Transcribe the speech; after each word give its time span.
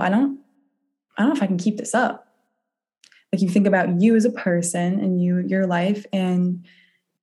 I 0.00 0.08
don't, 0.08 0.38
I 1.16 1.22
don't 1.22 1.30
know 1.30 1.36
if 1.36 1.42
I 1.42 1.46
can 1.46 1.58
keep 1.58 1.76
this 1.76 1.94
up. 1.94 2.26
Like 3.32 3.42
you 3.42 3.48
think 3.48 3.66
about 3.66 4.00
you 4.00 4.16
as 4.16 4.24
a 4.24 4.30
person 4.30 5.00
and 5.00 5.20
you, 5.22 5.38
your 5.46 5.66
life, 5.66 6.06
and 6.12 6.64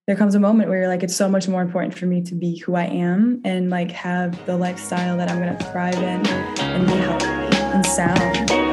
there 0.06 0.14
comes 0.14 0.36
a 0.36 0.40
moment 0.40 0.68
where 0.68 0.78
you're 0.78 0.88
like, 0.88 1.02
it's 1.02 1.16
so 1.16 1.28
much 1.28 1.48
more 1.48 1.62
important 1.62 1.94
for 1.94 2.06
me 2.06 2.22
to 2.22 2.34
be 2.34 2.58
who 2.58 2.76
I 2.76 2.84
am 2.84 3.40
and 3.44 3.70
like 3.70 3.90
have 3.90 4.46
the 4.46 4.56
lifestyle 4.56 5.16
that 5.16 5.28
I'm 5.28 5.40
gonna 5.40 5.58
thrive 5.72 5.96
in 5.96 6.26
and 6.28 6.86
be 6.86 6.92
healthy 6.92 7.26
and 7.26 7.84
sound. 7.84 8.65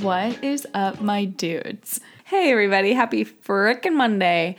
What 0.00 0.42
is 0.42 0.66
up, 0.74 1.00
my 1.00 1.24
dudes? 1.24 2.00
Hey, 2.24 2.50
everybody. 2.50 2.92
Happy 2.92 3.24
frickin' 3.24 3.94
Monday. 3.94 4.56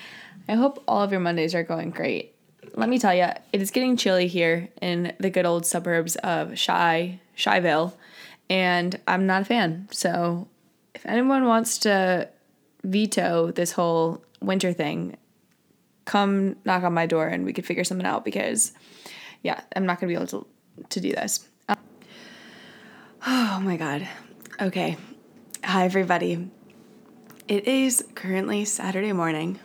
I 0.48 0.54
hope 0.54 0.84
all 0.88 1.04
of 1.04 1.12
your 1.12 1.20
Mondays 1.20 1.56
are 1.56 1.64
going 1.64 1.92
great 1.92 2.32
let 2.76 2.90
me 2.90 3.00
tell 3.00 3.14
you, 3.14 3.28
it 3.52 3.62
is 3.62 3.72
getting 3.72 3.98
chilly 3.98 4.28
here 4.28 4.70
in 4.82 5.14
the 5.20 5.30
good 5.30 5.46
old 5.46 5.66
suburbs 5.66 6.16
of 6.18 6.58
Shy, 6.58 7.20
Shyville, 7.38 7.94
and 8.50 9.00
I'm 9.08 9.26
not 9.26 9.44
a 9.44 9.46
fan. 9.46 9.88
So 9.92 10.48
if 10.96 11.06
anyone 11.06 11.46
wants 11.46 11.80
to 11.80 12.30
veto 12.84 13.52
this 13.52 13.74
whole 13.74 14.24
winter 14.42 14.74
thing, 14.74 15.18
come 16.06 16.56
knock 16.66 16.84
on 16.84 16.94
my 16.94 17.06
door 17.06 17.28
and 17.28 17.46
we 17.46 17.54
could 17.54 17.66
figure 17.66 17.84
something 17.84 18.08
out 18.08 18.26
because, 18.26 18.74
yeah, 19.44 19.62
I'm 19.76 19.86
not 19.86 20.00
gonna 20.00 20.10
be 20.10 20.16
able 20.16 20.28
to, 20.28 20.48
to 20.90 21.00
do 21.00 21.12
this. 21.12 21.48
Oh 23.28 23.60
my 23.62 23.78
God. 23.78 24.08
Okay. 24.60 24.98
Hi, 25.64 25.86
everybody. 25.86 26.50
It 27.48 27.68
is 27.68 28.04
currently 28.16 28.66
Saturday 28.66 29.14
morning 29.14 29.60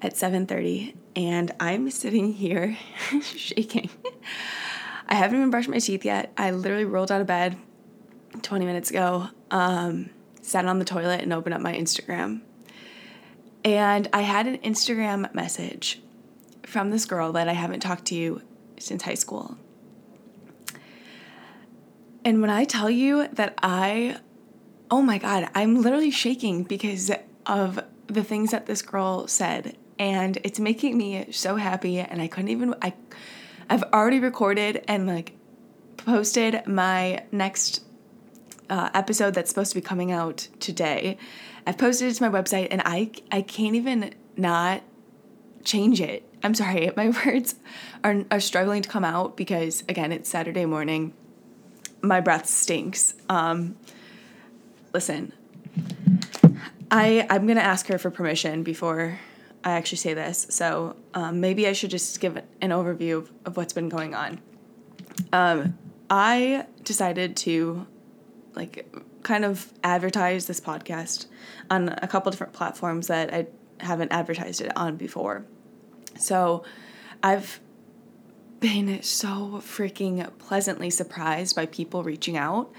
at 0.00 0.14
7:30 0.14 0.94
and 1.14 1.52
I'm 1.60 1.90
sitting 1.90 2.32
here 2.32 2.78
shaking. 3.22 3.90
I 5.06 5.14
haven't 5.14 5.36
even 5.36 5.50
brushed 5.50 5.68
my 5.68 5.78
teeth 5.78 6.06
yet. 6.06 6.32
I 6.38 6.52
literally 6.52 6.86
rolled 6.86 7.12
out 7.12 7.20
of 7.20 7.26
bed 7.26 7.58
20 8.40 8.64
minutes 8.64 8.88
ago, 8.88 9.28
um, 9.50 10.08
sat 10.40 10.64
on 10.64 10.78
the 10.78 10.86
toilet, 10.86 11.20
and 11.20 11.34
opened 11.34 11.54
up 11.54 11.60
my 11.60 11.74
Instagram. 11.74 12.40
And 13.62 14.08
I 14.14 14.22
had 14.22 14.46
an 14.46 14.56
Instagram 14.58 15.32
message 15.34 16.00
from 16.64 16.90
this 16.90 17.04
girl 17.04 17.32
that 17.32 17.46
I 17.46 17.52
haven't 17.52 17.80
talked 17.80 18.06
to 18.06 18.14
you 18.14 18.40
since 18.78 19.02
high 19.02 19.14
school. 19.14 19.58
And 22.24 22.40
when 22.40 22.50
I 22.50 22.64
tell 22.64 22.88
you 22.88 23.28
that 23.28 23.54
I, 23.62 24.16
oh 24.90 25.02
my 25.02 25.18
God, 25.18 25.48
I'm 25.54 25.80
literally 25.82 26.10
shaking 26.10 26.62
because 26.62 27.10
of 27.44 27.80
the 28.06 28.22
things 28.22 28.50
that 28.50 28.66
this 28.66 28.82
girl 28.82 29.26
said 29.26 29.76
and 29.98 30.38
it's 30.44 30.58
making 30.58 30.96
me 30.96 31.26
so 31.30 31.56
happy 31.56 31.98
and 31.98 32.20
I 32.20 32.28
couldn't 32.28 32.50
even 32.50 32.74
I 32.82 32.94
I've 33.68 33.82
already 33.84 34.20
recorded 34.20 34.84
and 34.86 35.06
like 35.06 35.32
posted 35.96 36.66
my 36.66 37.24
next 37.32 37.82
uh, 38.70 38.90
episode 38.94 39.34
that's 39.34 39.48
supposed 39.48 39.72
to 39.72 39.74
be 39.76 39.80
coming 39.80 40.12
out 40.12 40.48
today. 40.60 41.18
I've 41.66 41.78
posted 41.78 42.08
it 42.08 42.14
to 42.14 42.28
my 42.28 42.42
website 42.42 42.68
and 42.70 42.82
I 42.84 43.10
I 43.32 43.42
can't 43.42 43.74
even 43.74 44.14
not 44.36 44.82
change 45.64 46.00
it. 46.00 46.22
I'm 46.44 46.54
sorry, 46.54 46.90
my 46.96 47.12
words 47.24 47.56
are 48.04 48.24
are 48.30 48.40
struggling 48.40 48.82
to 48.82 48.88
come 48.88 49.04
out 49.04 49.36
because 49.36 49.82
again, 49.88 50.12
it's 50.12 50.28
Saturday 50.28 50.64
morning. 50.64 51.12
My 52.02 52.20
breath 52.20 52.46
stinks. 52.46 53.14
Um 53.28 53.76
listen. 54.96 55.30
I 56.90 57.26
I'm 57.28 57.46
to 57.46 57.62
ask 57.62 57.86
her 57.88 57.98
for 57.98 58.10
permission 58.10 58.62
before 58.62 59.18
I 59.62 59.72
actually 59.72 59.98
say 59.98 60.14
this. 60.14 60.46
So 60.48 60.96
um, 61.12 61.38
maybe 61.38 61.68
I 61.68 61.74
should 61.74 61.90
just 61.90 62.18
give 62.18 62.38
an 62.62 62.70
overview 62.70 63.18
of, 63.18 63.30
of 63.44 63.58
what's 63.58 63.74
been 63.74 63.90
going 63.90 64.14
on. 64.14 64.40
Um, 65.34 65.76
I 66.08 66.64
decided 66.82 67.36
to 67.38 67.86
like 68.54 68.90
kind 69.22 69.44
of 69.44 69.70
advertise 69.84 70.46
this 70.46 70.60
podcast 70.60 71.26
on 71.68 71.90
a 71.90 72.08
couple 72.08 72.30
different 72.30 72.54
platforms 72.54 73.08
that 73.08 73.34
I 73.34 73.48
haven't 73.80 74.12
advertised 74.12 74.62
it 74.62 74.74
on 74.78 74.96
before. 74.96 75.44
So 76.18 76.64
I've 77.22 77.60
been 78.60 79.02
so 79.02 79.60
freaking 79.60 80.26
pleasantly 80.38 80.88
surprised 80.88 81.54
by 81.54 81.66
people 81.66 82.02
reaching 82.02 82.38
out. 82.38 82.72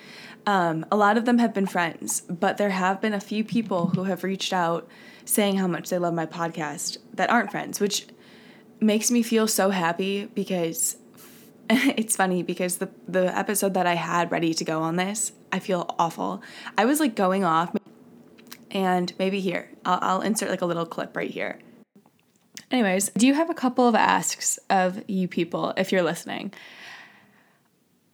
Um, 0.48 0.86
a 0.90 0.96
lot 0.96 1.18
of 1.18 1.26
them 1.26 1.40
have 1.40 1.54
been 1.54 1.68
friends, 1.68 2.22
but 2.22 2.58
there 2.58 2.70
have 2.70 3.02
been 3.02 3.14
a 3.14 3.20
few 3.20 3.44
people 3.44 3.88
who 3.88 4.06
have 4.06 4.24
reached 4.24 4.54
out 4.54 4.88
saying 5.26 5.58
how 5.58 5.68
much 5.68 5.90
they 5.90 5.98
love 5.98 6.14
my 6.14 6.26
podcast 6.26 6.98
that 7.14 7.30
aren't 7.30 7.52
friends, 7.52 7.82
which 7.82 8.08
makes 8.80 9.12
me 9.12 9.22
feel 9.22 9.46
so 9.46 9.72
happy 9.72 10.26
because 10.26 10.96
it's 11.70 12.16
funny 12.16 12.44
because 12.44 12.78
the 12.78 12.90
the 13.10 13.38
episode 13.38 13.74
that 13.74 13.86
I 13.86 13.96
had 13.96 14.32
ready 14.32 14.54
to 14.54 14.64
go 14.64 14.82
on 14.82 14.96
this, 14.96 15.34
I 15.52 15.60
feel 15.60 15.94
awful. 16.00 16.42
I 16.78 16.86
was 16.86 17.02
like 17.02 17.14
going 17.14 17.44
off 17.44 17.76
and 18.72 19.14
maybe 19.20 19.42
here. 19.42 19.70
I'll, 19.84 20.00
I'll 20.02 20.22
insert 20.22 20.50
like 20.50 20.62
a 20.62 20.66
little 20.66 20.86
clip 20.86 21.18
right 21.18 21.30
here. 21.30 21.60
Anyways, 22.72 23.10
do 23.18 23.28
you 23.28 23.34
have 23.34 23.50
a 23.50 23.54
couple 23.54 23.86
of 23.86 23.96
asks 23.96 24.60
of 24.70 25.04
you 25.10 25.28
people 25.28 25.74
if 25.76 25.92
you're 25.92 26.04
listening? 26.04 26.54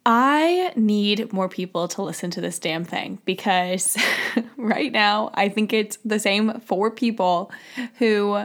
I 0.06 0.72
need 0.76 1.32
more 1.32 1.48
people 1.48 1.88
to 1.88 2.02
listen 2.02 2.30
to 2.32 2.40
this 2.40 2.58
damn 2.58 2.84
thing 2.84 3.20
because 3.24 3.96
right 4.56 4.92
now 4.92 5.30
I 5.34 5.48
think 5.48 5.72
it's 5.72 5.96
the 6.04 6.18
same 6.18 6.60
four 6.60 6.90
people 6.90 7.50
who 7.98 8.44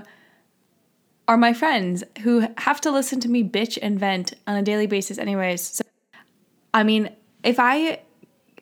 are 1.27 1.37
my 1.37 1.53
friends 1.53 2.03
who 2.21 2.47
have 2.57 2.79
to 2.81 2.91
listen 2.91 3.19
to 3.19 3.29
me 3.29 3.43
bitch 3.43 3.77
and 3.81 3.99
vent 3.99 4.33
on 4.47 4.55
a 4.55 4.63
daily 4.63 4.87
basis 4.87 5.17
anyways. 5.17 5.61
So 5.61 5.83
I 6.73 6.83
mean, 6.83 7.13
if 7.43 7.59
I 7.59 7.99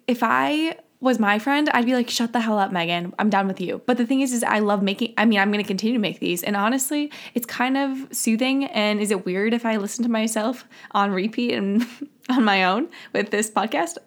if 0.07 0.24
I 0.24 0.78
was 1.00 1.19
my 1.19 1.38
friend, 1.38 1.69
I'd 1.69 1.85
be 1.85 1.94
like, 1.94 2.09
shut 2.09 2.34
the 2.34 2.40
hell 2.40 2.58
up, 2.58 2.72
Megan. 2.72 3.13
I'm 3.19 3.30
done 3.30 3.47
with 3.47 3.62
you. 3.62 3.81
But 3.85 3.97
the 3.97 4.06
thing 4.06 4.22
is, 4.22 4.34
is 4.34 4.44
I 4.44 4.59
love 4.59 4.81
making, 4.81 5.13
I 5.18 5.25
mean, 5.25 5.40
I'm 5.40 5.52
going 5.52 5.63
to 5.63 5.68
continue 5.68 5.94
to 5.94 6.02
make 6.02 6.19
these. 6.19 6.41
And 6.41 6.56
honestly, 6.56 7.12
it's 7.35 7.46
kind 7.46 7.78
of 7.78 8.08
soothing. 8.12 8.66
And 8.66 9.00
is 9.00 9.12
it 9.12 9.25
weird 9.25 9.53
if 9.53 9.66
I 9.66 9.78
listen 9.78 10.03
to 10.03 10.09
myself 10.09 10.66
on 10.91 11.12
repeat 11.12 11.53
and 11.53 11.86
on 12.30 12.44
my 12.44 12.63
own 12.63 12.90
with 13.13 13.30
this 13.30 13.52
podcast? 13.52 13.97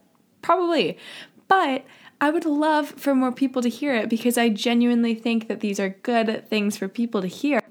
Probably. 0.43 0.99
But 1.47 1.85
I 2.21 2.31
would 2.31 2.45
love 2.45 2.91
for 2.91 3.15
more 3.15 3.33
people 3.33 3.63
to 3.63 3.69
hear 3.69 3.95
it 3.95 4.09
because 4.09 4.37
I 4.37 4.49
genuinely 4.49 5.15
think 5.15 5.49
that 5.49 5.61
these 5.61 5.79
are 5.79 5.91
good 5.91 6.49
things 6.49 6.77
for 6.77 6.89
people 6.89 7.23
to 7.23 7.29
hear. 7.29 7.63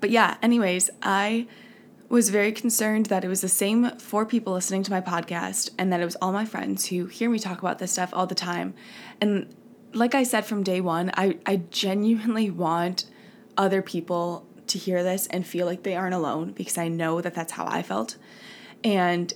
But 0.00 0.10
yeah, 0.10 0.36
anyways, 0.42 0.90
I 1.02 1.46
was 2.10 2.28
very 2.28 2.50
concerned 2.50 3.06
that 3.06 3.24
it 3.24 3.28
was 3.28 3.40
the 3.40 3.48
same 3.48 3.96
four 3.98 4.26
people 4.26 4.52
listening 4.52 4.82
to 4.82 4.90
my 4.90 5.00
podcast 5.00 5.70
and 5.78 5.92
that 5.92 6.00
it 6.00 6.04
was 6.04 6.16
all 6.16 6.32
my 6.32 6.44
friends 6.44 6.86
who 6.86 7.06
hear 7.06 7.30
me 7.30 7.38
talk 7.38 7.60
about 7.60 7.78
this 7.78 7.92
stuff 7.92 8.10
all 8.12 8.26
the 8.26 8.34
time. 8.34 8.74
And 9.20 9.54
like 9.94 10.14
I 10.14 10.24
said 10.24 10.44
from 10.44 10.64
day 10.64 10.80
one, 10.80 11.12
I, 11.14 11.38
I 11.46 11.62
genuinely 11.70 12.50
want 12.50 13.06
other 13.56 13.80
people 13.80 14.44
to 14.66 14.76
hear 14.76 15.04
this 15.04 15.28
and 15.28 15.46
feel 15.46 15.66
like 15.66 15.84
they 15.84 15.94
aren't 15.94 16.14
alone 16.14 16.50
because 16.52 16.78
I 16.78 16.88
know 16.88 17.20
that 17.20 17.34
that's 17.34 17.52
how 17.52 17.66
I 17.66 17.82
felt. 17.82 18.16
And 18.82 19.32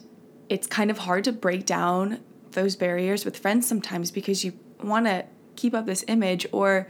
it's 0.49 0.67
kind 0.67 0.91
of 0.91 0.99
hard 0.99 1.25
to 1.25 1.33
break 1.33 1.65
down 1.65 2.21
those 2.53 2.75
barriers 2.75 3.25
with 3.25 3.39
friends 3.39 3.69
sometimes 3.69 4.11
because 4.11 4.45
you 4.45 4.53
want 4.83 5.07
to 5.07 5.25
keep 5.55 5.75
up 5.75 5.87
this 5.87 6.05
image 6.09 6.45
or 6.51 6.89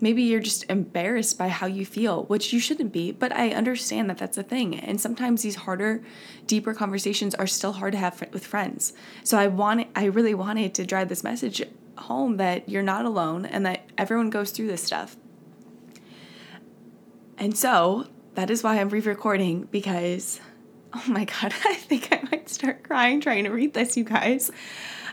maybe 0.00 0.22
you're 0.22 0.40
just 0.40 0.64
embarrassed 0.68 1.38
by 1.38 1.48
how 1.48 1.66
you 1.66 1.84
feel, 1.84 2.24
which 2.24 2.52
you 2.52 2.60
shouldn't 2.60 2.92
be, 2.92 3.12
but 3.12 3.34
I 3.34 3.50
understand 3.50 4.08
that 4.10 4.18
that's 4.18 4.38
a 4.38 4.42
thing. 4.42 4.78
And 4.78 5.00
sometimes 5.00 5.42
these 5.42 5.56
harder, 5.56 6.02
deeper 6.46 6.74
conversations 6.74 7.34
are 7.34 7.46
still 7.46 7.72
hard 7.72 7.92
to 7.92 7.98
have 7.98 8.24
with 8.32 8.46
friends. 8.46 8.92
So 9.24 9.38
I 9.38 9.46
want 9.46 9.88
I 9.94 10.06
really 10.06 10.34
wanted 10.34 10.74
to 10.74 10.86
drive 10.86 11.08
this 11.08 11.24
message 11.24 11.62
home 11.98 12.38
that 12.38 12.68
you're 12.68 12.82
not 12.82 13.04
alone 13.04 13.44
and 13.44 13.66
that 13.66 13.84
everyone 13.98 14.30
goes 14.30 14.50
through 14.50 14.68
this 14.68 14.82
stuff. 14.82 15.16
And 17.38 17.56
so, 17.56 18.06
that 18.34 18.50
is 18.50 18.62
why 18.62 18.78
I'm 18.78 18.90
re-recording 18.90 19.68
because 19.70 20.40
oh 20.92 21.04
my 21.06 21.24
god, 21.24 21.54
I 21.64 21.74
think 21.74 22.08
I 22.12 22.26
might 22.30 22.48
start 22.48 22.82
crying 22.82 23.20
trying 23.20 23.44
to 23.44 23.50
read 23.50 23.74
this, 23.74 23.96
you 23.96 24.04
guys. 24.04 24.50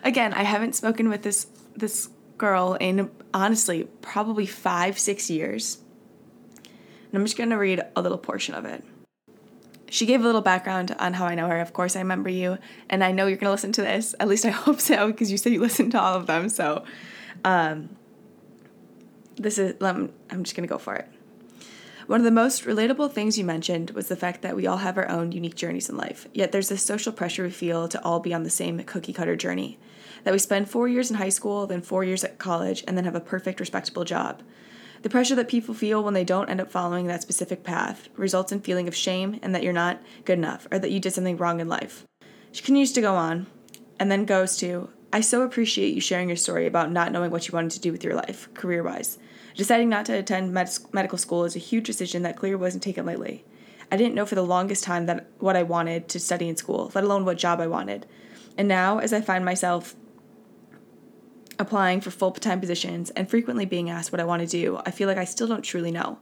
Again, 0.04 0.34
I 0.34 0.44
haven't 0.44 0.76
spoken 0.76 1.10
with 1.10 1.24
this 1.24 1.48
this 1.76 2.10
girl 2.38 2.78
in 2.80 3.10
honestly 3.34 3.88
probably 4.02 4.46
five, 4.46 4.98
six 5.00 5.30
years. 5.30 5.80
And 6.66 7.14
I'm 7.14 7.26
just 7.26 7.38
going 7.38 7.50
to 7.50 7.58
read 7.58 7.82
a 7.96 8.02
little 8.02 8.18
portion 8.18 8.56
of 8.56 8.66
it. 8.66 8.84
She 9.90 10.06
gave 10.06 10.22
a 10.22 10.26
little 10.26 10.42
background 10.42 10.96
on 11.00 11.14
how 11.14 11.26
I 11.26 11.36
know 11.36 11.48
her. 11.48 11.62
Of 11.62 11.72
course, 11.72 11.96
I 11.96 12.00
remember 12.00 12.30
you, 12.30 12.58
and 12.90 13.04
I 13.04 13.14
know 13.14 13.26
you're 13.28 13.38
going 13.38 13.48
to 13.48 13.52
listen 13.52 13.72
to 13.74 13.82
this. 13.82 14.14
At 14.20 14.28
least 14.28 14.46
I 14.46 14.50
hope 14.66 14.82
so, 14.82 15.08
because 15.08 15.32
you 15.32 15.38
said 15.38 15.54
you 15.54 15.62
listened 15.62 15.94
to 15.94 16.02
all 16.02 16.16
of 16.16 16.28
them. 16.28 16.50
So, 16.50 16.84
um, 17.46 17.90
this 19.38 19.58
is, 19.58 19.76
I'm 19.82 20.12
just 20.44 20.56
going 20.56 20.68
to 20.68 20.72
go 20.72 20.78
for 20.78 20.96
it. 20.96 21.08
One 22.08 22.22
of 22.22 22.26
the 22.26 22.32
most 22.32 22.64
relatable 22.64 23.12
things 23.12 23.38
you 23.38 23.44
mentioned 23.44 23.92
was 23.92 24.08
the 24.08 24.16
fact 24.16 24.42
that 24.42 24.56
we 24.56 24.66
all 24.66 24.78
have 24.78 24.98
our 24.98 25.10
own 25.10 25.34
unique 25.34 25.56
journeys 25.56 25.90
in 25.90 25.98
life, 25.98 26.26
yet 26.34 26.54
there's 26.54 26.70
this 26.70 26.82
social 26.82 27.12
pressure 27.12 27.44
we 27.44 27.50
feel 27.50 27.88
to 27.90 28.04
all 28.04 28.22
be 28.22 28.34
on 28.34 28.44
the 28.44 28.50
same 28.50 28.80
cookie 28.84 29.12
cutter 29.12 29.36
journey. 29.36 29.78
That 30.28 30.34
we 30.34 30.40
spend 30.40 30.70
four 30.70 30.90
years 30.90 31.10
in 31.10 31.16
high 31.16 31.30
school, 31.30 31.68
then 31.68 31.82
four 31.82 32.04
years 32.04 32.26
at 32.26 32.38
college, 32.38 32.84
and 32.86 32.98
then 32.98 33.06
have 33.06 33.16
a 33.16 33.22
perfect, 33.22 33.62
respectable 33.62 34.04
job. 34.04 34.44
The 35.02 35.10
pressure 35.10 35.36
that 35.36 35.48
people 35.48 35.74
feel 35.74 36.04
when 36.04 36.16
they 36.16 36.26
don't 36.26 36.50
end 36.50 36.60
up 36.60 36.70
following 36.70 37.08
that 37.08 37.22
specific 37.22 37.64
path 37.64 38.10
results 38.18 38.52
in 38.52 38.60
feeling 38.60 38.90
of 38.90 38.94
shame 38.94 39.40
and 39.42 39.56
that 39.56 39.64
you're 39.64 39.72
not 39.72 40.02
good 40.26 40.38
enough 40.38 40.68
or 40.70 40.80
that 40.80 40.92
you 40.92 41.00
did 41.00 41.14
something 41.14 41.38
wrong 41.38 41.62
in 41.62 41.70
life. 41.70 42.06
She 42.52 42.62
continues 42.62 42.92
to 42.92 43.00
go 43.00 43.16
on 43.16 43.48
and 44.02 44.12
then 44.12 44.26
goes 44.26 44.58
to 44.58 44.90
I 45.14 45.22
so 45.22 45.44
appreciate 45.44 45.96
you 45.96 46.02
sharing 46.02 46.28
your 46.28 46.36
story 46.36 46.66
about 46.66 46.92
not 46.92 47.14
knowing 47.14 47.32
what 47.32 47.48
you 47.48 47.54
wanted 47.54 47.72
to 47.72 47.80
do 47.80 47.94
with 47.94 48.04
your 48.04 48.16
life, 48.16 48.54
career 48.54 48.84
wise. 48.84 49.18
Deciding 49.56 49.88
not 49.88 50.06
to 50.08 50.14
attend 50.18 50.54
med- 50.54 50.78
medical 50.92 51.18
school 51.18 51.46
is 51.46 51.56
a 51.56 51.60
huge 51.60 51.86
decision 51.86 52.24
that 52.24 52.36
clearly 52.36 52.60
wasn't 52.60 52.84
taken 52.84 53.06
lightly. 53.06 53.46
I 53.90 53.96
didn't 53.96 54.16
know 54.16 54.26
for 54.26 54.36
the 54.36 54.42
longest 54.42 54.84
time 54.84 55.06
that 55.06 55.28
what 55.40 55.56
I 55.56 55.64
wanted 55.64 56.10
to 56.10 56.20
study 56.20 56.50
in 56.50 56.58
school, 56.58 56.92
let 56.94 57.06
alone 57.06 57.24
what 57.24 57.38
job 57.38 57.62
I 57.62 57.68
wanted. 57.68 58.06
And 58.58 58.68
now, 58.68 58.98
as 58.98 59.14
I 59.14 59.22
find 59.22 59.46
myself 59.46 59.96
applying 61.60 62.02
for 62.02 62.12
full 62.12 62.32
time 62.32 62.60
positions 62.60 63.10
and 63.12 63.30
frequently 63.30 63.66
being 63.66 63.90
asked 63.90 64.12
what 64.12 64.22
I 64.22 64.26
want 64.26 64.42
to 64.42 64.48
do, 64.48 64.80
I 64.86 64.92
feel 64.92 65.08
like 65.08 65.18
I 65.18 65.26
still 65.26 65.48
don't 65.48 65.64
truly 65.64 65.92
know. 65.92 66.20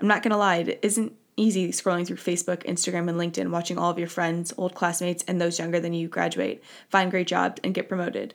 I'm 0.00 0.08
not 0.08 0.22
gonna 0.22 0.36
lie, 0.36 0.56
it 0.56 0.78
isn't 0.82 1.12
easy 1.36 1.70
scrolling 1.70 2.06
through 2.06 2.16
Facebook, 2.16 2.64
Instagram, 2.64 3.08
and 3.08 3.18
LinkedIn, 3.18 3.50
watching 3.50 3.78
all 3.78 3.90
of 3.90 3.98
your 3.98 4.08
friends, 4.08 4.52
old 4.56 4.74
classmates, 4.74 5.24
and 5.24 5.40
those 5.40 5.58
younger 5.58 5.80
than 5.80 5.94
you 5.94 6.08
graduate, 6.08 6.62
find 6.88 7.10
great 7.10 7.26
jobs, 7.26 7.60
and 7.62 7.74
get 7.74 7.88
promoted. 7.88 8.34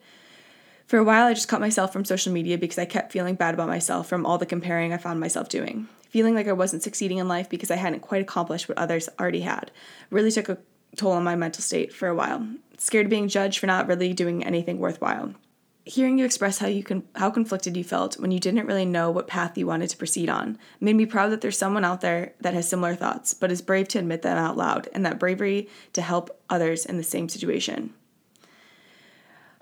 For 0.87 0.97
a 0.97 1.03
while, 1.03 1.27
I 1.27 1.33
just 1.33 1.47
cut 1.47 1.61
myself 1.61 1.93
from 1.93 2.05
social 2.05 2.33
media 2.33 2.57
because 2.57 2.77
I 2.77 2.85
kept 2.85 3.11
feeling 3.11 3.35
bad 3.35 3.53
about 3.53 3.67
myself 3.67 4.07
from 4.07 4.25
all 4.25 4.37
the 4.37 4.45
comparing 4.45 4.93
I 4.93 4.97
found 4.97 5.19
myself 5.19 5.49
doing. 5.49 5.87
Feeling 6.09 6.35
like 6.35 6.47
I 6.47 6.53
wasn't 6.53 6.83
succeeding 6.83 7.17
in 7.17 7.27
life 7.27 7.49
because 7.49 7.71
I 7.71 7.77
hadn't 7.77 8.01
quite 8.01 8.21
accomplished 8.21 8.69
what 8.69 8.77
others 8.77 9.09
already 9.19 9.41
had 9.41 9.71
really 10.09 10.31
took 10.31 10.49
a 10.49 10.57
toll 10.95 11.13
on 11.13 11.23
my 11.23 11.35
mental 11.35 11.63
state 11.63 11.91
for 11.91 12.07
a 12.07 12.15
while. 12.15 12.47
Scared 12.77 13.07
of 13.07 13.09
being 13.09 13.27
judged 13.27 13.59
for 13.59 13.67
not 13.67 13.87
really 13.87 14.13
doing 14.13 14.45
anything 14.45 14.77
worthwhile 14.77 15.33
hearing 15.85 16.17
you 16.17 16.23
express 16.23 16.59
how 16.59 16.67
you 16.67 16.83
can 16.83 17.03
how 17.15 17.29
conflicted 17.29 17.75
you 17.75 17.83
felt 17.83 18.17
when 18.19 18.31
you 18.31 18.39
didn't 18.39 18.65
really 18.65 18.85
know 18.85 19.11
what 19.11 19.27
path 19.27 19.57
you 19.57 19.67
wanted 19.67 19.89
to 19.89 19.97
proceed 19.97 20.29
on 20.29 20.57
made 20.79 20.95
me 20.95 21.05
proud 21.05 21.29
that 21.29 21.41
there's 21.41 21.57
someone 21.57 21.83
out 21.83 22.01
there 22.01 22.33
that 22.39 22.53
has 22.53 22.67
similar 22.67 22.95
thoughts 22.95 23.33
but 23.33 23.51
is 23.51 23.61
brave 23.61 23.87
to 23.87 23.99
admit 23.99 24.21
them 24.21 24.37
out 24.37 24.55
loud 24.55 24.87
and 24.93 25.05
that 25.05 25.19
bravery 25.19 25.67
to 25.91 26.01
help 26.01 26.41
others 26.49 26.85
in 26.85 26.97
the 26.97 27.03
same 27.03 27.29
situation. 27.29 27.93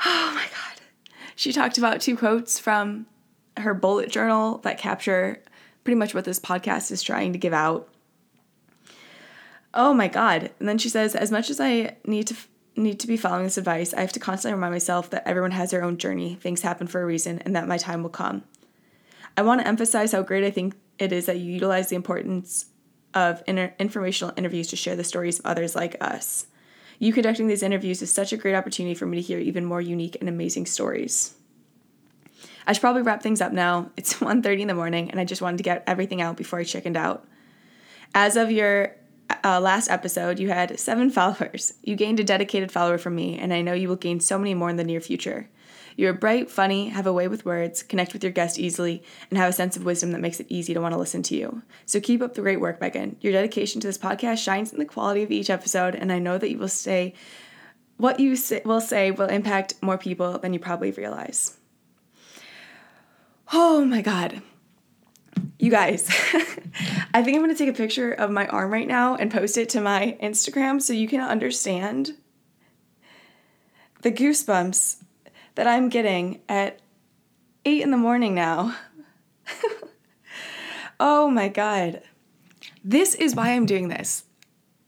Oh 0.03 0.31
my 0.33 0.41
god. 0.41 0.81
She 1.35 1.53
talked 1.53 1.77
about 1.77 2.01
two 2.01 2.17
quotes 2.17 2.57
from 2.57 3.05
her 3.57 3.75
bullet 3.75 4.09
journal 4.09 4.57
that 4.59 4.79
capture 4.79 5.43
pretty 5.83 5.95
much 5.95 6.15
what 6.15 6.25
this 6.25 6.39
podcast 6.39 6.91
is 6.91 7.03
trying 7.03 7.33
to 7.33 7.39
give 7.39 7.53
out. 7.53 7.87
Oh 9.75 9.93
my 9.93 10.07
god. 10.07 10.49
And 10.59 10.67
then 10.67 10.79
she 10.79 10.89
says 10.89 11.15
as 11.15 11.31
much 11.31 11.51
as 11.51 11.59
i 11.59 11.95
need 12.03 12.25
to 12.27 12.35
need 12.75 12.99
to 12.99 13.07
be 13.07 13.17
following 13.17 13.43
this 13.43 13.57
advice, 13.57 13.93
I 13.93 14.01
have 14.01 14.13
to 14.13 14.19
constantly 14.19 14.55
remind 14.55 14.73
myself 14.73 15.09
that 15.09 15.27
everyone 15.27 15.51
has 15.51 15.71
their 15.71 15.83
own 15.83 15.97
journey, 15.97 16.35
things 16.35 16.61
happen 16.61 16.87
for 16.87 17.01
a 17.01 17.05
reason, 17.05 17.39
and 17.39 17.55
that 17.55 17.67
my 17.67 17.77
time 17.77 18.03
will 18.03 18.09
come. 18.09 18.43
I 19.37 19.41
want 19.41 19.61
to 19.61 19.67
emphasize 19.67 20.11
how 20.11 20.23
great 20.23 20.43
I 20.43 20.51
think 20.51 20.75
it 20.99 21.11
is 21.11 21.25
that 21.25 21.39
you 21.39 21.51
utilize 21.51 21.89
the 21.89 21.95
importance 21.95 22.65
of 23.13 23.43
inter- 23.47 23.73
informational 23.79 24.33
interviews 24.37 24.67
to 24.67 24.75
share 24.75 24.95
the 24.95 25.03
stories 25.03 25.39
of 25.39 25.45
others 25.45 25.75
like 25.75 25.95
us. 26.01 26.47
You 26.99 27.11
conducting 27.13 27.47
these 27.47 27.63
interviews 27.63 28.01
is 28.01 28.11
such 28.11 28.31
a 28.31 28.37
great 28.37 28.55
opportunity 28.55 28.93
for 28.93 29.05
me 29.05 29.17
to 29.17 29.23
hear 29.23 29.39
even 29.39 29.65
more 29.65 29.81
unique 29.81 30.17
and 30.19 30.29
amazing 30.29 30.65
stories. 30.65 31.33
I 32.67 32.73
should 32.73 32.81
probably 32.81 33.01
wrap 33.01 33.23
things 33.23 33.41
up 33.41 33.51
now. 33.51 33.89
It's 33.97 34.13
1:30 34.19 34.61
in 34.61 34.67
the 34.67 34.75
morning 34.75 35.09
and 35.09 35.19
I 35.19 35.25
just 35.25 35.41
wanted 35.41 35.57
to 35.57 35.63
get 35.63 35.83
everything 35.87 36.21
out 36.21 36.37
before 36.37 36.59
I 36.59 36.63
chickened 36.63 36.97
out. 36.97 37.25
As 38.13 38.35
of 38.35 38.51
your 38.51 38.95
uh, 39.43 39.59
last 39.59 39.89
episode, 39.89 40.39
you 40.39 40.49
had 40.49 40.79
seven 40.79 41.09
followers. 41.19 41.73
You 41.83 41.95
gained 41.95 42.19
a 42.19 42.23
dedicated 42.23 42.71
follower 42.71 42.97
from 42.97 43.15
me, 43.15 43.37
and 43.37 43.53
I 43.53 43.61
know 43.61 43.73
you 43.73 43.87
will 43.87 43.95
gain 43.95 44.19
so 44.19 44.37
many 44.37 44.53
more 44.53 44.69
in 44.69 44.77
the 44.77 44.83
near 44.83 45.01
future. 45.01 45.49
You're 45.97 46.13
bright, 46.13 46.49
funny, 46.49 46.89
have 46.89 47.05
a 47.05 47.13
way 47.13 47.27
with 47.27 47.45
words, 47.45 47.83
connect 47.83 48.13
with 48.13 48.23
your 48.23 48.31
guests 48.31 48.57
easily, 48.57 49.03
and 49.29 49.37
have 49.37 49.49
a 49.49 49.53
sense 49.53 49.75
of 49.75 49.85
wisdom 49.85 50.11
that 50.11 50.21
makes 50.21 50.39
it 50.39 50.47
easy 50.49 50.73
to 50.73 50.79
want 50.81 50.93
to 50.93 50.97
listen 50.97 51.21
to 51.23 51.35
you. 51.35 51.63
So 51.85 51.99
keep 51.99 52.21
up 52.21 52.33
the 52.33 52.41
great 52.41 52.61
work, 52.61 52.79
Megan. 52.79 53.17
Your 53.21 53.33
dedication 53.33 53.81
to 53.81 53.87
this 53.87 53.97
podcast 53.97 54.43
shines 54.43 54.71
in 54.71 54.79
the 54.79 54.85
quality 54.85 55.23
of 55.23 55.31
each 55.31 55.49
episode, 55.49 55.95
and 55.95 56.11
I 56.11 56.19
know 56.19 56.37
that 56.37 56.49
you 56.49 56.57
will 56.57 56.67
say 56.69 57.13
what 57.97 58.19
you 58.19 58.35
say, 58.35 58.61
will 58.65 58.81
say 58.81 59.11
will 59.11 59.27
impact 59.27 59.75
more 59.81 59.97
people 59.97 60.39
than 60.39 60.53
you 60.53 60.59
probably 60.59 60.91
realize. 60.91 61.57
Oh 63.53 63.85
my 63.85 64.01
God. 64.01 64.41
You 65.59 65.69
guys, 65.69 66.09
I 67.13 67.21
think 67.23 67.37
I'm 67.37 67.47
to 67.47 67.55
take 67.55 67.69
a 67.69 67.73
picture 67.73 68.11
of 68.11 68.31
my 68.31 68.47
arm 68.47 68.71
right 68.71 68.87
now 68.87 69.15
and 69.15 69.31
post 69.31 69.57
it 69.57 69.69
to 69.69 69.81
my 69.81 70.17
Instagram 70.21 70.81
so 70.81 70.93
you 70.93 71.07
can 71.07 71.21
understand 71.21 72.17
the 74.01 74.11
goosebumps 74.11 75.03
that 75.55 75.67
I'm 75.67 75.89
getting 75.89 76.41
at 76.49 76.79
8 77.65 77.81
in 77.81 77.91
the 77.91 77.97
morning 77.97 78.33
now. 78.33 78.75
oh 80.99 81.29
my 81.29 81.47
God. 81.47 82.01
This 82.83 83.15
is 83.15 83.35
why 83.35 83.51
I'm 83.51 83.65
doing 83.65 83.89
this. 83.89 84.23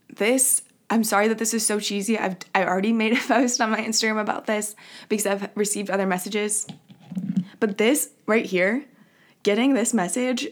This, 0.08 0.62
I'm 0.90 1.04
sorry 1.04 1.28
that 1.28 1.38
this 1.38 1.54
is 1.54 1.66
so 1.66 1.78
cheesy. 1.78 2.18
I've 2.18 2.36
I 2.54 2.64
already 2.64 2.92
made 2.92 3.12
a 3.12 3.16
post 3.28 3.60
on 3.60 3.70
my 3.70 3.80
Instagram 3.80 4.20
about 4.20 4.46
this 4.46 4.74
because 5.08 5.26
I've 5.26 5.50
received 5.54 5.90
other 5.90 6.06
messages. 6.06 6.66
But 7.60 7.78
this 7.78 8.10
right 8.26 8.44
here, 8.44 8.84
getting 9.44 9.74
this 9.74 9.94
message 9.94 10.48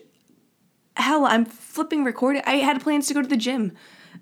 hell, 0.97 1.25
I'm 1.25 1.45
flipping 1.45 2.05
recording. 2.05 2.43
I 2.47 2.57
had 2.57 2.83
plans 2.83 3.07
to 3.09 3.15
go 3.15 3.23
to 3.23 3.29
the 3.29 3.37
gym 3.37 3.73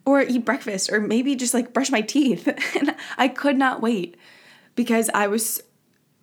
or 0.04 0.22
eat 0.22 0.44
breakfast 0.44 0.90
or 0.92 1.00
maybe 1.00 1.34
just 1.36 1.54
like 1.54 1.72
brush 1.72 1.90
my 1.90 2.00
teeth. 2.00 2.46
and 2.78 2.94
I 3.18 3.28
could 3.28 3.56
not 3.56 3.80
wait 3.80 4.16
because 4.74 5.10
I 5.12 5.26
was 5.26 5.62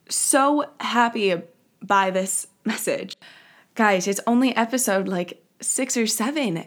so 0.09 0.71
happy 0.79 1.41
by 1.81 2.11
this 2.11 2.47
message. 2.65 3.15
Guys, 3.75 4.07
it's 4.07 4.21
only 4.25 4.55
episode 4.55 5.07
like 5.07 5.43
six 5.61 5.97
or 5.97 6.07
seven. 6.07 6.65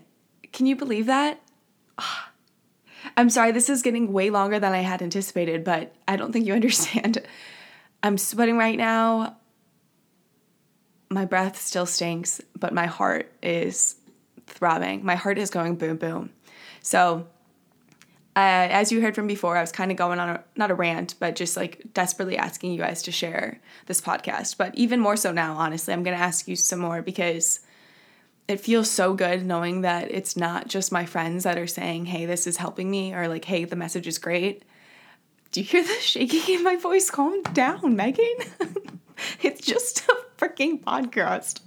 Can 0.53 0.67
you 0.67 0.77
believe 0.77 1.07
that? 1.07 1.41
I'm 3.17 3.31
sorry, 3.31 3.51
this 3.51 3.71
is 3.71 3.83
getting 3.83 4.13
way 4.13 4.31
longer 4.31 4.61
than 4.61 4.73
I 4.73 4.81
had 4.81 5.01
anticipated, 5.01 5.65
but 5.65 5.95
I 6.07 6.17
don't 6.17 6.33
think 6.33 6.47
you 6.47 6.55
understand. 6.55 7.23
I'm 8.03 8.19
sweating 8.19 8.57
right 8.57 8.79
now 8.79 9.37
my 11.11 11.25
breath 11.25 11.61
still 11.61 11.87
stinks, 11.87 12.41
but 12.59 12.73
my 12.73 12.87
heart 12.87 13.33
is 13.43 13.97
throbbing. 14.47 15.05
My 15.05 15.17
heart 15.17 15.39
is 15.39 15.51
going 15.51 15.77
boom, 15.77 15.97
boom. 15.97 16.31
So, 16.83 17.27
uh, 18.37 18.71
as 18.71 18.93
you 18.93 19.01
heard 19.01 19.17
from 19.17 19.27
before, 19.27 19.57
I 19.57 19.61
was 19.61 19.73
kind 19.73 19.91
of 19.91 19.97
going 19.97 20.21
on 20.21 20.29
a, 20.29 20.45
not 20.55 20.71
a 20.71 20.75
rant, 20.75 21.17
but 21.19 21.35
just 21.35 21.57
like 21.57 21.83
desperately 21.93 22.37
asking 22.37 22.73
you 22.73 22.79
guys 22.79 23.03
to 23.03 23.13
share 23.13 23.61
this 23.87 24.01
podcast. 24.01 24.57
But 24.57 24.75
even 24.77 25.01
more 25.01 25.17
so 25.17 25.33
now, 25.33 25.55
honestly, 25.57 25.93
I'm 25.93 26.05
going 26.05 26.17
to 26.17 26.23
ask 26.23 26.47
you 26.47 26.55
some 26.55 26.79
more 26.79 27.03
because 27.03 27.61
it 28.47 28.61
feels 28.61 28.89
so 28.89 29.15
good 29.15 29.45
knowing 29.45 29.81
that 29.81 30.11
it's 30.13 30.37
not 30.37 30.69
just 30.69 30.93
my 30.93 31.07
friends 31.07 31.43
that 31.43 31.59
are 31.59 31.67
saying, 31.67 32.07
hey, 32.07 32.25
this 32.25 32.47
is 32.47 32.57
helping 32.57 32.89
me, 32.89 33.13
or 33.13 33.27
like, 33.27 33.45
hey, 33.45 33.65
the 33.65 33.77
message 33.77 34.07
is 34.07 34.19
great. 34.19 34.65
Do 35.51 35.61
you 35.61 35.67
hear 35.67 35.83
the 35.83 35.89
shaking 36.01 36.55
in 36.55 36.63
my 36.63 36.77
voice? 36.77 37.11
Calm 37.11 37.43
down, 37.43 37.97
Megan. 37.97 38.37
it's 39.43 39.67
just 39.67 40.09
a 40.09 40.30
freaking 40.61 40.83
podcast. 40.83 41.61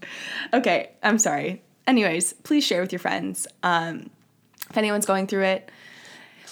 Okay, 0.54 0.92
I'm 1.02 1.18
sorry. 1.18 1.62
Anyways, 1.88 2.34
please 2.34 2.64
share 2.64 2.82
with 2.82 2.92
your 2.92 3.00
friends. 3.00 3.48
Um, 3.62 4.10
if 4.70 4.78
anyone's 4.78 5.06
going 5.06 5.28
through 5.28 5.44
it, 5.44 5.72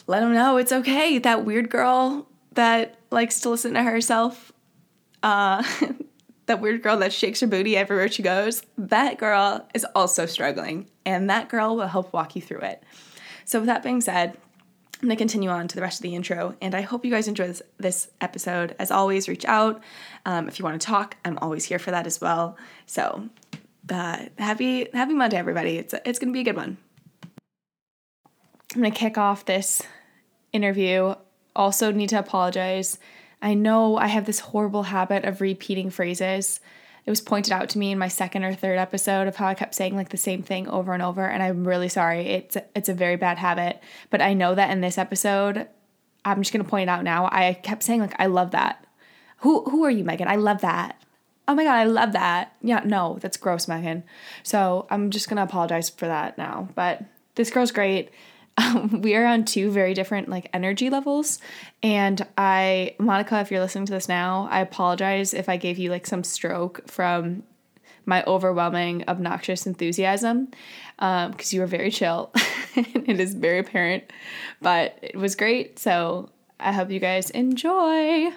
let 0.08 0.22
them 0.22 0.34
know 0.34 0.58
it's 0.58 0.72
okay. 0.72 1.18
That 1.20 1.46
weird 1.46 1.70
girl 1.70 2.28
that 2.54 3.00
likes 3.12 3.40
to 3.42 3.50
listen 3.50 3.74
to 3.76 3.84
herself, 3.84 4.52
uh, 5.24 5.64
that 6.48 6.60
weird 6.60 6.82
girl 6.82 6.98
that 6.98 7.14
shakes 7.14 7.40
her 7.40 7.48
booty 7.48 7.78
everywhere 7.78 8.10
she 8.10 8.24
goes, 8.24 8.64
that 8.78 9.18
girl 9.18 9.68
is 9.74 9.86
also 9.96 10.26
struggling, 10.26 10.90
and 11.06 11.30
that 11.30 11.48
girl 11.48 11.78
will 11.78 11.88
help 11.88 12.12
walk 12.12 12.36
you 12.36 12.42
through 12.42 12.62
it. 12.62 12.84
So, 13.46 13.60
with 13.60 13.68
that 13.68 13.84
being 13.84 14.02
said, 14.02 14.38
I'm 15.02 15.08
going 15.08 15.18
to 15.18 15.22
continue 15.22 15.50
on 15.50 15.68
to 15.68 15.76
the 15.76 15.82
rest 15.82 16.00
of 16.00 16.04
the 16.04 16.16
intro, 16.16 16.56
and 16.62 16.76
I 16.76 16.82
hope 16.82 17.04
you 17.04 17.10
guys 17.10 17.28
enjoy 17.28 17.48
this, 17.48 17.64
this 17.80 18.10
episode. 18.22 18.76
As 18.78 18.92
always, 18.92 19.28
reach 19.28 19.46
out. 19.46 19.82
Um, 20.28 20.48
if 20.48 20.60
you 20.60 20.66
want 20.66 20.80
to 20.80 20.86
talk, 20.86 21.18
I'm 21.26 21.40
always 21.40 21.66
here 21.66 21.80
for 21.80 21.90
that 21.90 22.06
as 22.06 22.22
well. 22.22 22.56
So, 22.86 23.28
uh, 23.90 24.26
happy 24.38 24.88
happy 24.94 25.14
Monday, 25.14 25.38
everybody. 25.38 25.78
It's, 25.78 25.96
it's 26.06 26.20
going 26.20 26.32
to 26.32 26.34
be 26.34 26.42
a 26.42 26.44
good 26.44 26.56
one. 26.56 26.78
I'm 28.76 28.82
going 28.82 28.92
to 28.92 28.98
kick 28.98 29.18
off 29.18 29.44
this 29.46 29.82
interview. 30.54 31.16
Also, 31.56 31.92
need 31.92 32.10
to 32.10 32.20
apologize. 32.20 33.00
I 33.42 33.56
know 33.56 33.98
I 33.98 34.06
have 34.06 34.28
this 34.28 34.40
horrible 34.40 34.84
habit 34.84 35.26
of 35.26 35.42
repeating 35.42 35.90
phrases 35.90 36.60
it 37.06 37.10
was 37.10 37.22
pointed 37.22 37.52
out 37.52 37.70
to 37.70 37.80
me 37.80 37.92
in 37.92 37.98
my 37.98 38.08
second 38.08 38.44
or 38.44 38.54
third 38.54 38.78
episode 38.78 39.28
of 39.28 39.36
how 39.36 39.48
I 39.48 39.54
kept 39.54 39.76
saying 39.76 39.96
like 39.96 40.10
the 40.10 40.18
same 40.18 40.44
thing 40.44 40.68
over 40.68 40.94
and 40.94 41.02
over 41.02 41.26
and 41.26 41.42
I'm 41.42 41.68
really 41.68 41.90
sorry. 41.90 42.28
It's 42.28 42.58
it's 42.76 42.90
a 42.90 42.94
very 42.94 43.16
bad 43.16 43.38
habit, 43.38 43.82
but 44.10 44.22
I 44.22 44.34
know 44.34 44.56
that 44.56 44.72
in 44.72 44.82
this 44.82 44.98
episode 44.98 45.68
I'm 46.24 46.42
just 46.42 46.54
going 46.54 46.64
to 46.64 46.70
point 46.70 46.90
it 46.90 46.92
out 46.92 47.04
now. 47.04 47.28
I 47.32 47.54
kept 47.54 47.84
saying 47.84 48.02
like 48.02 48.20
I 48.20 48.28
love 48.28 48.52
that. 48.52 48.86
Who 49.38 49.64
who 49.66 49.84
are 49.84 49.92
you, 49.92 50.04
Megan? 50.04 50.28
I 50.28 50.36
love 50.36 50.62
that. 50.62 51.02
Oh 51.48 51.56
my 51.56 51.64
god, 51.64 51.76
I 51.76 51.86
love 51.86 52.14
that. 52.14 52.56
Yeah, 52.62 52.82
no, 52.86 53.18
that's 53.20 53.38
gross, 53.38 53.68
Megan. 53.68 54.04
So 54.44 54.86
I'm 54.90 55.10
just 55.10 55.28
gonna 55.28 55.44
apologize 55.44 55.90
for 55.90 56.06
that 56.06 56.38
now. 56.38 56.70
But 56.76 57.04
this 57.36 57.50
girl's 57.50 57.72
great. 57.72 58.12
We 58.92 59.16
are 59.16 59.26
on 59.26 59.46
two 59.46 59.72
very 59.72 59.94
different 59.94 60.30
like 60.30 60.50
energy 60.54 60.90
levels, 60.90 61.40
and 61.82 62.26
I, 62.38 62.96
Monica, 63.00 63.40
if 63.40 63.52
you're 63.52 63.60
listening 63.60 63.86
to 63.88 63.94
this 63.94 64.10
now, 64.10 64.48
I 64.52 64.62
apologize 64.62 65.34
if 65.34 65.50
I 65.50 65.58
gave 65.58 65.78
you 65.78 65.90
like 65.90 66.06
some 66.06 66.24
stroke 66.24 66.88
from 66.90 67.44
my 68.06 68.24
overwhelming, 68.26 69.04
obnoxious 69.08 69.68
enthusiasm 69.68 70.48
because 70.98 71.28
um, 71.28 71.36
you 71.50 71.62
were 71.62 71.68
very 71.68 71.92
chill. 71.92 72.32
it 72.76 73.20
is 73.20 73.34
very 73.34 73.60
apparent, 73.60 74.04
but 74.62 74.98
it 75.02 75.16
was 75.16 75.36
great. 75.36 75.80
So 75.80 76.30
I 76.60 76.72
hope 76.72 76.92
you 76.92 77.00
guys 77.00 77.30
enjoy. 77.30 78.32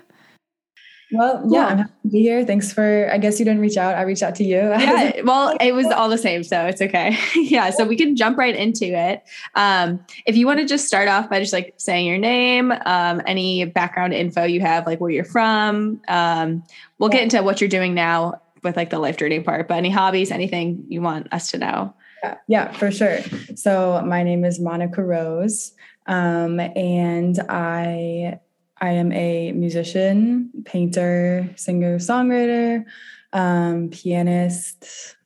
Well, 1.12 1.46
yeah, 1.48 1.66
I'm 1.66 1.78
happy 1.78 1.92
to 2.02 2.08
be 2.08 2.22
here. 2.22 2.44
Thanks 2.44 2.72
for, 2.72 3.08
I 3.12 3.18
guess 3.18 3.38
you 3.38 3.44
didn't 3.44 3.60
reach 3.60 3.76
out. 3.76 3.94
I 3.94 4.02
reached 4.02 4.22
out 4.22 4.34
to 4.36 4.44
you. 4.44 4.74
Yeah, 4.84 5.22
well, 5.22 5.56
it 5.60 5.72
was 5.72 5.86
all 5.86 6.08
the 6.08 6.18
same, 6.18 6.42
so 6.44 6.66
it's 6.66 6.80
okay. 6.80 7.16
yeah, 7.34 7.70
so 7.70 7.84
we 7.84 7.96
can 7.96 8.16
jump 8.16 8.36
right 8.38 8.54
into 8.54 8.86
it. 8.86 9.22
Um, 9.54 10.04
if 10.26 10.36
you 10.36 10.46
want 10.46 10.60
to 10.60 10.66
just 10.66 10.86
start 10.86 11.08
off 11.08 11.30
by 11.30 11.40
just 11.40 11.52
like 11.52 11.74
saying 11.78 12.06
your 12.06 12.18
name, 12.18 12.72
um, 12.84 13.22
any 13.26 13.64
background 13.64 14.14
info 14.14 14.44
you 14.44 14.60
have, 14.60 14.86
like 14.86 15.00
where 15.00 15.10
you're 15.10 15.24
from. 15.24 16.00
Um, 16.08 16.64
we'll 16.98 17.10
get 17.10 17.22
into 17.22 17.42
what 17.42 17.60
you're 17.60 17.70
doing 17.70 17.94
now 17.94 18.40
with 18.62 18.76
like 18.76 18.90
the 18.90 18.98
life 18.98 19.16
journey 19.16 19.40
part, 19.40 19.68
but 19.68 19.74
any 19.74 19.90
hobbies, 19.90 20.30
anything 20.30 20.84
you 20.88 21.00
want 21.00 21.32
us 21.32 21.50
to 21.52 21.58
know? 21.58 21.94
Yeah, 22.22 22.34
yeah 22.48 22.72
for 22.72 22.90
sure. 22.90 23.18
So 23.54 24.02
my 24.04 24.22
name 24.22 24.44
is 24.44 24.58
Monica 24.58 25.02
Rose, 25.02 25.72
um, 26.06 26.60
and 26.60 27.38
I 27.48 28.40
I 28.84 28.90
am 28.90 29.12
a 29.12 29.52
musician, 29.52 30.50
painter, 30.66 31.48
singer, 31.56 31.98
songwriter, 31.98 32.84
um, 33.32 33.88
pianist. 33.88 35.16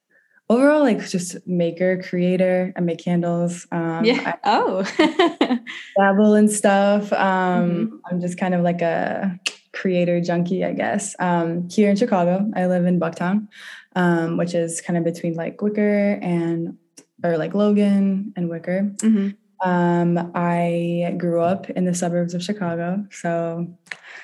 Overall, 0.48 0.82
like 0.82 1.06
just 1.08 1.44
maker, 1.44 2.00
creator. 2.00 2.72
I 2.76 2.80
make 2.80 3.02
candles. 3.02 3.66
Um, 3.72 4.04
yeah. 4.04 4.36
I 4.44 4.58
oh. 4.58 5.58
dabble 5.98 6.34
and 6.34 6.50
stuff. 6.50 7.12
Um, 7.12 7.18
mm-hmm. 7.18 7.96
I'm 8.06 8.20
just 8.20 8.38
kind 8.38 8.54
of 8.54 8.62
like 8.62 8.80
a 8.80 9.38
creator 9.72 10.20
junkie, 10.20 10.64
I 10.64 10.72
guess. 10.72 11.16
Um, 11.18 11.68
here 11.68 11.90
in 11.90 11.96
Chicago, 11.96 12.48
I 12.54 12.66
live 12.66 12.86
in 12.86 13.00
Bucktown, 13.00 13.48
um, 13.96 14.36
which 14.36 14.54
is 14.54 14.80
kind 14.80 14.96
of 14.96 15.02
between 15.02 15.34
like 15.34 15.60
Wicker 15.60 16.20
and 16.22 16.78
or 17.24 17.36
like 17.36 17.54
Logan 17.54 18.32
and 18.36 18.48
Wicker. 18.48 18.92
Mm-hmm. 18.98 19.30
Um, 19.64 20.30
I 20.34 21.14
grew 21.18 21.40
up 21.40 21.68
in 21.70 21.84
the 21.84 21.94
suburbs 21.94 22.34
of 22.34 22.42
Chicago, 22.42 23.04
so 23.10 23.66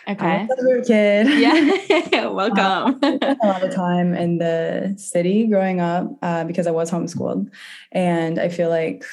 okay, 0.08 0.46
suburb 0.56 0.84
kid. 0.86 1.26
Yeah, 1.38 2.26
welcome. 2.28 3.00
a 3.02 3.36
lot 3.42 3.62
of 3.62 3.74
time 3.74 4.14
in 4.14 4.38
the 4.38 4.94
city 4.96 5.46
growing 5.46 5.80
up 5.80 6.06
uh, 6.22 6.44
because 6.44 6.66
I 6.66 6.70
was 6.70 6.90
homeschooled, 6.90 7.50
and 7.92 8.38
I 8.38 8.48
feel 8.48 8.68
like 8.68 9.04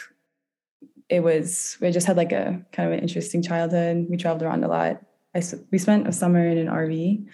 it 1.09 1.21
was 1.21 1.77
we 1.81 1.91
just 1.91 2.07
had 2.07 2.17
like 2.17 2.31
a 2.31 2.63
kind 2.71 2.87
of 2.87 2.93
an 2.93 2.99
interesting 2.99 3.41
childhood. 3.41 4.07
We 4.09 4.17
traveled 4.17 4.43
around 4.43 4.63
a 4.63 4.67
lot. 4.67 5.01
I 5.35 5.41
we 5.71 5.77
spent 5.77 6.07
a 6.07 6.11
summer 6.11 6.45
in 6.45 6.57
an 6.57 6.67
RV. 6.67 7.25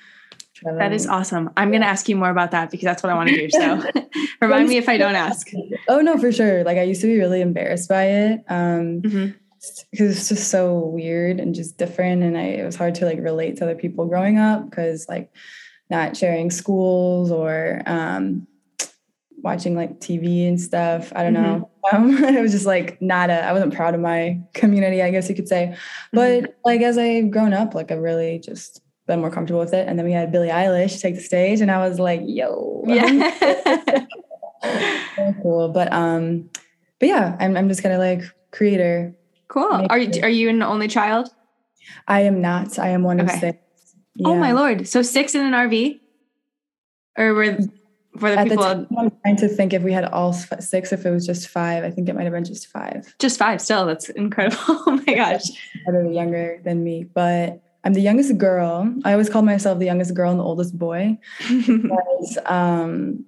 Traveling. 0.58 0.80
That 0.80 0.94
is 0.94 1.06
awesome. 1.08 1.52
I'm 1.56 1.70
going 1.70 1.82
to 1.82 1.88
ask 1.88 2.10
you 2.10 2.16
more 2.16 2.30
about 2.30 2.52
that 2.52 2.72
because 2.72 2.86
that's 2.86 3.04
what 3.04 3.12
I 3.12 3.16
want 3.16 3.30
to 3.30 3.36
do. 3.36 3.50
So 3.50 3.84
remind 4.42 4.70
me 4.70 4.78
if 4.78 4.90
I 4.90 4.98
don't 4.98 5.16
ask. 5.16 5.50
Oh 5.88 6.02
no, 6.02 6.18
for 6.18 6.32
sure. 6.32 6.64
Like 6.64 6.78
I 6.78 6.84
used 6.84 7.02
to 7.02 7.08
be 7.08 7.20
really 7.20 7.42
embarrassed 7.42 7.90
by 7.90 8.06
it. 8.06 8.44
Um, 8.50 9.02
mm-hmm 9.02 9.32
because 9.92 10.18
it's 10.18 10.30
just 10.30 10.50
so 10.50 10.80
weird 10.80 11.40
and 11.40 11.56
just 11.56 11.78
different 11.78 12.24
and 12.24 12.38
I, 12.38 12.44
it 12.44 12.66
was 12.66 12.76
hard 12.76 12.96
to 12.96 13.06
like 13.06 13.20
relate 13.20 13.58
to 13.58 13.64
other 13.64 13.76
people 13.76 14.06
growing 14.06 14.38
up 14.38 14.70
because 14.70 15.08
like 15.10 15.32
not 15.90 16.16
sharing 16.16 16.52
schools 16.52 17.32
or 17.32 17.82
um, 17.86 18.48
watching 19.38 19.76
like 19.76 20.00
tv 20.00 20.48
and 20.48 20.60
stuff 20.60 21.14
i 21.16 21.24
don't 21.24 21.34
mm-hmm. 21.34 21.60
know 21.60 21.70
um, 21.94 22.24
it 22.24 22.42
was 22.42 22.52
just 22.52 22.66
like 22.66 23.02
not 23.02 23.30
a 23.30 23.46
i 23.46 23.54
wasn't 23.54 23.74
proud 23.74 23.94
of 23.94 24.02
my 24.02 24.40
community 24.54 25.02
i 25.02 25.12
guess 25.12 25.30
you 25.30 25.36
could 25.36 25.48
say 25.48 25.76
but 26.12 26.44
mm-hmm. 26.44 26.52
like 26.66 26.82
as 26.82 26.98
i've 26.98 27.32
grown 27.32 27.54
up 27.54 27.74
like 27.74 27.92
i've 27.92 28.00
really 28.00 28.40
just 28.40 28.82
been 29.08 29.20
more 29.22 29.32
comfortable 29.32 29.60
with 29.60 29.74
it 29.74 29.88
and 29.88 29.98
then 29.98 30.06
we 30.06 30.12
had 30.12 30.32
billie 30.32 30.50
eilish 30.50 31.02
take 31.02 31.16
the 31.16 31.22
stage 31.22 31.62
and 31.62 31.72
i 31.72 31.88
was 31.88 32.00
like 32.00 32.22
yo 32.26 32.84
yeah 32.86 34.06
cool 35.42 35.70
but 35.70 35.92
um 35.94 36.50
but 37.00 37.08
yeah 37.08 37.36
i'm, 37.40 37.56
I'm 37.56 37.70
just 37.70 37.82
kind 37.82 37.94
of 37.94 38.00
like 38.00 38.22
creator 38.52 39.16
Cool. 39.48 39.88
Are 39.90 39.98
you 39.98 40.22
are 40.24 40.30
you 40.30 40.50
an 40.50 40.62
only 40.62 40.88
child? 40.88 41.30
I 42.08 42.22
am 42.22 42.42
not. 42.42 42.78
I 42.78 42.90
am 42.90 43.04
one 43.04 43.22
okay. 43.22 43.34
of 43.34 43.40
six. 43.40 43.58
Yeah. 44.16 44.30
Oh 44.30 44.36
my 44.36 44.52
lord! 44.52 44.88
So 44.88 45.02
six 45.02 45.36
in 45.36 45.46
an 45.46 45.54
RV, 45.54 46.00
or 47.18 47.34
were 47.34 47.58
for 48.18 48.32
the 48.32 48.40
At 48.40 48.50
people? 48.50 48.64
The 48.64 48.74
time, 48.74 48.88
I'm 48.98 49.12
trying 49.22 49.38
to 49.38 49.48
think 49.48 49.74
if 49.74 49.84
we 49.84 49.94
had 49.94 50.06
all 50.06 50.34
six. 50.34 50.92
If 50.92 51.06
it 51.06 51.12
was 51.12 51.26
just 51.26 51.48
five, 51.48 51.84
I 51.84 51.92
think 51.92 52.10
it 52.10 52.16
might 52.16 52.24
have 52.24 52.34
been 52.34 52.44
just 52.44 52.68
five. 52.68 53.16
Just 53.20 53.40
five. 53.40 53.62
Still, 53.62 53.86
that's 53.86 54.10
incredible. 54.10 54.58
oh 54.68 55.02
my 55.08 55.14
gosh! 55.14 55.44
Better 55.86 56.12
younger 56.12 56.60
than 56.64 56.84
me, 56.84 57.06
but 57.06 57.62
I'm 57.88 57.94
the 57.94 58.02
youngest 58.02 58.38
girl. 58.38 58.94
I 59.06 59.14
always 59.14 59.30
call 59.30 59.44
myself 59.44 59.80
the 59.80 59.86
youngest 59.86 60.14
girl 60.14 60.30
and 60.30 60.42
the 60.42 60.44
oldest 60.44 60.78
boy 60.78 61.18
because 61.48 62.38
um, 62.46 63.24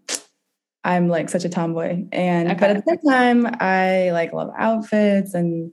I'm 0.83 1.07
like 1.07 1.29
such 1.29 1.45
a 1.45 1.49
tomboy. 1.49 2.03
And 2.11 2.49
okay. 2.49 2.59
but 2.59 2.69
at 2.71 2.75
the 2.75 2.83
same 2.85 3.09
time, 3.09 3.55
I 3.61 4.11
like 4.11 4.33
love 4.33 4.51
outfits 4.57 5.33
and 5.33 5.71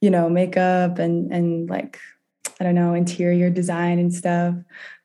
you 0.00 0.08
know, 0.08 0.30
makeup 0.30 0.98
and 0.98 1.30
and 1.30 1.68
like 1.68 1.98
I 2.58 2.64
don't 2.64 2.74
know, 2.74 2.94
interior 2.94 3.50
design 3.50 3.98
and 3.98 4.14
stuff. 4.14 4.54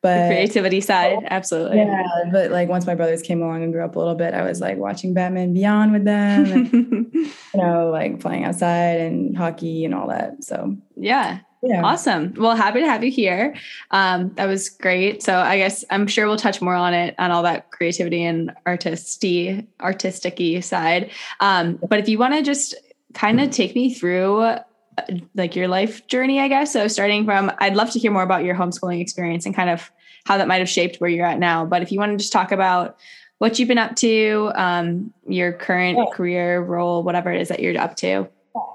But 0.01 0.29
the 0.29 0.35
creativity 0.35 0.79
side, 0.79 1.17
absolutely. 1.25 1.79
Yeah. 1.79 2.03
But 2.31 2.51
like 2.51 2.69
once 2.69 2.87
my 2.87 2.95
brothers 2.95 3.21
came 3.21 3.41
along 3.41 3.61
and 3.61 3.73
grew 3.73 3.83
up 3.83 3.97
a 3.97 3.99
little 3.99 4.15
bit, 4.15 4.35
I 4.35 4.43
was 4.43 4.61
like 4.61 4.77
watching 4.77 5.13
Batman 5.13 5.53
Beyond 5.53 5.91
with 5.91 6.05
them 6.05 6.45
and 6.45 6.71
you 7.13 7.29
know, 7.55 7.89
like 7.89 8.21
playing 8.21 8.45
outside 8.45 9.01
and 9.01 9.37
hockey 9.37 9.83
and 9.83 9.93
all 9.93 10.07
that. 10.07 10.45
So 10.45 10.77
yeah. 10.95 11.39
Yeah. 11.63 11.83
Awesome. 11.83 12.33
Well, 12.37 12.55
happy 12.55 12.81
to 12.81 12.87
have 12.87 13.03
you 13.03 13.11
here. 13.11 13.55
Um, 13.91 14.31
that 14.35 14.45
was 14.45 14.69
great. 14.69 15.23
So 15.23 15.37
I 15.37 15.57
guess 15.57 15.83
I'm 15.89 16.05
sure 16.05 16.27
we'll 16.27 16.37
touch 16.37 16.61
more 16.61 16.75
on 16.75 16.93
it 16.93 17.15
on 17.17 17.31
all 17.31 17.43
that 17.43 17.71
creativity 17.71 18.23
and 18.23 18.51
artisty, 18.65 19.65
artistic 19.81 20.63
side. 20.63 21.11
Um, 21.39 21.79
but 21.89 21.99
if 21.99 22.07
you 22.07 22.19
want 22.19 22.35
to 22.35 22.43
just 22.43 22.75
kind 23.13 23.41
of 23.41 23.49
take 23.49 23.73
me 23.73 23.93
through 23.93 24.57
like 25.35 25.55
your 25.55 25.67
life 25.67 26.05
journey, 26.07 26.39
I 26.39 26.47
guess. 26.47 26.73
So 26.73 26.87
starting 26.87 27.25
from, 27.25 27.51
I'd 27.59 27.75
love 27.75 27.91
to 27.91 27.99
hear 27.99 28.11
more 28.11 28.23
about 28.23 28.43
your 28.43 28.55
homeschooling 28.55 29.01
experience 29.01 29.45
and 29.45 29.55
kind 29.55 29.69
of 29.69 29.91
how 30.25 30.37
that 30.37 30.47
might 30.47 30.57
have 30.57 30.69
shaped 30.69 30.97
where 30.97 31.09
you're 31.09 31.25
at 31.25 31.39
now. 31.39 31.65
But 31.65 31.81
if 31.81 31.91
you 31.91 31.99
want 31.99 32.11
to 32.11 32.17
just 32.17 32.33
talk 32.33 32.51
about 32.51 32.97
what 33.39 33.59
you've 33.59 33.67
been 33.67 33.77
up 33.77 33.95
to, 33.97 34.51
um, 34.55 35.13
your 35.27 35.53
current 35.53 35.97
yeah. 35.97 36.05
career 36.13 36.61
role, 36.61 37.03
whatever 37.03 37.31
it 37.31 37.41
is 37.41 37.49
that 37.49 37.59
you're 37.59 37.79
up 37.79 37.95
to. 37.97 38.27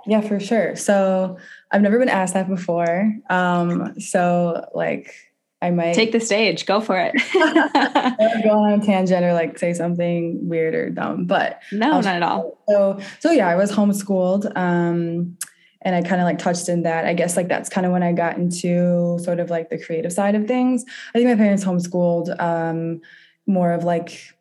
Yeah, 0.07 0.21
for 0.21 0.41
sure. 0.41 0.77
So 0.77 1.39
I've 1.71 1.83
never 1.83 1.99
been 1.99 2.09
asked 2.09 2.35
that 2.35 2.49
before. 2.49 3.12
Um, 3.31 3.99
so 4.01 4.69
like 4.75 5.15
I 5.62 5.71
might 5.71 5.95
take 5.95 6.12
the 6.12 6.21
stage, 6.21 6.67
go 6.67 6.81
for 6.81 6.99
it. 6.99 7.15
go 8.43 8.51
on 8.59 8.81
a 8.81 8.85
tangent 8.85 9.25
or 9.25 9.33
like 9.33 9.59
say 9.59 9.73
something 9.73 10.49
weird 10.49 10.75
or 10.75 10.91
dumb, 10.91 11.27
but 11.27 11.61
no, 11.71 12.01
not 12.01 12.07
at 12.07 12.23
all. 12.23 12.59
So, 12.69 13.01
so 13.21 13.31
yeah, 13.31 13.49
I 13.49 13.55
was 13.55 13.71
homeschooled. 13.71 14.57
Um, 14.57 15.37
and 15.85 15.95
I 15.97 16.03
kind 16.03 16.21
of 16.21 16.25
like 16.25 16.39
touched 16.39 16.69
in 16.69 16.83
that. 16.83 17.05
I 17.07 17.15
guess 17.15 17.37
like 17.37 17.49
that's 17.49 17.69
kind 17.69 17.87
of 17.87 17.93
when 17.93 18.03
I 18.03 18.12
got 18.12 18.37
into 18.39 19.19
sort 19.21 19.41
of 19.41 19.51
like 19.51 19.69
the 19.69 19.79
creative 19.79 20.12
side 20.12 20.35
of 20.35 20.47
things. 20.47 20.85
I 21.15 21.19
think 21.19 21.29
my 21.29 21.37
parents 21.37 21.65
homeschooled 21.65 22.41
um, 22.41 23.01
more 23.47 23.73
of 23.73 23.85
like 23.85 24.35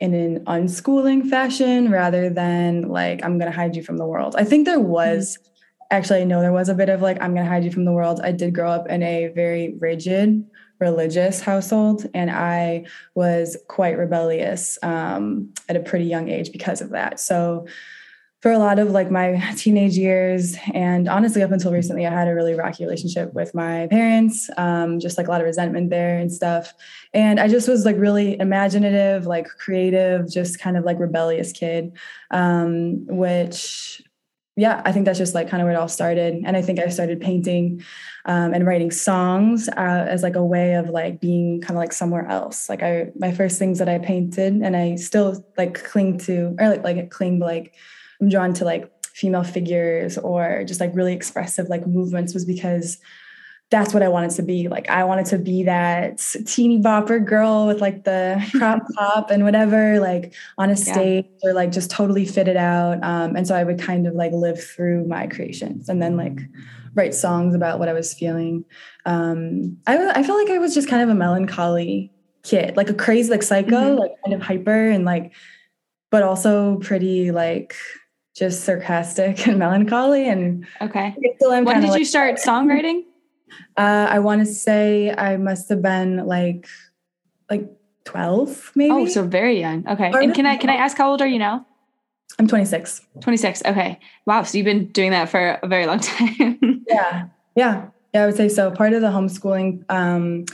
in 0.00 0.14
an 0.14 0.44
unschooling 0.44 1.28
fashion 1.28 1.90
rather 1.90 2.28
than 2.28 2.82
like 2.82 3.24
I'm 3.24 3.38
gonna 3.38 3.50
hide 3.50 3.76
you 3.76 3.82
from 3.82 3.96
the 3.96 4.06
world. 4.06 4.36
I 4.36 4.44
think 4.44 4.66
there 4.66 4.80
was 4.80 5.38
mm-hmm. 5.38 5.86
actually 5.90 6.20
I 6.20 6.24
know 6.24 6.40
there 6.40 6.52
was 6.52 6.68
a 6.68 6.74
bit 6.74 6.88
of 6.88 7.00
like 7.02 7.20
I'm 7.20 7.34
gonna 7.34 7.48
hide 7.48 7.64
you 7.64 7.70
from 7.70 7.84
the 7.84 7.92
world. 7.92 8.20
I 8.22 8.32
did 8.32 8.54
grow 8.54 8.70
up 8.70 8.88
in 8.88 9.02
a 9.02 9.28
very 9.28 9.74
rigid 9.78 10.44
religious 10.78 11.40
household 11.40 12.06
and 12.12 12.30
I 12.30 12.84
was 13.14 13.56
quite 13.68 13.96
rebellious 13.96 14.78
um, 14.82 15.54
at 15.68 15.76
a 15.76 15.80
pretty 15.80 16.04
young 16.04 16.28
age 16.28 16.52
because 16.52 16.82
of 16.82 16.90
that. 16.90 17.18
So 17.18 17.66
for 18.40 18.52
a 18.52 18.58
lot 18.58 18.78
of 18.78 18.90
like 18.90 19.10
my 19.10 19.42
teenage 19.56 19.96
years 19.96 20.56
and 20.74 21.08
honestly 21.08 21.42
up 21.42 21.50
until 21.50 21.72
recently 21.72 22.06
i 22.06 22.10
had 22.10 22.28
a 22.28 22.34
really 22.34 22.54
rocky 22.54 22.84
relationship 22.84 23.32
with 23.34 23.54
my 23.54 23.86
parents 23.88 24.50
um, 24.56 25.00
just 25.00 25.18
like 25.18 25.26
a 25.26 25.30
lot 25.30 25.40
of 25.40 25.46
resentment 25.46 25.90
there 25.90 26.18
and 26.18 26.32
stuff. 26.32 26.72
And 27.14 27.40
i 27.40 27.48
just 27.48 27.68
was 27.68 27.84
like 27.84 27.96
really 27.96 28.38
imaginative 28.38 29.26
like 29.26 29.48
creative 29.48 30.30
just 30.30 30.58
kind 30.60 30.76
of 30.76 30.84
like 30.84 30.98
rebellious 30.98 31.52
kid 31.52 31.92
um, 32.30 33.06
which 33.06 34.02
yeah 34.58 34.80
i 34.86 34.92
think 34.92 35.04
that's 35.04 35.18
just 35.18 35.34
like 35.34 35.50
kind 35.50 35.60
of 35.60 35.66
where 35.66 35.74
it 35.74 35.78
all 35.78 35.88
started. 35.88 36.42
And 36.44 36.56
i 36.56 36.62
think 36.62 36.78
i 36.78 36.88
started 36.88 37.20
painting 37.20 37.82
um, 38.26 38.52
and 38.54 38.66
writing 38.66 38.90
songs 38.90 39.68
uh, 39.68 40.06
as 40.08 40.22
like 40.22 40.34
a 40.34 40.44
way 40.44 40.74
of 40.74 40.90
like 40.90 41.20
being 41.20 41.60
kind 41.60 41.76
of 41.76 41.76
like 41.76 41.92
somewhere 41.92 42.26
else. 42.26 42.68
Like 42.68 42.82
i 42.82 43.10
my 43.18 43.32
first 43.32 43.58
things 43.58 43.78
that 43.78 43.88
i 43.88 43.98
painted 43.98 44.54
and 44.54 44.76
i 44.76 44.96
still 44.96 45.44
like 45.56 45.82
cling 45.84 46.18
to 46.18 46.54
or 46.58 46.68
like 46.68 46.84
like 46.84 47.10
cling 47.10 47.38
like 47.38 47.74
I'm 48.20 48.28
drawn 48.28 48.54
to 48.54 48.64
like 48.64 48.90
female 49.14 49.44
figures 49.44 50.18
or 50.18 50.64
just 50.66 50.80
like 50.80 50.90
really 50.94 51.14
expressive 51.14 51.68
like 51.68 51.86
movements 51.86 52.34
was 52.34 52.44
because 52.44 52.98
that's 53.70 53.92
what 53.92 54.02
I 54.02 54.08
wanted 54.08 54.30
to 54.32 54.42
be. 54.42 54.68
Like 54.68 54.88
I 54.88 55.04
wanted 55.04 55.26
to 55.26 55.38
be 55.38 55.64
that 55.64 56.18
teeny 56.46 56.80
bopper 56.80 57.24
girl 57.24 57.66
with 57.66 57.80
like 57.80 58.04
the 58.04 58.44
crop 58.56 58.82
top 58.96 59.30
and 59.30 59.42
whatever, 59.42 59.98
like 59.98 60.34
on 60.56 60.70
a 60.70 60.76
stage 60.76 61.26
yeah. 61.42 61.50
or 61.50 61.52
like 61.52 61.72
just 61.72 61.90
totally 61.90 62.26
fitted 62.26 62.56
out. 62.56 63.02
Um, 63.02 63.34
and 63.34 63.46
so 63.46 63.56
I 63.56 63.64
would 63.64 63.80
kind 63.80 64.06
of 64.06 64.14
like 64.14 64.32
live 64.32 64.62
through 64.62 65.06
my 65.06 65.26
creations 65.26 65.88
and 65.88 66.00
then 66.00 66.16
like 66.16 66.38
write 66.94 67.14
songs 67.14 67.54
about 67.54 67.78
what 67.78 67.88
I 67.88 67.92
was 67.92 68.14
feeling. 68.14 68.64
Um, 69.04 69.78
I 69.86 69.96
I 70.10 70.22
felt 70.22 70.38
like 70.38 70.54
I 70.54 70.58
was 70.58 70.74
just 70.74 70.88
kind 70.88 71.02
of 71.02 71.08
a 71.08 71.14
melancholy 71.14 72.12
kid, 72.44 72.76
like 72.76 72.88
a 72.88 72.94
crazy, 72.94 73.30
like 73.30 73.42
psycho, 73.42 73.70
mm-hmm. 73.70 73.98
like 73.98 74.12
kind 74.24 74.34
of 74.34 74.42
hyper 74.42 74.90
and 74.90 75.04
like, 75.04 75.32
but 76.10 76.22
also 76.22 76.76
pretty 76.78 77.32
like 77.32 77.74
just 78.36 78.64
sarcastic 78.64 79.46
and 79.48 79.58
melancholy. 79.58 80.28
And 80.28 80.66
okay, 80.80 81.14
when 81.40 81.64
did 81.64 81.90
like, 81.90 81.98
you 81.98 82.04
start 82.04 82.36
songwriting? 82.44 83.02
Uh, 83.76 84.06
I 84.10 84.18
want 84.18 84.40
to 84.40 84.46
say 84.46 85.12
I 85.12 85.36
must 85.36 85.68
have 85.68 85.82
been 85.82 86.26
like 86.26 86.68
like 87.50 87.68
12 88.04 88.72
maybe. 88.74 88.92
Oh, 88.92 89.06
so 89.06 89.24
very 89.24 89.60
young. 89.60 89.86
Okay. 89.88 90.10
Or 90.12 90.20
and 90.20 90.34
can 90.34 90.46
I 90.46 90.56
can 90.56 90.70
I 90.70 90.76
ask 90.76 90.96
how 90.96 91.10
old 91.10 91.22
are 91.22 91.26
you 91.26 91.38
now? 91.38 91.66
I'm 92.38 92.48
26. 92.48 93.00
26. 93.20 93.62
Okay. 93.64 93.98
Wow. 94.26 94.42
So 94.42 94.58
you've 94.58 94.64
been 94.64 94.86
doing 94.88 95.12
that 95.12 95.28
for 95.28 95.58
a 95.62 95.66
very 95.66 95.86
long 95.86 96.00
time. 96.00 96.84
yeah. 96.88 97.28
Yeah. 97.54 97.88
Yeah, 98.12 98.22
I 98.22 98.26
would 98.26 98.36
say 98.36 98.48
so. 98.48 98.70
Part 98.70 98.92
of 98.94 99.02
the 99.02 99.08
homeschooling 99.08 99.84
um, 99.90 100.46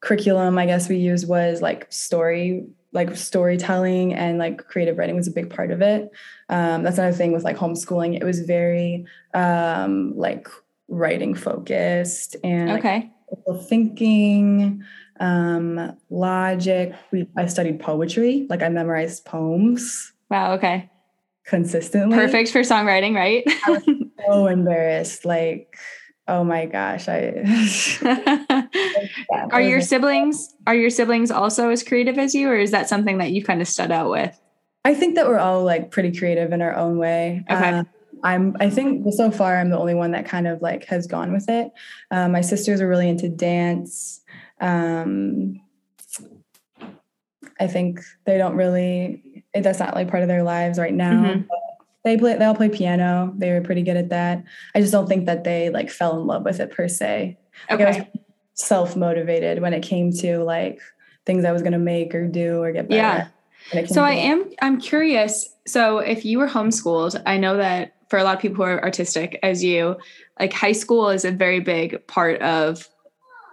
curriculum, 0.00 0.58
I 0.58 0.66
guess 0.66 0.88
we 0.88 0.96
used 0.96 1.28
was 1.28 1.62
like 1.62 1.86
story, 1.90 2.66
like 2.92 3.16
storytelling 3.16 4.14
and 4.14 4.38
like 4.38 4.66
creative 4.66 4.98
writing 4.98 5.14
was 5.14 5.28
a 5.28 5.30
big 5.30 5.50
part 5.50 5.70
of 5.70 5.82
it. 5.82 6.10
Um, 6.50 6.82
that's 6.82 6.98
another 6.98 7.16
thing 7.16 7.32
with 7.32 7.44
like 7.44 7.56
homeschooling. 7.56 8.20
It 8.20 8.24
was 8.24 8.40
very 8.40 9.06
um, 9.32 10.16
like 10.16 10.48
writing 10.88 11.34
focused 11.34 12.36
and 12.42 12.72
okay. 12.72 13.10
Like, 13.46 13.62
thinking, 13.68 14.82
um, 15.20 15.96
logic. 16.10 16.92
We 17.12 17.28
I 17.36 17.46
studied 17.46 17.78
poetry, 17.78 18.46
like 18.50 18.62
I 18.62 18.68
memorized 18.68 19.24
poems. 19.24 20.12
Wow, 20.28 20.54
okay. 20.54 20.90
Consistently. 21.46 22.16
Perfect 22.16 22.50
for 22.50 22.60
songwriting, 22.60 23.14
right? 23.14 23.44
I 23.66 23.70
was 23.70 23.84
so 24.26 24.46
embarrassed. 24.48 25.24
Like, 25.24 25.76
oh 26.26 26.42
my 26.42 26.66
gosh, 26.66 27.08
I 27.08 27.44
Are 29.52 29.62
your 29.62 29.80
siblings 29.80 30.52
are 30.66 30.74
your 30.74 30.90
siblings 30.90 31.30
also 31.30 31.70
as 31.70 31.84
creative 31.84 32.18
as 32.18 32.34
you 32.34 32.48
or 32.48 32.56
is 32.56 32.72
that 32.72 32.88
something 32.88 33.18
that 33.18 33.30
you 33.30 33.44
kind 33.44 33.60
of 33.60 33.68
stood 33.68 33.92
out 33.92 34.10
with? 34.10 34.39
I 34.84 34.94
think 34.94 35.14
that 35.16 35.26
we're 35.26 35.38
all 35.38 35.64
like 35.64 35.90
pretty 35.90 36.16
creative 36.16 36.52
in 36.52 36.62
our 36.62 36.74
own 36.74 36.98
way. 36.98 37.44
Okay. 37.50 37.70
Uh, 37.70 37.84
I'm 38.22 38.56
I 38.60 38.70
think 38.70 39.06
so 39.12 39.30
far 39.30 39.58
I'm 39.58 39.70
the 39.70 39.78
only 39.78 39.94
one 39.94 40.10
that 40.12 40.26
kind 40.26 40.46
of 40.46 40.60
like 40.62 40.84
has 40.86 41.06
gone 41.06 41.32
with 41.32 41.48
it. 41.48 41.70
Um, 42.10 42.32
my 42.32 42.40
sisters 42.40 42.80
are 42.80 42.88
really 42.88 43.08
into 43.08 43.28
dance. 43.28 44.20
Um, 44.60 45.60
I 47.58 47.66
think 47.66 48.00
they 48.24 48.38
don't 48.38 48.56
really 48.56 49.44
it, 49.54 49.62
that's 49.62 49.78
not 49.78 49.94
like 49.94 50.10
part 50.10 50.22
of 50.22 50.28
their 50.28 50.42
lives 50.42 50.78
right 50.78 50.94
now. 50.94 51.12
Mm-hmm. 51.12 51.42
They 52.04 52.16
play 52.16 52.36
they 52.36 52.44
all 52.44 52.54
play 52.54 52.68
piano. 52.68 53.32
They 53.36 53.52
were 53.52 53.60
pretty 53.60 53.82
good 53.82 53.96
at 53.96 54.10
that. 54.10 54.44
I 54.74 54.80
just 54.80 54.92
don't 54.92 55.06
think 55.06 55.26
that 55.26 55.44
they 55.44 55.70
like 55.70 55.90
fell 55.90 56.18
in 56.20 56.26
love 56.26 56.44
with 56.44 56.60
it 56.60 56.72
per 56.72 56.88
se. 56.88 57.38
Like 57.68 57.80
okay. 57.80 58.10
self 58.54 58.96
motivated 58.96 59.60
when 59.60 59.74
it 59.74 59.82
came 59.82 60.12
to 60.18 60.38
like 60.38 60.80
things 61.26 61.44
I 61.44 61.52
was 61.52 61.62
gonna 61.62 61.78
make 61.78 62.14
or 62.14 62.26
do 62.26 62.62
or 62.62 62.72
get 62.72 62.88
better. 62.88 62.96
Yeah. 62.96 63.28
So 63.86 64.02
I 64.02 64.12
am 64.12 64.50
I'm 64.62 64.80
curious. 64.80 65.48
So 65.66 65.98
if 65.98 66.24
you 66.24 66.38
were 66.38 66.48
homeschooled, 66.48 67.20
I 67.26 67.36
know 67.36 67.56
that 67.56 67.94
for 68.08 68.18
a 68.18 68.24
lot 68.24 68.34
of 68.34 68.42
people 68.42 68.56
who 68.56 68.62
are 68.62 68.82
artistic 68.82 69.38
as 69.42 69.62
you, 69.62 69.96
like 70.38 70.52
high 70.52 70.72
school 70.72 71.08
is 71.08 71.24
a 71.24 71.30
very 71.30 71.60
big 71.60 72.06
part 72.08 72.42
of 72.42 72.88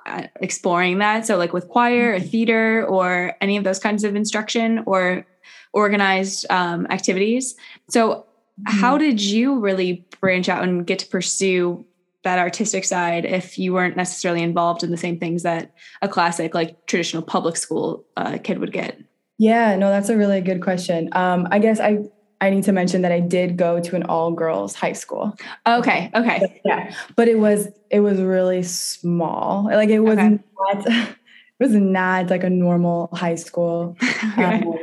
uh, 0.07 0.23
exploring 0.41 0.97
that. 0.97 1.25
So, 1.25 1.37
like 1.37 1.53
with 1.53 1.67
choir 1.67 2.13
or 2.13 2.19
theater 2.19 2.85
or 2.85 3.35
any 3.41 3.57
of 3.57 3.63
those 3.63 3.77
kinds 3.77 4.03
of 4.03 4.15
instruction 4.15 4.83
or 4.85 5.25
organized 5.73 6.45
um, 6.49 6.87
activities. 6.89 7.55
So, 7.89 8.09
mm-hmm. 8.09 8.79
how 8.79 8.97
did 8.97 9.21
you 9.21 9.59
really 9.59 10.05
branch 10.21 10.49
out 10.49 10.63
and 10.63 10.87
get 10.87 10.99
to 10.99 11.07
pursue 11.07 11.85
that 12.23 12.39
artistic 12.39 12.83
side 12.83 13.25
if 13.25 13.59
you 13.59 13.73
weren't 13.73 13.95
necessarily 13.95 14.41
involved 14.41 14.83
in 14.83 14.91
the 14.91 14.97
same 14.97 15.19
things 15.19 15.43
that 15.43 15.73
a 16.01 16.07
classic, 16.07 16.55
like 16.55 16.85
traditional 16.87 17.21
public 17.21 17.57
school 17.57 18.05
uh, 18.15 18.37
kid 18.41 18.59
would 18.59 18.71
get? 18.71 18.97
Yeah, 19.37 19.75
no, 19.75 19.89
that's 19.89 20.09
a 20.09 20.17
really 20.17 20.41
good 20.41 20.61
question. 20.61 21.09
Um, 21.11 21.47
I 21.51 21.59
guess 21.59 21.79
I 21.79 21.99
I 22.39 22.49
need 22.49 22.63
to 22.65 22.71
mention 22.71 23.01
that 23.01 23.11
I 23.11 23.19
did 23.19 23.57
go 23.57 23.79
to 23.79 23.95
an 23.95 24.03
all 24.03 24.31
girls 24.31 24.75
high 24.75 24.93
school. 24.93 25.35
Okay. 25.65 26.11
Okay. 26.13 26.39
But, 26.39 26.51
yeah. 26.63 26.93
But 27.15 27.27
it 27.27 27.39
was 27.39 27.67
it 27.89 28.01
was 28.01 28.19
really 28.19 28.63
small. 28.63 29.65
Like 29.65 29.89
it 29.89 29.99
was 29.99 30.17
okay. 30.17 30.39
not 30.59 30.87
it 30.87 31.15
was 31.59 31.73
not 31.73 32.29
like 32.29 32.43
a 32.43 32.49
normal 32.49 33.09
high 33.13 33.35
school. 33.35 33.97
okay. 34.03 34.43
um, 34.61 34.77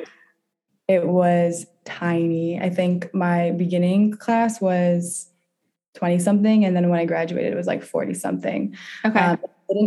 it 0.88 1.06
was 1.06 1.66
tiny. 1.84 2.60
I 2.60 2.70
think 2.70 3.12
my 3.14 3.52
beginning 3.52 4.16
class 4.16 4.60
was 4.60 5.30
20 5.94 6.18
something 6.18 6.64
and 6.64 6.74
then 6.74 6.88
when 6.88 6.98
I 6.98 7.04
graduated 7.04 7.52
it 7.52 7.56
was 7.56 7.68
like 7.68 7.84
40 7.84 8.14
something. 8.14 8.76
Okay. 9.04 9.18
Um, 9.18 9.38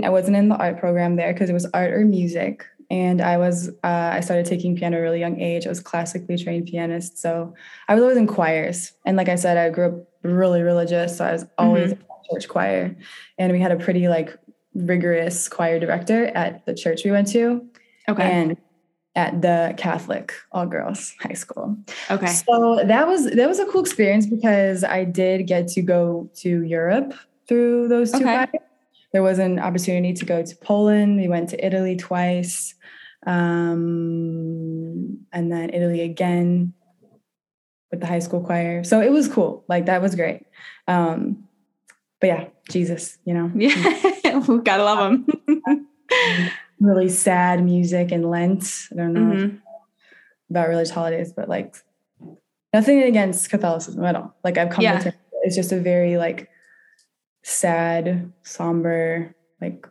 I, 0.04 0.08
I 0.08 0.10
wasn't 0.10 0.38
in 0.38 0.48
the 0.48 0.56
art 0.56 0.80
program 0.80 1.18
there 1.18 1.34
because 1.34 1.50
it 1.50 1.54
was 1.54 1.66
art 1.74 1.92
or 1.92 2.06
music 2.06 2.66
and 2.90 3.22
I 3.22 3.38
was 3.38 3.70
uh, 3.84 4.12
I 4.14 4.22
started 4.22 4.46
taking 4.46 4.76
piano 4.76 4.98
at 4.98 5.00
a 5.00 5.04
really 5.04 5.20
young 5.20 5.40
age. 5.40 5.66
I 5.66 5.70
was 5.70 5.80
classically 5.80 6.38
trained 6.38 6.68
pianist, 6.68 7.18
so 7.18 7.54
I 7.88 7.96
was 7.96 8.02
always 8.02 8.18
in 8.18 8.28
choirs. 8.28 8.94
And 9.06 9.18
like 9.18 9.30
I 9.30 9.36
said, 9.36 9.58
I 9.58 9.70
grew 9.70 9.88
up 9.88 10.08
really 10.24 10.62
religious, 10.62 11.18
so 11.18 11.26
I 11.26 11.34
was 11.34 11.46
always 11.58 11.94
mm-hmm. 11.94 12.02
in 12.02 12.36
church 12.40 12.48
choir. 12.48 12.96
And 13.38 13.52
we 13.52 13.60
had 13.60 13.72
a 13.72 13.78
pretty 13.78 14.08
like 14.08 14.38
rigorous 14.74 15.50
choir 15.50 15.80
director 15.80 16.26
at 16.28 16.66
the 16.66 16.74
church 16.74 17.04
we 17.04 17.12
went 17.12 17.28
to. 17.30 17.66
Okay. 18.08 18.24
And 18.24 18.58
at 19.16 19.42
the 19.42 19.74
Catholic 19.78 20.32
all 20.52 20.68
girls 20.68 21.14
high 21.20 21.34
school. 21.34 21.76
Okay. 22.10 22.28
So 22.28 22.84
that 22.86 23.08
was 23.08 23.32
that 23.32 23.50
was 23.50 23.60
a 23.60 23.66
cool 23.66 23.82
experience 23.82 24.28
because 24.28 24.84
I 24.84 25.04
did 25.04 25.48
get 25.48 25.68
to 25.70 25.82
go 25.82 26.30
to 26.36 26.62
Europe 26.64 27.14
through 27.48 27.90
those 27.90 28.12
two 28.12 28.20
okay. 28.20 28.46
There 29.14 29.24
was 29.24 29.40
an 29.40 29.58
opportunity 29.58 30.14
to 30.14 30.26
go 30.26 30.44
to 30.44 30.56
Poland. 30.58 31.18
We 31.18 31.28
went 31.28 31.50
to 31.50 31.66
Italy 31.66 31.96
twice 31.96 32.76
um, 33.26 35.18
and 35.32 35.52
then 35.52 35.70
Italy 35.72 36.02
again 36.02 36.74
with 37.92 38.02
the 38.02 38.08
high 38.08 38.20
school 38.20 38.42
choir. 38.42 38.84
So 38.84 39.02
it 39.02 39.12
was 39.12 39.28
cool. 39.28 39.66
Like 39.68 39.86
that 39.86 40.02
was 40.02 40.16
great. 40.16 40.46
Um, 40.88 41.48
but 42.20 42.28
yeah, 42.28 42.48
Jesus, 42.70 43.18
you 43.26 43.34
know. 43.34 43.52
Yeah, 43.56 44.40
we 44.48 44.60
gotta 44.64 44.84
love 44.84 45.12
him. 45.12 45.28
really 46.80 47.10
sad 47.10 47.64
music 47.64 48.12
and 48.12 48.30
Lent. 48.30 48.64
I 48.92 48.96
don't 48.96 49.14
know 49.14 49.36
mm-hmm. 49.36 49.58
about 50.50 50.70
religious 50.70 50.92
holidays, 50.92 51.34
but 51.34 51.50
like 51.50 51.76
nothing 52.74 53.04
against 53.04 53.50
Catholicism 53.50 54.04
at 54.04 54.16
all. 54.16 54.36
Like 54.44 54.58
I've 54.58 54.70
come 54.70 54.84
yeah. 54.84 55.00
to 55.00 55.14
it's 55.44 55.56
just 55.56 55.72
a 55.72 55.80
very 55.80 56.18
like 56.18 56.50
sad, 57.44 58.34
somber, 58.44 59.34
like 59.62 59.88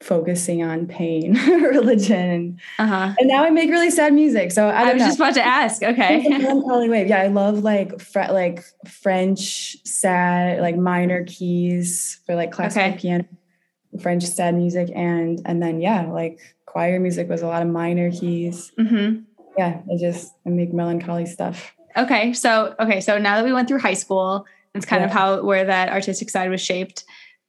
focusing 0.00 0.62
on 0.62 0.86
pain 0.86 1.34
religion 1.48 2.58
uh-huh. 2.78 3.14
and 3.18 3.28
now 3.28 3.42
i 3.42 3.50
make 3.50 3.68
really 3.68 3.90
sad 3.90 4.12
music 4.12 4.52
so 4.52 4.68
i, 4.68 4.90
I 4.90 4.92
was 4.92 5.00
know. 5.00 5.06
just 5.08 5.18
about 5.18 5.34
to 5.34 5.44
ask 5.44 5.82
okay 5.82 6.24
wave 6.28 7.08
yeah 7.08 7.22
i 7.22 7.26
love 7.26 7.64
like 7.64 8.00
fr- 8.00 8.30
like 8.30 8.62
french 8.86 9.76
sad 9.84 10.60
like 10.60 10.76
minor 10.76 11.24
keys 11.24 12.20
for 12.26 12.36
like 12.36 12.52
classical 12.52 12.90
okay. 12.90 12.96
piano 12.96 13.24
french 14.00 14.24
sad 14.24 14.54
music 14.54 14.88
and 14.94 15.42
and 15.44 15.60
then 15.60 15.80
yeah 15.80 16.06
like 16.06 16.38
choir 16.64 17.00
music 17.00 17.28
was 17.28 17.42
a 17.42 17.46
lot 17.46 17.62
of 17.62 17.68
minor 17.68 18.12
keys 18.12 18.70
mm-hmm. 18.78 19.20
yeah 19.56 19.80
i 19.92 19.96
just 19.98 20.32
I 20.46 20.50
make 20.50 20.72
melancholy 20.72 21.26
stuff 21.26 21.74
okay 21.96 22.32
so 22.34 22.76
okay 22.78 23.00
so 23.00 23.18
now 23.18 23.34
that 23.36 23.44
we 23.44 23.52
went 23.52 23.66
through 23.66 23.80
high 23.80 23.94
school 23.94 24.46
it's 24.74 24.86
kind 24.86 25.00
yeah. 25.00 25.06
of 25.06 25.12
how 25.12 25.42
where 25.42 25.64
that 25.64 25.88
artistic 25.88 26.30
side 26.30 26.50
was 26.50 26.60
shaped 26.60 27.04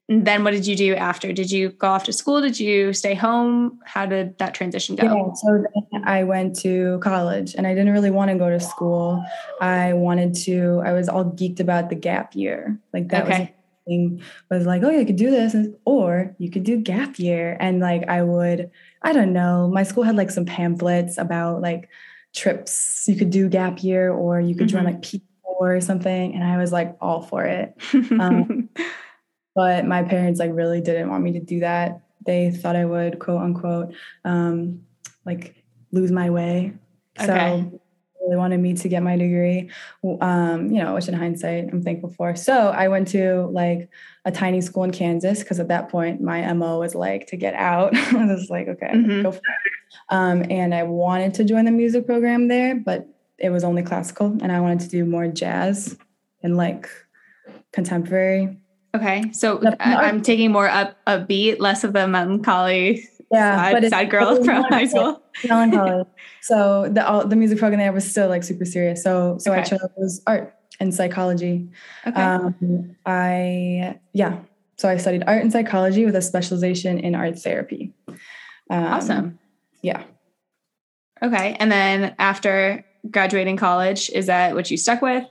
then 0.10 0.44
what 0.44 0.52
did 0.52 0.66
you 0.66 0.76
do 0.76 0.96
after? 0.96 1.32
Did 1.32 1.52
you 1.52 1.70
go 1.70 1.88
off 1.88 2.04
to 2.06 2.14
school? 2.14 2.42
Did 2.42 2.60
you 2.60 2.94
stay 2.94 3.14
home? 3.14 3.80
How 3.86 4.08
did 4.08 4.38
that 4.40 4.56
transition 4.56 4.96
go? 4.96 5.04
Yeah, 5.04 5.34
so 5.36 5.64
then 5.92 6.04
I 6.04 6.24
went 6.24 6.58
to 6.62 7.00
college 7.04 7.54
and 7.54 7.68
I 7.68 7.76
didn't 7.76 7.94
really 7.94 8.10
want 8.10 8.32
to 8.32 8.38
go 8.38 8.50
to 8.50 8.60
school. 8.60 9.24
I 9.62 9.94
wanted 9.94 10.34
to, 10.46 10.82
I 10.84 10.94
was 10.94 11.10
all 11.10 11.26
geeked 11.26 11.60
about 11.60 11.90
the 11.90 11.96
gap 11.96 12.36
year. 12.36 12.80
Like 12.92 13.10
that 13.10 13.26
okay. 13.26 13.40
was 13.40 13.48
thing 13.90 14.22
was 14.50 14.66
like, 14.66 14.84
oh, 14.84 14.90
you 14.90 15.06
could 15.06 15.16
do 15.16 15.32
this, 15.32 15.56
or 15.86 16.36
you 16.38 16.50
could 16.50 16.64
do 16.64 16.78
gap 16.78 17.20
year. 17.20 17.58
And 17.60 17.80
like 17.80 18.08
I 18.08 18.22
would, 18.22 18.70
I 19.02 19.14
don't 19.14 19.34
know, 19.34 19.68
my 19.68 19.84
school 19.84 20.04
had 20.04 20.16
like 20.16 20.32
some 20.32 20.46
pamphlets 20.46 21.18
about 21.18 21.62
like 21.62 21.90
trips 22.34 23.06
you 23.08 23.16
could 23.16 23.32
do 23.32 23.50
gap 23.50 23.84
year, 23.84 24.12
or 24.12 24.40
you 24.40 24.56
could 24.56 24.68
mm-hmm. 24.68 24.78
join 24.78 24.86
like 24.86 25.02
P 25.02 25.22
or 25.44 25.82
something. 25.82 26.34
And 26.36 26.44
I 26.44 26.58
was 26.58 26.72
like 26.72 26.96
all 27.02 27.22
for 27.22 27.44
it. 27.44 27.76
Um, 28.20 28.70
but 29.56 29.86
my 29.86 30.04
parents 30.04 30.40
like 30.40 30.52
really 30.54 30.82
didn't 30.82 31.10
want 31.10 31.24
me 31.24 31.34
to 31.34 31.40
do 31.40 31.60
that. 31.62 32.02
They 32.26 32.52
thought 32.52 32.76
I 32.76 32.86
would 32.86 33.20
quote 33.20 33.42
unquote 33.42 33.94
um, 34.26 34.82
like 35.26 35.56
lose 35.92 36.12
my 36.12 36.30
way. 36.30 36.74
So 37.20 37.80
really 38.22 38.38
wanted 38.38 38.60
me 38.60 38.74
to 38.74 38.88
get 38.88 39.02
my 39.02 39.18
degree, 39.18 39.70
um, 40.22 40.70
you 40.72 40.82
know, 40.82 40.94
which 40.94 41.08
in 41.08 41.14
hindsight 41.14 41.70
I'm 41.72 41.82
thankful 41.82 42.12
for. 42.12 42.36
So 42.36 42.70
I 42.70 42.88
went 42.88 43.08
to 43.10 43.48
like 43.52 43.90
a 44.26 44.32
tiny 44.32 44.62
school 44.62 44.84
in 44.84 44.92
Kansas 44.92 45.40
because 45.40 45.60
at 45.60 45.68
that 45.70 45.90
point 45.90 46.22
my 46.22 46.52
MO 46.54 46.80
was 46.80 46.96
like 46.96 47.28
to 47.28 47.38
get 47.38 47.54
out. 47.56 47.96
I 48.14 48.26
was 48.26 48.50
like, 48.50 48.68
okay, 48.68 48.92
mm-hmm. 48.94 49.24
go 49.24 49.32
for 49.32 49.38
it. 49.38 49.74
Um, 50.10 50.46
and 50.50 50.74
I 50.74 50.84
wanted 50.84 51.34
to 51.36 51.44
join 51.44 51.66
the 51.66 51.72
music 51.72 52.06
program 52.06 52.48
there, 52.48 52.76
but 52.76 53.08
it 53.38 53.50
was 53.50 53.64
only 53.64 53.84
classical 53.84 54.38
and 54.42 54.52
I 54.52 54.60
wanted 54.60 54.82
to 54.82 54.90
do 54.90 55.06
more 55.06 55.28
jazz 55.28 55.98
and 56.44 56.58
like 56.58 56.90
contemporary. 57.72 58.58
Okay. 58.96 59.32
So 59.34 59.62
I'm 59.80 60.22
taking 60.22 60.52
more 60.52 60.68
up 60.68 60.98
a 61.06 61.20
beat, 61.20 61.60
less 61.60 61.84
of 61.84 61.94
the 61.94 62.08
melancholy 62.08 63.08
yeah, 63.32 63.56
sad, 63.56 63.82
but 63.82 63.90
sad 63.90 64.10
girl 64.10 64.44
from 64.44 64.64
high 64.64 64.86
school. 64.86 65.22
Melancholy. 65.48 66.06
so 66.42 66.90
the 66.90 67.08
all, 67.08 67.28
the 67.28 67.36
music 67.36 67.60
program 67.60 67.80
there 67.80 67.94
was 67.94 68.10
still 68.10 68.28
like 68.28 68.44
super 68.44 68.66
serious. 68.66 69.04
So 69.04 69.38
so 69.38 69.52
okay. 69.52 69.62
I 69.62 69.64
chose 69.64 70.22
art 70.26 70.56
and 70.80 70.94
psychology. 70.94 71.70
Okay. 72.08 72.22
Um, 72.22 72.96
I 73.06 74.00
yeah. 74.14 74.40
So 74.78 74.90
I 74.90 74.98
studied 74.98 75.24
art 75.28 75.42
and 75.42 75.52
psychology 75.52 76.06
with 76.06 76.16
a 76.16 76.22
specialization 76.22 77.00
in 77.00 77.14
art 77.14 77.38
therapy. 77.38 77.94
Um, 78.70 78.84
awesome. 78.84 79.40
Yeah. 79.82 80.04
Okay. 81.22 81.56
And 81.60 81.72
then 81.72 82.16
after 82.18 82.86
graduating 83.12 83.58
college, 83.58 84.10
is 84.10 84.28
that 84.28 84.56
what 84.56 84.72
you 84.72 84.78
stuck 84.78 85.02
with? 85.02 85.26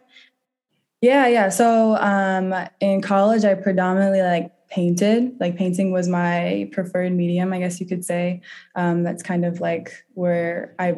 Yeah, 1.00 1.28
yeah. 1.28 1.48
So 1.48 1.96
um, 1.96 2.54
in 2.80 3.02
college, 3.02 3.44
I 3.44 3.54
predominantly 3.54 4.22
like 4.22 4.52
painted. 4.68 5.37
Like 5.40 5.56
painting 5.56 5.92
was 5.92 6.08
my 6.08 6.68
preferred 6.72 7.12
medium, 7.12 7.52
I 7.52 7.61
guess 7.61 7.80
you 7.80 7.87
could 7.87 8.04
say. 8.04 8.40
Um, 8.74 9.02
that's 9.02 9.22
kind 9.22 9.44
of 9.44 9.61
like 9.61 9.92
where 10.14 10.74
I 10.78 10.96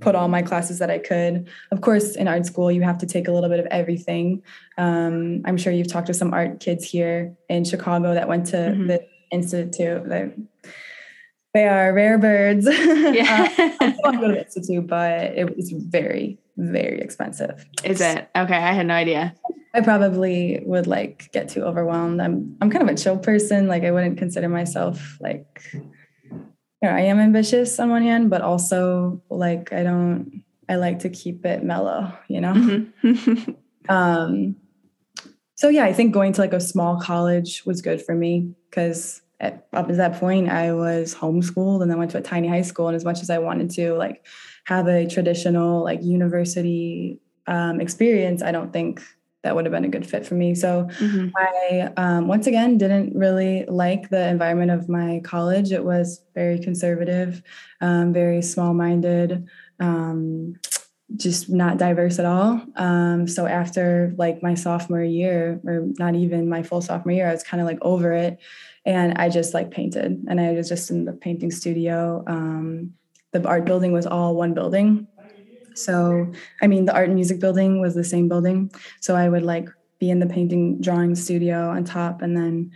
put 0.00 0.14
all 0.14 0.28
my 0.28 0.42
classes 0.42 0.78
that 0.80 0.90
I 0.90 0.98
could. 0.98 1.48
Of 1.70 1.80
course, 1.80 2.16
in 2.16 2.28
art 2.28 2.46
school, 2.46 2.70
you 2.70 2.82
have 2.82 2.98
to 2.98 3.06
take 3.06 3.28
a 3.28 3.32
little 3.32 3.48
bit 3.48 3.60
of 3.60 3.66
everything. 3.66 4.42
Um, 4.76 5.42
I'm 5.44 5.56
sure 5.56 5.72
you've 5.72 5.90
talked 5.90 6.08
to 6.08 6.14
some 6.14 6.32
art 6.32 6.60
kids 6.60 6.84
here 6.84 7.36
in 7.48 7.64
Chicago 7.64 8.14
that 8.14 8.28
went 8.28 8.46
to 8.46 8.56
mm-hmm. 8.56 8.86
the 8.86 9.06
institute. 9.30 10.08
They, 10.08 10.32
they 11.54 11.68
are 11.68 11.92
rare 11.92 12.18
birds. 12.18 12.66
Yeah. 13.14 13.52
uh, 13.58 13.70
I 13.80 13.94
want 14.02 14.16
to 14.16 14.20
go 14.20 14.28
to 14.28 14.34
the 14.34 14.44
institute, 14.44 14.86
but 14.86 15.22
it 15.22 15.56
was 15.56 15.70
very, 15.70 16.38
very 16.56 17.00
expensive. 17.00 17.66
Is 17.82 18.00
it? 18.00 18.28
Okay, 18.36 18.56
I 18.56 18.72
had 18.72 18.86
no 18.86 18.94
idea. 18.94 19.34
I 19.74 19.80
probably 19.80 20.62
would 20.64 20.86
like 20.86 21.30
get 21.32 21.48
too 21.48 21.62
overwhelmed. 21.62 22.20
I'm 22.20 22.56
I'm 22.60 22.70
kind 22.70 22.88
of 22.88 22.94
a 22.94 22.96
chill 22.96 23.18
person. 23.18 23.66
Like 23.66 23.82
I 23.82 23.90
wouldn't 23.90 24.18
consider 24.18 24.48
myself 24.48 25.18
like 25.20 25.70
you 25.72 26.90
know, 26.90 26.90
I 26.90 27.00
am 27.00 27.18
ambitious 27.18 27.78
on 27.80 27.90
one 27.90 28.02
hand, 28.02 28.30
but 28.30 28.40
also 28.40 29.22
like 29.30 29.72
I 29.72 29.82
don't 29.82 30.44
I 30.68 30.76
like 30.76 31.00
to 31.00 31.10
keep 31.10 31.44
it 31.44 31.64
mellow, 31.64 32.12
you 32.28 32.40
know? 32.40 32.52
Mm-hmm. 32.52 33.50
um 33.92 34.56
so 35.56 35.68
yeah, 35.68 35.84
I 35.84 35.92
think 35.92 36.14
going 36.14 36.32
to 36.34 36.40
like 36.40 36.52
a 36.52 36.60
small 36.60 37.00
college 37.00 37.64
was 37.66 37.82
good 37.82 38.00
for 38.00 38.14
me 38.14 38.54
because 38.70 39.22
up 39.40 39.88
to 39.88 39.94
that 39.94 40.14
point 40.20 40.48
I 40.48 40.72
was 40.72 41.14
homeschooled 41.14 41.82
and 41.82 41.90
then 41.90 41.98
went 41.98 42.12
to 42.12 42.18
a 42.18 42.22
tiny 42.22 42.48
high 42.48 42.62
school. 42.62 42.88
And 42.88 42.96
as 42.96 43.04
much 43.04 43.20
as 43.22 43.30
I 43.30 43.38
wanted 43.38 43.70
to 43.72 43.94
like 43.94 44.24
have 44.64 44.86
a 44.88 45.06
traditional 45.06 45.82
like 45.82 46.02
university 46.02 47.20
um, 47.46 47.80
experience, 47.80 48.42
I 48.42 48.52
don't 48.52 48.72
think 48.72 49.02
that 49.42 49.54
would 49.54 49.66
have 49.66 49.72
been 49.72 49.84
a 49.84 49.88
good 49.88 50.06
fit 50.06 50.26
for 50.26 50.34
me. 50.34 50.54
So 50.54 50.88
mm-hmm. 50.98 51.28
I, 51.36 51.92
um, 51.98 52.26
once 52.26 52.46
again, 52.46 52.78
didn't 52.78 53.14
really 53.14 53.66
like 53.66 54.08
the 54.08 54.26
environment 54.26 54.70
of 54.70 54.88
my 54.88 55.20
college. 55.22 55.70
It 55.70 55.84
was 55.84 56.22
very 56.34 56.58
conservative, 56.58 57.42
um, 57.82 58.12
very 58.12 58.40
small 58.40 58.72
minded, 58.72 59.46
um, 59.80 60.54
just 61.16 61.50
not 61.50 61.76
diverse 61.76 62.18
at 62.18 62.24
all. 62.24 62.62
Um, 62.76 63.28
so 63.28 63.46
after 63.46 64.14
like 64.16 64.42
my 64.42 64.54
sophomore 64.54 65.02
year, 65.02 65.60
or 65.66 65.88
not 65.98 66.14
even 66.14 66.48
my 66.48 66.62
full 66.62 66.80
sophomore 66.80 67.12
year, 67.12 67.28
I 67.28 67.32
was 67.32 67.42
kind 67.42 67.60
of 67.60 67.66
like 67.66 67.78
over 67.82 68.14
it. 68.14 68.38
And 68.86 69.18
I 69.18 69.28
just 69.28 69.52
like 69.52 69.70
painted 69.70 70.24
and 70.26 70.40
I 70.40 70.52
was 70.52 70.70
just 70.70 70.90
in 70.90 71.04
the 71.04 71.12
painting 71.12 71.50
studio. 71.50 72.24
The 73.34 73.46
art 73.46 73.64
building 73.64 73.92
was 73.92 74.06
all 74.06 74.36
one 74.36 74.54
building. 74.54 75.06
So, 75.74 76.32
I 76.62 76.68
mean, 76.68 76.84
the 76.84 76.94
art 76.94 77.06
and 77.06 77.16
music 77.16 77.40
building 77.40 77.80
was 77.80 77.94
the 77.94 78.04
same 78.04 78.28
building. 78.28 78.70
So 79.00 79.16
I 79.16 79.28
would 79.28 79.42
like 79.42 79.68
be 79.98 80.08
in 80.08 80.20
the 80.20 80.26
painting 80.26 80.80
drawing 80.80 81.14
studio 81.16 81.68
on 81.70 81.84
top 81.84 82.22
and 82.22 82.36
then 82.36 82.70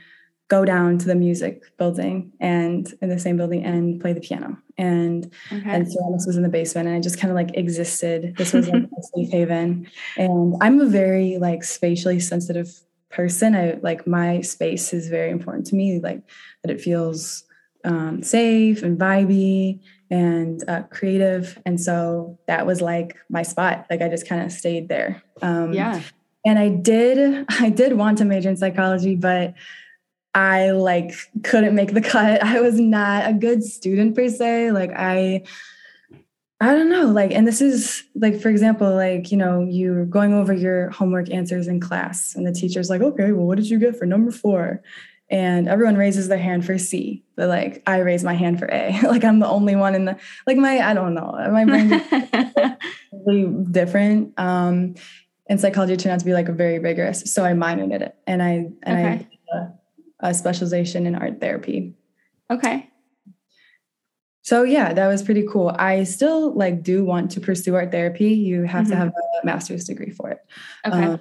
go 0.49 0.64
down 0.64 0.99
to 0.99 1.07
the 1.07 1.14
music 1.14 1.62
building 1.77 2.33
and 2.40 2.92
in 3.03 3.09
the 3.09 3.18
same 3.18 3.37
building 3.37 3.64
and 3.64 4.01
play 4.01 4.12
the 4.12 4.21
piano. 4.21 4.59
And 4.77 5.33
okay. 5.53 5.71
and 5.71 5.90
ceramics 5.90 6.27
was 6.27 6.37
in 6.37 6.42
the 6.42 6.49
basement 6.49 6.88
and 6.88 6.97
I 6.97 7.01
just 7.01 7.21
kind 7.21 7.31
of 7.31 7.37
like 7.37 7.57
existed. 7.57 8.35
This 8.37 8.53
was 8.53 8.68
like 8.68 8.83
a 8.99 9.03
safe 9.14 9.31
haven. 9.31 9.87
And 10.16 10.57
I'm 10.61 10.81
a 10.81 10.87
very 10.87 11.38
like 11.38 11.62
spatially 11.62 12.18
sensitive 12.18 12.81
person. 13.11 13.55
I 13.55 13.79
like 13.83 14.07
my 14.07 14.40
space 14.40 14.92
is 14.92 15.09
very 15.09 15.31
important 15.31 15.66
to 15.66 15.77
me, 15.77 16.01
like 16.01 16.23
that 16.62 16.71
it 16.71 16.81
feels 16.81 17.44
um, 17.85 18.23
safe 18.23 18.83
and 18.83 18.99
vibey 18.99 19.81
and 20.11 20.62
uh, 20.68 20.83
creative. 20.85 21.61
And 21.66 21.81
so 21.81 22.38
that 22.47 22.66
was 22.66 22.81
like 22.81 23.16
my 23.29 23.42
spot. 23.42 23.87
Like 23.90 24.03
I 24.03 24.09
just 24.09 24.29
kind 24.29 24.42
of 24.42 24.53
stayed 24.53 24.88
there. 24.88 25.23
Um, 25.42 25.73
yeah. 25.73 26.03
And 26.44 26.59
I 26.59 26.68
did, 26.68 27.47
I 27.61 27.71
did 27.71 27.94
want 27.94 28.18
to 28.18 28.25
major 28.25 28.49
in 28.49 28.57
psychology, 28.57 29.16
but 29.16 29.55
I 30.35 30.71
like 30.71 31.14
couldn't 31.42 31.75
make 31.75 31.94
the 31.94 32.01
cut. 32.14 32.42
I 32.42 32.61
was 32.61 32.79
not 32.79 33.29
a 33.29 33.33
good 33.33 33.62
student 33.62 34.14
per 34.14 34.29
se. 34.29 34.73
Like 34.73 34.92
I, 34.94 35.44
I 36.61 36.75
don't 36.75 36.90
know. 36.90 37.07
Like, 37.07 37.31
and 37.31 37.47
this 37.47 37.61
is 37.61 38.03
like, 38.16 38.40
for 38.40 38.49
example, 38.49 38.92
like, 38.92 39.31
you 39.31 39.37
know, 39.37 39.62
you're 39.62 40.05
going 40.05 40.35
over 40.35 40.53
your 40.53 40.90
homework 40.90 41.31
answers 41.31 41.68
in 41.68 41.79
class 41.79 42.35
and 42.35 42.44
the 42.44 42.53
teacher's 42.53 42.90
like, 42.90 43.01
okay, 43.01 43.31
well, 43.31 43.47
what 43.47 43.57
did 43.57 43.71
you 43.71 43.79
get 43.79 43.97
for 43.97 44.07
number 44.07 44.33
four? 44.33 44.83
And 45.31 45.69
everyone 45.69 45.97
raises 45.97 46.29
their 46.29 46.38
hand 46.38 46.64
for 46.64 46.79
C, 46.79 47.25
but 47.37 47.49
like 47.49 47.83
I 47.87 47.99
raise 47.99 48.25
my 48.25 48.35
hand 48.35 48.59
for 48.59 48.67
A. 48.67 48.99
like 49.03 49.25
I'm 49.25 49.38
the 49.41 49.49
only 49.49 49.77
one 49.77 49.95
in 49.95 50.05
the 50.07 50.17
like 50.47 50.57
my 50.57 50.79
I 50.79 50.95
don't 50.95 51.14
know 51.14 51.33
my 51.51 51.64
brain 51.64 52.03
really 53.12 53.64
different. 53.71 54.38
Um, 54.38 54.95
and 55.51 55.61
psychology 55.61 55.97
turned 55.97 56.12
out 56.12 56.21
to 56.21 56.27
be 56.27 56.35
like 56.35 56.49
very 56.49 56.79
rigorous, 56.79 57.33
so 57.33 57.45
I 57.45 57.53
minored 57.53 57.85
in 57.85 58.03
it, 58.03 58.14
and 58.27 58.43
I 58.43 58.71
and 58.83 58.99
okay. 58.99 59.29
I 59.53 60.27
a, 60.27 60.31
a 60.31 60.35
specialization 60.35 61.07
in 61.07 61.14
art 61.14 61.41
therapy. 61.41 61.95
Okay. 62.51 62.88
So 64.43 64.62
yeah, 64.62 64.95
that 64.95 65.09
was 65.09 65.23
pretty 65.23 65.47
cool. 65.47 65.75
I 65.79 66.05
still 66.05 66.55
like 66.55 66.83
do 66.83 67.05
want 67.05 67.31
to 67.33 67.41
pursue 67.41 67.75
art 67.75 67.93
therapy. 67.93 68.33
You 68.33 68.62
have 68.62 68.85
mm-hmm. 68.85 68.93
to 68.93 68.97
have 68.97 69.09
a 69.09 69.47
master's 69.47 69.85
degree 69.85 70.11
for 70.11 70.31
it. 70.31 70.38
Okay. 70.87 71.05
Um, 71.05 71.21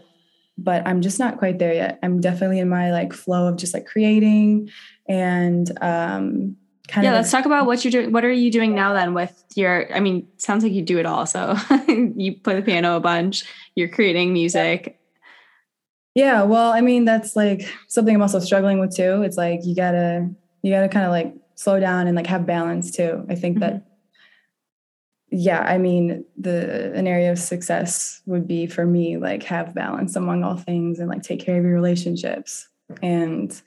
but 0.57 0.85
I'm 0.87 1.01
just 1.01 1.19
not 1.19 1.37
quite 1.37 1.59
there 1.59 1.73
yet. 1.73 1.99
I'm 2.01 2.19
definitely 2.19 2.59
in 2.59 2.69
my 2.69 2.91
like 2.91 3.13
flow 3.13 3.47
of 3.47 3.57
just 3.57 3.73
like 3.73 3.85
creating 3.85 4.69
and 5.07 5.69
um 5.81 6.55
kind 6.87 7.03
yeah, 7.03 7.11
of 7.11 7.13
Yeah, 7.13 7.13
let's 7.13 7.31
talk 7.31 7.45
about 7.45 7.65
what 7.65 7.83
you're 7.83 7.91
doing. 7.91 8.11
What 8.11 8.25
are 8.25 8.31
you 8.31 8.51
doing 8.51 8.73
now 8.73 8.93
then 8.93 9.13
with 9.13 9.43
your 9.55 9.93
I 9.95 9.99
mean, 9.99 10.27
sounds 10.37 10.63
like 10.63 10.73
you 10.73 10.81
do 10.81 10.99
it 10.99 11.05
all. 11.05 11.25
So 11.25 11.55
you 11.87 12.39
play 12.39 12.55
the 12.55 12.61
piano 12.61 12.95
a 12.95 12.99
bunch, 12.99 13.43
you're 13.75 13.89
creating 13.89 14.33
music. 14.33 14.99
Yeah, 16.15 16.43
well, 16.43 16.71
I 16.71 16.81
mean, 16.81 17.05
that's 17.05 17.35
like 17.35 17.71
something 17.87 18.15
I'm 18.15 18.21
also 18.23 18.39
struggling 18.39 18.79
with 18.79 18.95
too. 18.95 19.21
It's 19.21 19.37
like 19.37 19.59
you 19.63 19.75
gotta 19.75 20.29
you 20.63 20.71
gotta 20.71 20.89
kind 20.89 21.05
of 21.05 21.11
like 21.11 21.33
slow 21.53 21.79
down 21.79 22.07
and 22.07 22.15
like 22.15 22.27
have 22.27 22.45
balance 22.45 22.89
too. 22.91 23.25
I 23.29 23.35
think 23.35 23.59
mm-hmm. 23.59 23.75
that 23.75 23.87
yeah, 25.39 25.59
I 25.59 25.77
mean, 25.77 26.25
the 26.35 26.91
an 26.95 27.05
area 27.05 27.31
of 27.31 27.37
success 27.37 28.21
would 28.25 28.47
be 28.47 28.65
for 28.65 28.87
me 28.87 29.17
like 29.17 29.43
have 29.43 29.75
balance 29.75 30.15
among 30.15 30.43
all 30.43 30.57
things 30.57 30.97
and 30.97 31.07
like 31.07 31.21
take 31.21 31.39
care 31.39 31.59
of 31.59 31.63
your 31.63 31.75
relationships 31.75 32.67
and 33.03 33.61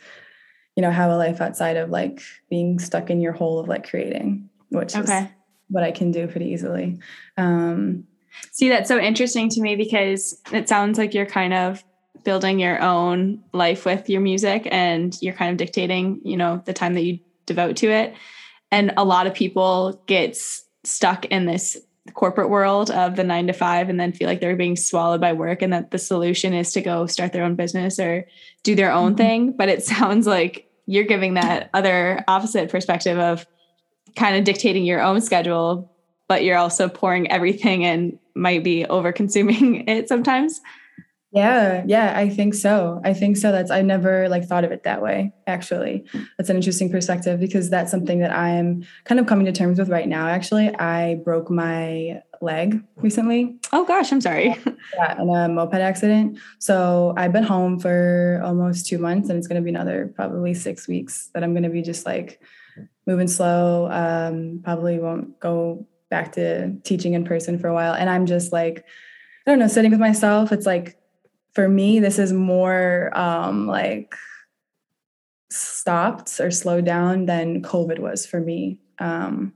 you 0.75 0.83
know 0.83 0.91
have 0.91 1.13
a 1.13 1.17
life 1.17 1.41
outside 1.41 1.77
of 1.77 1.91
like 1.91 2.23
being 2.49 2.81
stuck 2.81 3.09
in 3.09 3.21
your 3.21 3.33
hole 3.33 3.61
of 3.61 3.69
like 3.69 3.89
creating, 3.89 4.51
which 4.71 4.97
okay. 4.97 5.19
is 5.19 5.29
what 5.69 5.85
I 5.85 5.93
can 5.93 6.11
do 6.11 6.27
pretty 6.27 6.47
easily. 6.47 6.99
Um, 7.37 8.05
See, 8.51 8.69
that's 8.69 8.89
so 8.89 8.99
interesting 8.99 9.49
to 9.51 9.61
me 9.61 9.77
because 9.77 10.41
it 10.53 10.69
sounds 10.69 10.99
like 10.99 11.15
you're 11.15 11.25
kind 11.25 11.55
of 11.55 11.85
building 12.25 12.59
your 12.59 12.83
own 12.83 13.45
life 13.53 13.85
with 13.85 14.11
your 14.11 14.21
music 14.21 14.67
and 14.73 15.17
you're 15.23 15.35
kind 15.35 15.53
of 15.53 15.57
dictating, 15.57 16.21
you 16.25 16.37
know, 16.37 16.63
the 16.65 16.73
time 16.73 16.95
that 16.95 17.03
you 17.03 17.21
devote 17.47 17.77
to 17.77 17.91
it. 17.91 18.15
And 18.73 18.93
a 18.97 19.05
lot 19.05 19.29
of 19.29 19.35
people 19.35 20.03
gets 20.07 20.65
stuck 20.85 21.25
in 21.27 21.47
this 21.47 21.77
corporate 22.15 22.51
world 22.51 22.91
of 22.91 23.17
the 23.17 23.25
nine 23.25 23.47
to 23.47 23.53
five 23.53 23.89
and 23.89 24.01
then 24.01 24.13
feel 24.13 24.27
like 24.27 24.41
they're 24.41 24.57
being 24.57 24.77
swallowed 24.77 25.21
by 25.21 25.33
work 25.33 25.63
and 25.63 25.73
that 25.73 25.91
the 25.91 25.99
solution 25.99 26.53
is 26.53 26.73
to 26.73 26.81
go 26.81 27.07
start 27.07 27.33
their 27.33 27.45
own 27.45 27.55
business 27.55 27.99
or 27.99 28.27
do 28.63 28.75
their 28.75 28.93
own 28.93 29.11
mm-hmm. 29.11 29.17
thing. 29.17 29.53
But 29.53 29.69
it 29.69 29.85
sounds 29.85 30.27
like 30.27 30.71
you're 30.87 31.05
giving 31.05 31.35
that 31.35 31.71
other 31.75 32.25
opposite 32.27 32.71
perspective 32.71 33.19
of 33.19 33.47
kind 34.17 34.37
of 34.37 34.45
dictating 34.45 34.85
your 34.85 35.01
own 35.01 35.21
schedule, 35.21 35.93
but 36.29 36.43
you're 36.43 36.57
also 36.57 36.89
pouring 36.89 37.31
everything 37.31 37.85
and 37.85 38.19
might 38.35 38.65
be 38.65 38.87
over 38.87 39.13
consuming 39.13 39.85
it 39.89 40.09
sometimes. 40.09 40.61
Yeah, 41.33 41.85
yeah, 41.87 42.13
I 42.17 42.29
think 42.29 42.55
so. 42.55 43.01
I 43.05 43.13
think 43.13 43.37
so. 43.37 43.53
That's 43.53 43.71
I 43.71 43.83
never 43.83 44.29
like 44.29 44.45
thought 44.45 44.65
of 44.65 44.73
it 44.73 44.83
that 44.83 45.01
way. 45.01 45.33
Actually, 45.47 46.05
that's 46.37 46.51
an 46.51 46.57
interesting 46.57 46.91
perspective 46.91 47.39
because 47.39 47.71
that's 47.71 47.91
something 47.91 48.19
that 48.19 48.33
I'm 48.33 48.85
kind 49.05 49.21
of 49.21 49.27
coming 49.27 49.47
to 49.47 49.53
terms 49.53 49.79
with 49.79 49.89
right 49.89 50.09
now. 50.09 50.27
Actually, 50.27 50.75
I 50.75 51.21
broke 51.25 51.49
my 51.49 52.21
leg 52.41 52.83
recently. 52.97 53.57
Oh 53.73 53.85
gosh, 53.85 54.11
I'm 54.11 54.21
sorry. 54.21 54.57
Yeah, 54.97 55.23
in 55.23 55.31
a 55.31 55.49
moped 55.49 55.75
accident. 55.75 56.39
So 56.59 57.15
I've 57.17 57.33
been 57.33 57.45
home 57.45 57.79
for 57.79 58.41
almost 58.45 58.87
two 58.87 58.99
months, 58.99 59.29
and 59.29 59.39
it's 59.39 59.47
going 59.47 59.61
to 59.61 59.65
be 59.65 59.71
another 59.71 60.13
probably 60.17 60.53
six 60.53 60.89
weeks 60.89 61.31
that 61.35 61.45
I'm 61.45 61.53
going 61.53 61.63
to 61.63 61.69
be 61.69 61.83
just 61.83 62.07
like 62.07 62.43
moving 63.07 63.29
slow. 63.29 63.89
Um, 63.89 64.63
probably 64.65 64.99
won't 64.99 65.39
go 65.39 65.87
back 66.11 66.33
to 66.33 66.75
teaching 66.83 67.15
in 67.15 67.25
person 67.25 67.57
for 67.59 67.69
a 67.69 67.75
while. 67.75 67.95
And 67.95 68.11
I'm 68.11 68.27
just 68.27 68.53
like, 68.53 68.85
I 69.47 69.51
don't 69.51 69.61
know, 69.61 69.69
sitting 69.69 69.93
with 69.93 70.01
myself. 70.01 70.51
It's 70.51 70.67
like 70.67 70.97
for 71.53 71.69
me, 71.69 71.99
this 72.01 72.19
is 72.19 72.33
more 72.33 73.11
um, 73.19 73.67
like 73.67 74.15
stopped 75.51 76.39
or 76.41 76.51
slowed 76.51 76.85
down 76.85 77.27
than 77.27 77.63
COVID 77.63 77.99
was 77.99 78.25
for 78.27 78.41
me. 78.41 78.79
Um, 78.99 79.53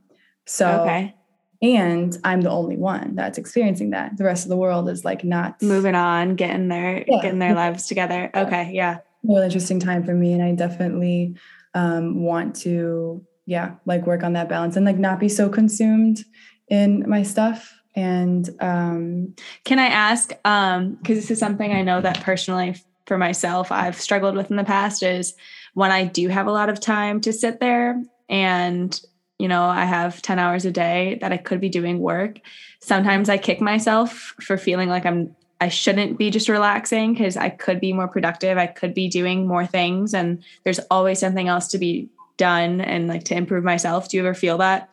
so, 0.46 0.82
okay. 0.82 1.14
and 1.62 2.16
I'm 2.24 2.40
the 2.40 2.50
only 2.50 2.76
one 2.76 3.14
that's 3.14 3.38
experiencing 3.38 3.90
that. 3.90 4.16
The 4.16 4.24
rest 4.24 4.44
of 4.44 4.50
the 4.50 4.56
world 4.56 4.88
is 4.88 5.04
like 5.04 5.24
not 5.24 5.62
Moving 5.62 5.94
on, 5.94 6.34
getting 6.36 6.68
their 6.68 7.04
Yeah. 7.06 7.22
getting 7.22 7.38
their 7.38 7.54
lives 7.54 7.86
together. 7.86 8.30
Okay, 8.36 8.70
yeah. 8.72 8.98
really 9.22 9.44
interesting 9.44 9.80
time 9.80 10.04
for 10.04 10.12
me 10.14 10.34
and 10.34 10.42
i 10.42 10.52
definitely 10.52 11.34
um, 11.72 12.22
want 12.22 12.54
to 12.54 13.24
yeah 13.46 13.74
like 13.86 14.06
work 14.06 14.22
on 14.22 14.34
that 14.34 14.48
balance 14.50 14.76
and 14.76 14.84
like 14.84 14.98
not 14.98 15.18
be 15.18 15.28
so 15.30 15.48
consumed 15.48 16.24
in 16.68 17.08
my 17.08 17.22
stuff 17.22 17.72
and 17.94 18.50
um 18.60 19.34
Can 19.64 19.78
I 19.78 19.86
ask, 19.86 20.32
um, 20.44 20.94
because 20.94 21.16
this 21.16 21.30
is 21.30 21.38
something 21.38 21.72
I 21.72 21.82
know 21.82 22.00
that 22.00 22.22
personally 22.22 22.76
for 23.06 23.18
myself 23.18 23.70
I've 23.70 24.00
struggled 24.00 24.34
with 24.36 24.50
in 24.50 24.56
the 24.56 24.64
past 24.64 25.02
is 25.02 25.34
when 25.74 25.90
I 25.90 26.04
do 26.04 26.28
have 26.28 26.46
a 26.46 26.52
lot 26.52 26.68
of 26.68 26.80
time 26.80 27.20
to 27.22 27.32
sit 27.32 27.60
there 27.60 28.02
and 28.28 29.00
you 29.38 29.48
know, 29.48 29.64
I 29.64 29.84
have 29.84 30.22
10 30.22 30.38
hours 30.38 30.64
a 30.64 30.70
day 30.70 31.18
that 31.20 31.32
I 31.32 31.36
could 31.36 31.60
be 31.60 31.68
doing 31.68 31.98
work. 31.98 32.38
Sometimes 32.80 33.28
I 33.28 33.36
kick 33.36 33.60
myself 33.60 34.34
for 34.40 34.56
feeling 34.56 34.88
like 34.88 35.04
I'm 35.04 35.34
I 35.60 35.68
shouldn't 35.68 36.18
be 36.18 36.30
just 36.30 36.48
relaxing 36.48 37.14
because 37.14 37.36
I 37.36 37.48
could 37.48 37.80
be 37.80 37.92
more 37.92 38.08
productive. 38.08 38.58
I 38.58 38.66
could 38.66 38.92
be 38.92 39.08
doing 39.08 39.46
more 39.46 39.66
things 39.66 40.12
and 40.12 40.42
there's 40.62 40.80
always 40.90 41.20
something 41.20 41.48
else 41.48 41.68
to 41.68 41.78
be 41.78 42.08
done 42.36 42.80
and 42.80 43.08
like 43.08 43.24
to 43.24 43.34
improve 43.34 43.64
myself. 43.64 44.08
Do 44.08 44.16
you 44.16 44.24
ever 44.24 44.34
feel 44.34 44.58
that? 44.58 44.90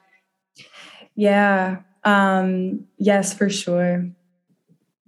yeah 1.16 1.80
um 2.04 2.86
yes 2.98 3.34
for 3.34 3.50
sure 3.50 4.08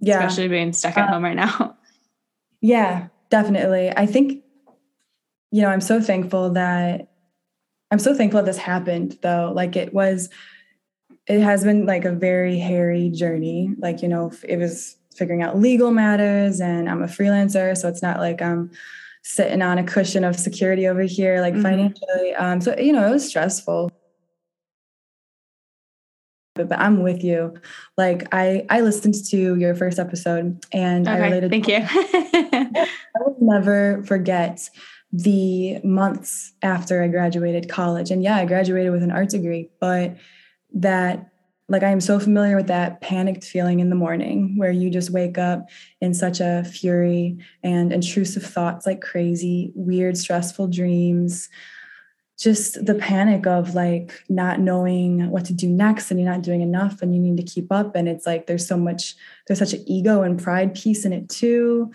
yeah 0.00 0.24
Especially 0.24 0.48
being 0.48 0.72
stuck 0.72 0.96
at 0.96 1.08
Uh, 1.08 1.12
home 1.12 1.24
right 1.24 1.36
now. 1.36 1.76
Yeah, 2.60 3.08
definitely. 3.28 3.90
I 3.94 4.06
think, 4.06 4.42
you 5.50 5.60
know, 5.60 5.68
I'm 5.68 5.82
so 5.82 6.00
thankful 6.00 6.50
that 6.54 7.08
I'm 7.90 7.98
so 7.98 8.14
thankful 8.14 8.40
that 8.40 8.46
this 8.46 8.56
happened 8.56 9.18
though. 9.20 9.52
Like 9.54 9.76
it 9.76 9.92
was, 9.92 10.30
it 11.26 11.40
has 11.42 11.62
been 11.62 11.84
like 11.84 12.06
a 12.06 12.12
very 12.12 12.58
hairy 12.58 13.10
journey. 13.10 13.74
Like, 13.78 14.00
you 14.00 14.08
know, 14.08 14.32
it 14.48 14.56
was 14.56 14.96
figuring 15.14 15.42
out 15.42 15.58
legal 15.58 15.90
matters 15.90 16.58
and 16.60 16.88
I'm 16.88 17.02
a 17.02 17.06
freelancer. 17.06 17.76
So 17.76 17.86
it's 17.86 18.02
not 18.02 18.18
like 18.18 18.40
I'm 18.40 18.70
sitting 19.22 19.60
on 19.60 19.76
a 19.76 19.84
cushion 19.84 20.24
of 20.24 20.36
security 20.36 20.88
over 20.88 21.02
here, 21.02 21.42
like 21.42 21.54
Mhm. 21.54 21.62
financially. 21.62 22.34
Um, 22.34 22.62
so, 22.62 22.74
you 22.78 22.92
know, 22.94 23.06
it 23.06 23.10
was 23.10 23.28
stressful. 23.28 23.90
But, 26.54 26.68
but 26.68 26.78
I'm 26.78 27.02
with 27.02 27.24
you. 27.24 27.54
Like 27.96 28.28
I, 28.32 28.64
I 28.70 28.80
listened 28.80 29.14
to 29.30 29.56
your 29.56 29.74
first 29.74 29.98
episode 29.98 30.64
and 30.72 31.08
I 31.08 31.18
related 31.18 31.50
thank 31.50 31.68
you. 31.68 31.80
I 31.82 32.86
will 33.20 33.36
never 33.40 34.02
forget 34.04 34.68
the 35.12 35.80
months 35.84 36.52
after 36.62 37.02
I 37.02 37.08
graduated 37.08 37.68
college. 37.68 38.10
And 38.10 38.22
yeah, 38.22 38.36
I 38.36 38.46
graduated 38.46 38.92
with 38.92 39.02
an 39.02 39.12
art 39.12 39.30
degree, 39.30 39.70
but 39.80 40.16
that 40.74 41.30
like 41.68 41.82
I 41.82 41.90
am 41.90 42.00
so 42.00 42.20
familiar 42.20 42.56
with 42.56 42.66
that 42.66 43.00
panicked 43.00 43.44
feeling 43.44 43.80
in 43.80 43.88
the 43.88 43.96
morning 43.96 44.54
where 44.56 44.70
you 44.70 44.90
just 44.90 45.10
wake 45.10 45.38
up 45.38 45.68
in 46.00 46.12
such 46.12 46.40
a 46.40 46.62
fury 46.64 47.38
and 47.62 47.92
intrusive 47.92 48.44
thoughts 48.44 48.86
like 48.86 49.00
crazy, 49.00 49.72
weird, 49.74 50.18
stressful 50.18 50.68
dreams. 50.68 51.48
Just 52.38 52.84
the 52.84 52.94
panic 52.96 53.46
of 53.46 53.74
like 53.74 54.12
not 54.28 54.58
knowing 54.60 55.30
what 55.30 55.44
to 55.46 55.52
do 55.52 55.68
next 55.68 56.10
and 56.10 56.18
you're 56.18 56.28
not 56.28 56.42
doing 56.42 56.62
enough 56.62 57.00
and 57.00 57.14
you 57.14 57.20
need 57.20 57.36
to 57.36 57.42
keep 57.44 57.70
up. 57.70 57.94
And 57.94 58.08
it's 58.08 58.26
like 58.26 58.46
there's 58.46 58.66
so 58.66 58.76
much, 58.76 59.14
there's 59.46 59.60
such 59.60 59.72
an 59.72 59.84
ego 59.86 60.22
and 60.22 60.42
pride 60.42 60.74
piece 60.74 61.04
in 61.04 61.12
it 61.12 61.28
too 61.28 61.92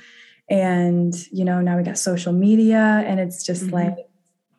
and 0.51 1.13
you 1.31 1.45
know 1.45 1.61
now 1.61 1.77
we 1.77 1.83
got 1.83 1.95
social 1.95 2.33
media 2.33 3.03
and 3.05 3.19
it's 3.19 3.43
just 3.43 3.65
Mhm. 3.65 3.71
like 3.71 3.97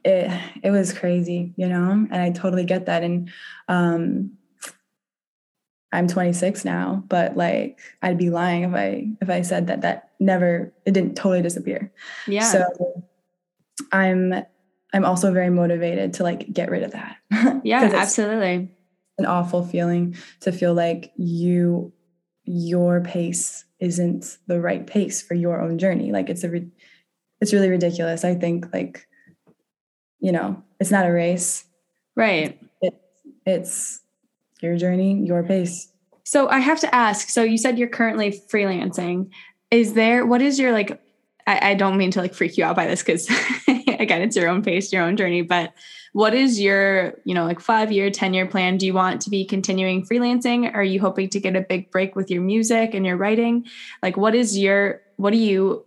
it 0.05 0.31
it 0.63 0.71
was 0.71 0.93
crazy 0.93 1.53
you 1.57 1.67
know 1.69 1.91
and 1.91 2.15
i 2.15 2.31
totally 2.31 2.65
get 2.65 2.87
that 2.87 3.03
and 3.03 3.29
um 3.67 4.31
i'm 5.91 6.07
26 6.07 6.65
now 6.65 7.03
but 7.09 7.37
like 7.37 7.81
i'd 8.03 8.17
be 8.19 8.31
lying 8.31 8.63
if 8.63 8.73
i 8.73 9.09
if 9.21 9.29
i 9.29 9.43
said 9.43 9.67
that 9.67 9.81
that 9.81 10.11
never 10.21 10.73
it 10.87 10.93
didn't 10.93 11.17
totally 11.17 11.43
disappear 11.43 11.91
yeah. 12.29 12.45
so 12.45 13.03
i'm 13.91 14.33
i'm 14.93 15.05
also 15.05 15.33
very 15.33 15.51
motivated 15.51 16.13
to 16.15 16.23
like 16.23 16.53
get 16.53 16.71
rid 16.71 16.83
of 16.83 16.93
that 16.93 17.17
yeah, 17.65 17.85
it's 17.85 17.95
absolutely. 17.95 18.71
an 19.19 19.27
awful 19.27 19.65
feeling 19.65 20.15
to 20.41 20.53
feel 20.53 20.75
like 20.75 21.13
you 21.17 21.93
your 22.45 23.01
pace 23.01 23.65
isn't 23.79 24.39
the 24.47 24.61
right 24.61 24.87
pace 24.87 25.23
for 25.23 25.35
your 25.35 25.61
own 25.61 25.79
journey 25.79 26.11
like 26.13 26.29
it's 26.29 26.45
a 26.45 26.51
it's 27.41 27.53
really 27.53 27.69
ridiculous 27.71 28.25
i 28.25 28.35
think 28.35 28.73
like 28.73 29.07
you 30.21 30.33
know 30.33 30.63
it's 30.81 30.91
not 30.91 31.07
a 31.07 31.13
race 31.13 31.65
Right. 32.17 32.61
it's 33.47 34.01
your 34.61 34.77
journey 34.77 35.25
your 35.25 35.43
pace 35.43 35.89
So 36.25 36.49
I 36.49 36.59
have 36.61 36.79
to 36.81 36.95
ask. 36.95 37.29
So 37.31 37.43
you 37.43 37.57
said 37.59 37.79
you're 37.79 37.89
currently 37.89 38.31
freelancing. 38.53 39.31
Is 39.71 39.95
there 39.95 40.27
what 40.27 40.43
is 40.43 40.59
your 40.61 40.71
like? 40.73 41.01
I, 41.47 41.71
I 41.71 41.75
don't 41.75 41.97
mean 41.97 42.11
to 42.13 42.21
like 42.21 42.35
freak 42.35 42.57
you 42.59 42.65
out 42.65 42.77
by 42.77 42.87
this 42.87 43.03
because 43.03 43.27
again, 44.01 44.23
it's 44.23 44.35
your 44.35 44.49
own 44.49 44.63
pace, 44.63 44.93
your 44.93 45.03
own 45.03 45.17
journey. 45.17 45.43
But 45.43 45.73
what 46.13 46.35
is 46.35 46.61
your 46.61 47.15
you 47.25 47.35
know 47.35 47.45
like 47.45 47.61
five 47.61 47.93
year, 47.93 48.11
ten 48.11 48.35
year 48.35 48.47
plan? 48.47 48.77
Do 48.79 48.87
you 48.87 48.95
want 48.95 49.21
to 49.23 49.31
be 49.31 49.45
continuing 49.45 50.05
freelancing? 50.05 50.75
Are 50.75 50.83
you 50.83 51.01
hoping 51.01 51.29
to 51.31 51.41
get 51.41 51.55
a 51.55 51.61
big 51.61 51.91
break 51.93 52.17
with 52.17 52.31
your 52.31 52.43
music 52.43 52.95
and 52.95 53.07
your 53.07 53.17
writing? 53.17 53.67
Like, 54.03 54.17
what 54.17 54.35
is 54.35 54.59
your 54.59 55.03
what 55.17 55.31
do 55.31 55.39
you 55.39 55.85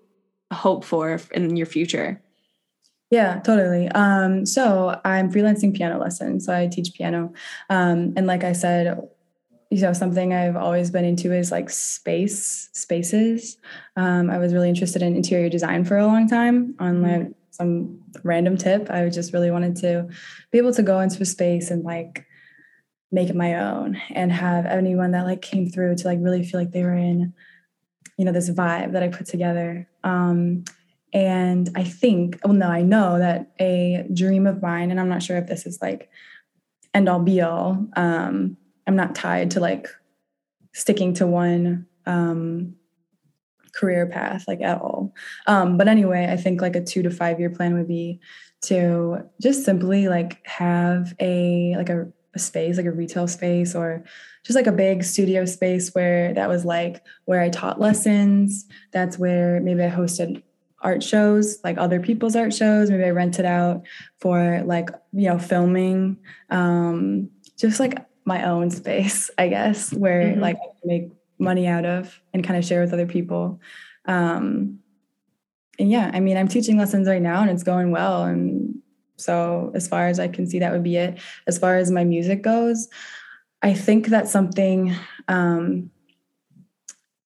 hope 0.53 0.85
for 0.85 1.19
in 1.31 1.57
your 1.57 1.65
future? 1.65 2.21
yeah 3.13 3.39
totally 3.41 3.87
um 3.89 4.43
so 4.43 4.99
i'm 5.05 5.31
freelancing 5.31 5.75
piano 5.75 5.99
lessons 5.99 6.47
so 6.47 6.55
i 6.55 6.65
teach 6.65 6.95
piano 6.95 7.31
um 7.69 8.11
and 8.17 8.25
like 8.25 8.43
i 8.43 8.51
said 8.51 9.07
you 9.69 9.81
know 9.81 9.93
something 9.93 10.33
i've 10.33 10.55
always 10.55 10.89
been 10.89 11.05
into 11.05 11.31
is 11.31 11.51
like 11.51 11.69
space 11.69 12.69
spaces 12.73 13.57
um, 13.97 14.31
i 14.31 14.39
was 14.39 14.51
really 14.51 14.67
interested 14.67 15.03
in 15.03 15.15
interior 15.15 15.47
design 15.47 15.85
for 15.85 15.95
a 15.95 16.07
long 16.07 16.27
time 16.27 16.73
on 16.79 17.03
like 17.03 17.27
some 17.53 17.99
random 18.23 18.57
tip. 18.57 18.89
I 18.89 19.07
just 19.09 19.31
really 19.31 19.51
wanted 19.51 19.75
to 19.77 20.09
be 20.51 20.57
able 20.57 20.73
to 20.73 20.83
go 20.83 20.99
into 20.99 21.23
space 21.23 21.69
and 21.69 21.83
like 21.83 22.25
make 23.11 23.29
it 23.29 23.35
my 23.35 23.55
own 23.59 24.01
and 24.09 24.31
have 24.31 24.65
anyone 24.65 25.11
that 25.11 25.25
like 25.25 25.41
came 25.41 25.69
through 25.69 25.95
to 25.95 26.07
like 26.07 26.17
really 26.19 26.43
feel 26.43 26.59
like 26.59 26.71
they 26.71 26.83
were 26.83 26.95
in 26.95 27.33
you 28.17 28.25
know 28.25 28.31
this 28.31 28.49
vibe 28.49 28.91
that 28.93 29.03
i 29.03 29.07
put 29.07 29.27
together. 29.27 29.87
Um, 30.03 30.65
and 31.13 31.69
i 31.75 31.83
think 31.83 32.39
well 32.43 32.53
no 32.53 32.67
i 32.67 32.81
know 32.81 33.19
that 33.19 33.51
a 33.59 34.03
dream 34.13 34.47
of 34.47 34.63
mine 34.63 34.89
and 34.89 34.99
i'm 34.99 35.09
not 35.09 35.21
sure 35.21 35.37
if 35.37 35.45
this 35.45 35.67
is 35.67 35.79
like 35.79 36.09
end 36.95 37.07
all 37.07 37.19
be 37.19 37.39
all 37.39 37.87
um, 37.95 38.57
i'm 38.87 38.95
not 38.95 39.13
tied 39.13 39.51
to 39.51 39.59
like 39.59 39.87
sticking 40.73 41.13
to 41.13 41.27
one 41.27 41.85
um, 42.07 42.75
career 43.73 44.05
path 44.07 44.45
like 44.47 44.61
at 44.61 44.79
all. 44.81 45.13
Um, 45.47 45.77
but 45.77 45.87
anyway 45.87 46.27
i 46.31 46.37
think 46.37 46.61
like 46.61 46.75
a 46.75 46.81
two 46.83 47.01
to 47.03 47.09
five 47.09 47.39
year 47.39 47.49
plan 47.49 47.73
would 47.73 47.87
be 47.87 48.19
to 48.61 49.19
just 49.41 49.65
simply 49.65 50.07
like 50.07 50.45
have 50.47 51.13
a 51.19 51.75
like 51.75 51.89
a, 51.89 52.07
a 52.35 52.39
space 52.39 52.77
like 52.77 52.85
a 52.85 52.91
retail 52.91 53.27
space 53.27 53.75
or 53.75 54.03
just 54.45 54.55
like 54.55 54.67
a 54.67 54.71
big 54.71 55.03
studio 55.03 55.45
space 55.45 55.93
where 55.95 56.33
that 56.33 56.47
was 56.49 56.63
like 56.65 57.03
where 57.25 57.41
i 57.41 57.49
taught 57.49 57.79
lessons. 57.79 58.65
That's 58.91 59.17
where 59.19 59.59
maybe 59.61 59.83
i 59.83 59.89
hosted 59.89 60.43
art 60.81 61.01
shows 61.01 61.59
like 61.63 61.77
other 61.77 61.99
people's 61.99 62.35
art 62.35 62.53
shows. 62.53 62.89
Maybe 62.89 63.03
i 63.05 63.09
rented 63.11 63.45
out 63.45 63.83
for 64.19 64.61
like 64.65 64.89
you 65.13 65.29
know 65.29 65.39
filming 65.39 66.17
um 66.49 67.29
just 67.57 67.79
like 67.79 67.95
my 68.25 68.43
own 68.43 68.69
space 68.71 69.29
i 69.37 69.47
guess 69.49 69.91
where 69.93 70.23
Mhm. 70.23 70.39
like 70.41 70.57
i 70.57 70.69
make 70.85 71.09
money 71.39 71.67
out 71.67 71.85
of 71.85 72.21
and 72.33 72.43
kind 72.43 72.57
of 72.57 72.65
share 72.65 72.81
with 72.81 72.93
other 72.93 73.07
people. 73.07 73.59
Um 74.05 74.79
and 75.79 75.89
yeah 75.89 76.11
i 76.13 76.19
mean 76.19 76.37
i'm 76.37 76.47
teaching 76.47 76.77
lessons 76.77 77.07
right 77.07 77.21
now 77.21 77.41
and 77.41 77.49
it's 77.49 77.63
going 77.63 77.91
well 77.91 78.23
and 78.23 78.75
so 79.17 79.71
as 79.75 79.87
far 79.87 80.07
as 80.07 80.19
i 80.19 80.27
can 80.27 80.47
see 80.47 80.59
that 80.59 80.71
would 80.71 80.83
be 80.83 80.95
it. 80.97 81.19
As 81.47 81.57
far 81.57 81.75
as 81.75 81.91
my 81.91 82.03
music 82.03 82.41
goes 82.41 82.87
i 83.61 83.73
think 83.73 84.07
that's 84.07 84.31
something 84.31 84.95
um 85.27 85.89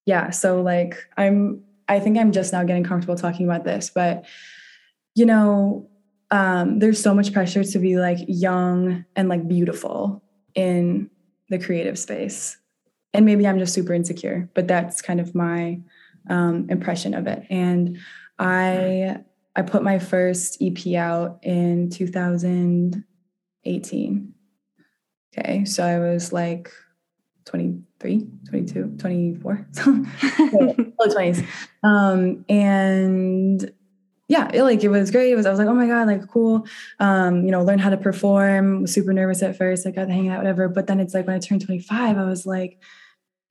yeah 0.06 0.30
so 0.30 0.62
like 0.62 0.98
i'm 1.18 1.62
i 1.88 2.00
think 2.00 2.18
i'm 2.18 2.32
just 2.32 2.54
now 2.54 2.64
getting 2.64 2.84
comfortable 2.84 3.16
talking 3.16 3.46
about 3.46 3.64
this 3.64 3.90
but 3.94 4.26
you 5.16 5.26
know 5.26 5.90
um 6.32 6.80
there's 6.80 7.02
so 7.02 7.14
much 7.14 7.34
pressure 7.34 7.64
to 7.64 7.80
be 7.80 7.98
like 7.98 8.20
young 8.28 9.06
and 9.16 9.30
like 9.30 9.48
beautiful 9.48 10.24
in 10.56 11.10
the 11.50 11.60
creative 11.60 11.98
space 11.98 12.58
and 13.18 13.26
maybe 13.26 13.46
I'm 13.48 13.60
just 13.60 13.74
super 13.74 13.94
insecure, 13.94 14.50
but 14.54 14.68
that's 14.68 15.02
kind 15.02 15.20
of 15.20 15.34
my 15.34 15.80
um, 16.30 16.68
impression 16.70 17.16
of 17.16 17.26
it. 17.26 17.48
And 17.50 17.98
I 18.38 19.18
I 19.56 19.64
put 19.64 19.82
my 19.82 19.98
first 19.98 20.62
EP 20.62 20.94
out 20.96 21.40
in 21.42 21.90
2018. 21.90 24.34
Okay, 25.38 25.66
so 25.66 25.84
I 25.84 26.00
was 26.00 26.32
like 26.32 26.72
23, 27.46 28.28
22, 28.50 28.98
24, 29.00 29.68
so, 29.72 30.06
early 30.54 30.76
20s. 30.76 31.44
Um, 31.84 32.46
and 32.48 33.74
yeah, 34.28 34.52
it, 34.54 34.62
like 34.62 34.84
it 34.84 34.90
was 34.90 35.10
great. 35.10 35.32
It 35.32 35.36
was 35.36 35.48
I 35.48 35.50
was 35.50 35.58
like, 35.58 35.68
oh 35.68 35.74
my 35.74 35.88
god, 35.88 36.06
like 36.06 36.28
cool. 36.28 36.68
Um, 37.00 37.46
you 37.46 37.52
know, 37.52 37.64
learn 37.64 37.80
how 37.80 37.90
to 37.90 37.98
perform. 37.98 38.84
Was 38.84 38.94
super 38.94 39.12
nervous 39.12 39.42
at 39.42 39.58
first, 39.58 39.88
I 39.88 39.92
got 39.92 40.06
to 40.06 40.14
hang 40.14 40.30
out, 40.30 40.38
whatever. 40.38 40.70
But 40.70 40.86
then 40.86 41.00
it's 41.00 41.16
like 41.16 41.26
when 41.26 41.36
I 41.36 41.40
turned 41.40 41.66
25, 41.66 42.16
I 42.16 42.24
was 42.26 42.46
like, 42.46 42.80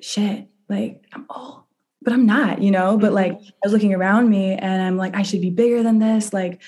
shit, 0.00 0.48
like 0.68 1.04
I'm 1.12 1.26
old, 1.30 1.62
but 2.02 2.12
I'm 2.12 2.26
not, 2.26 2.62
you 2.62 2.70
know. 2.70 2.98
But 2.98 3.12
like 3.12 3.32
mm-hmm. 3.32 3.48
I 3.48 3.60
was 3.64 3.72
looking 3.72 3.94
around 3.94 4.30
me, 4.30 4.54
and 4.54 4.82
I'm 4.82 4.96
like, 4.96 5.16
I 5.16 5.22
should 5.22 5.40
be 5.40 5.50
bigger 5.50 5.82
than 5.82 5.98
this. 5.98 6.32
Like 6.32 6.62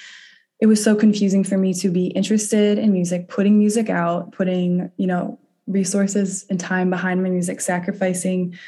it 0.61 0.67
was 0.67 0.83
so 0.83 0.97
confusing 0.97 1.45
for 1.45 1.57
me 1.57 1.73
to 1.75 1.91
be 1.91 2.07
interested 2.09 2.79
in 2.79 2.93
music, 2.93 3.29
putting 3.29 3.59
music 3.59 3.91
out, 3.91 4.33
putting 4.33 4.91
you 4.97 5.07
know 5.07 5.38
resources 5.67 6.47
and 6.49 6.59
time 6.59 6.91
behind 6.91 7.23
my 7.23 7.29
music, 7.29 7.61
sacrificing 7.61 8.59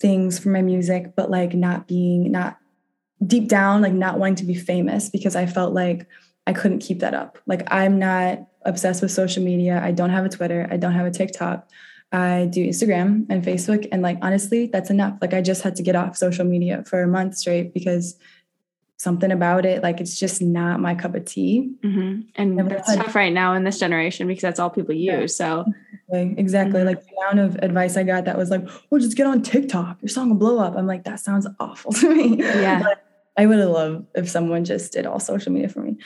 things 0.00 0.38
for 0.38 0.48
my 0.50 0.62
music, 0.62 1.14
but 1.16 1.30
like 1.30 1.54
not 1.54 1.86
being 1.86 2.30
not 2.30 2.58
deep 3.26 3.48
down 3.48 3.80
like 3.80 3.92
not 3.92 4.18
wanting 4.18 4.36
to 4.36 4.44
be 4.44 4.54
famous 4.54 5.08
because 5.08 5.36
I 5.36 5.46
felt 5.46 5.72
like 5.72 6.06
I 6.46 6.52
couldn't 6.52 6.80
keep 6.80 7.00
that 7.00 7.14
up. 7.14 7.38
Like 7.46 7.62
I'm 7.72 7.98
not 7.98 8.40
obsessed 8.62 9.02
with 9.02 9.10
social 9.10 9.42
media. 9.42 9.80
I 9.82 9.92
don't 9.92 10.10
have 10.10 10.24
a 10.24 10.28
Twitter. 10.28 10.68
I 10.70 10.76
don't 10.76 10.92
have 10.92 11.06
a 11.06 11.10
TikTok. 11.10 11.68
I 12.14 12.46
do 12.46 12.64
Instagram 12.64 13.26
and 13.28 13.42
Facebook. 13.42 13.88
And 13.90 14.00
like 14.00 14.18
honestly, 14.22 14.66
that's 14.66 14.88
enough. 14.88 15.18
Like 15.20 15.34
I 15.34 15.42
just 15.42 15.62
had 15.62 15.74
to 15.76 15.82
get 15.82 15.96
off 15.96 16.16
social 16.16 16.44
media 16.44 16.84
for 16.86 17.02
a 17.02 17.08
month 17.08 17.36
straight 17.36 17.74
because 17.74 18.16
something 18.98 19.32
about 19.32 19.66
it, 19.66 19.82
like 19.82 20.00
it's 20.00 20.16
just 20.16 20.40
not 20.40 20.78
my 20.78 20.94
cup 20.94 21.16
of 21.16 21.24
tea. 21.24 21.74
Mm-hmm. 21.82 22.20
And 22.36 22.70
that's 22.70 22.94
tough 22.94 23.16
right 23.16 23.32
now 23.32 23.54
in 23.54 23.64
this 23.64 23.80
generation 23.80 24.28
because 24.28 24.42
that's 24.42 24.60
all 24.60 24.70
people 24.70 24.94
use. 24.94 25.38
Yeah. 25.40 25.64
So 25.64 25.64
exactly, 26.08 26.34
exactly. 26.38 26.80
Mm-hmm. 26.80 26.86
like 26.86 27.04
the 27.04 27.16
amount 27.16 27.38
of 27.40 27.62
advice 27.64 27.96
I 27.96 28.04
got 28.04 28.26
that 28.26 28.38
was 28.38 28.48
like, 28.48 28.68
"Oh, 28.92 28.98
just 29.00 29.16
get 29.16 29.26
on 29.26 29.42
TikTok. 29.42 30.00
Your 30.00 30.08
song 30.08 30.28
will 30.28 30.36
blow 30.36 30.60
up." 30.60 30.76
I'm 30.76 30.86
like, 30.86 31.02
that 31.04 31.18
sounds 31.18 31.48
awful 31.58 31.92
to 31.92 32.14
me. 32.14 32.38
Yeah. 32.38 32.82
But 32.84 33.04
I 33.36 33.46
would 33.46 33.58
have 33.58 33.70
loved 33.70 34.06
if 34.14 34.28
someone 34.28 34.64
just 34.64 34.92
did 34.92 35.06
all 35.06 35.18
social 35.18 35.50
media 35.50 35.68
for 35.68 35.80
me. 35.80 35.96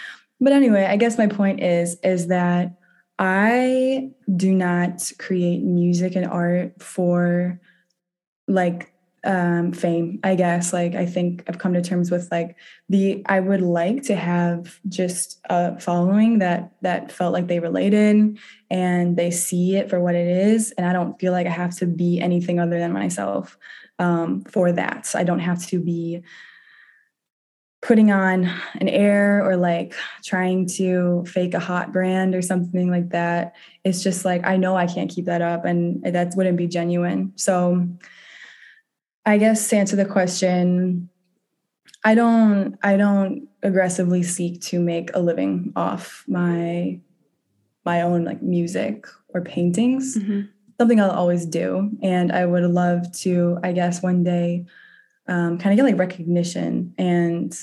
But 0.40 0.55
anyway, 0.55 0.87
I 0.87 0.97
guess 0.97 1.18
my 1.18 1.27
point 1.27 1.62
is 1.62 1.99
is 2.03 2.29
that 2.29 2.79
I 3.18 4.11
do 4.37 4.54
not 4.54 5.11
create 5.18 5.62
music 5.62 6.14
and 6.14 6.26
art 6.26 6.83
for 6.83 7.61
like 8.46 8.92
um 9.24 9.72
fame 9.72 10.20
i 10.22 10.37
guess. 10.37 10.72
Like 10.72 10.94
i 10.94 11.04
think 11.04 11.42
i've 11.48 11.59
come 11.59 11.74
to 11.74 11.83
terms 11.83 12.11
with 12.11 12.31
like 12.31 12.54
the 12.88 13.22
i 13.26 13.40
would 13.40 13.61
like 13.61 14.04
to 14.04 14.14
have 14.14 14.78
just 14.88 15.40
a 15.50 15.78
following 15.81 16.38
that 16.38 16.72
that 16.83 17.11
felt 17.11 17.33
like 17.33 17.48
they 17.48 17.59
related 17.59 18.38
and 18.70 19.16
they 19.16 19.33
see 19.33 19.76
it 19.76 19.90
for 19.90 20.00
what 20.00 20.14
it 20.14 20.28
is 20.28 20.70
and 20.78 20.87
i 20.87 20.92
don't 20.92 21.18
feel 21.18 21.33
like 21.33 21.48
i 21.48 21.50
have 21.50 21.76
to 21.76 21.87
be 21.87 22.20
anything 22.20 22.61
other 22.61 22.78
than 22.78 22.92
myself 22.92 23.59
um 23.98 24.42
for 24.42 24.70
that. 24.70 25.04
So 25.04 25.18
i 25.18 25.24
don't 25.24 25.40
have 25.40 25.66
to 25.66 25.81
be 25.81 26.22
putting 27.81 28.11
on 28.11 28.51
an 28.81 28.88
air 28.88 29.45
or 29.45 29.57
like 29.57 29.95
trying 30.25 30.67
to 30.67 31.25
fake 31.27 31.55
a 31.55 31.61
hot 31.61 31.93
brand 31.93 32.35
or 32.35 32.43
something 32.43 32.91
like 32.91 33.11
that 33.11 33.55
it's 33.85 34.03
just 34.03 34.25
like 34.25 34.45
i 34.45 34.57
know 34.57 34.77
i 34.77 34.87
can't 34.87 35.11
keep 35.11 35.27
that 35.27 35.43
up 35.43 35.64
and 35.64 36.03
that 36.03 36.33
wouldn't 36.37 36.57
be 36.57 36.67
genuine 36.67 37.33
so 37.37 37.87
i 39.27 39.38
guess 39.38 39.69
to 39.69 39.77
answer 39.77 39.95
the 39.95 40.05
question 40.05 41.09
i 42.05 42.17
don't 42.17 42.77
i 42.83 42.97
don't 42.97 43.49
aggressively 43.62 44.25
seek 44.25 44.61
to 44.61 44.81
make 44.81 45.14
a 45.14 45.21
living 45.21 45.73
off 45.77 46.25
my 46.27 46.99
my 47.85 48.03
own 48.03 48.25
like 48.25 48.43
music 48.43 49.07
or 49.29 49.41
paintings 49.41 50.19
mm-hmm. 50.19 50.41
something 50.81 51.01
i'll 51.01 51.11
always 51.11 51.47
do 51.47 51.91
and 52.03 52.33
i 52.33 52.45
would 52.45 52.64
love 52.64 53.11
to 53.12 53.57
i 53.62 53.71
guess 53.71 54.03
one 54.03 54.25
day 54.25 54.67
um, 55.29 55.59
kind 55.59 55.73
of 55.73 55.77
get 55.77 55.91
like 55.91 55.99
recognition 55.99 56.95
and 56.99 57.57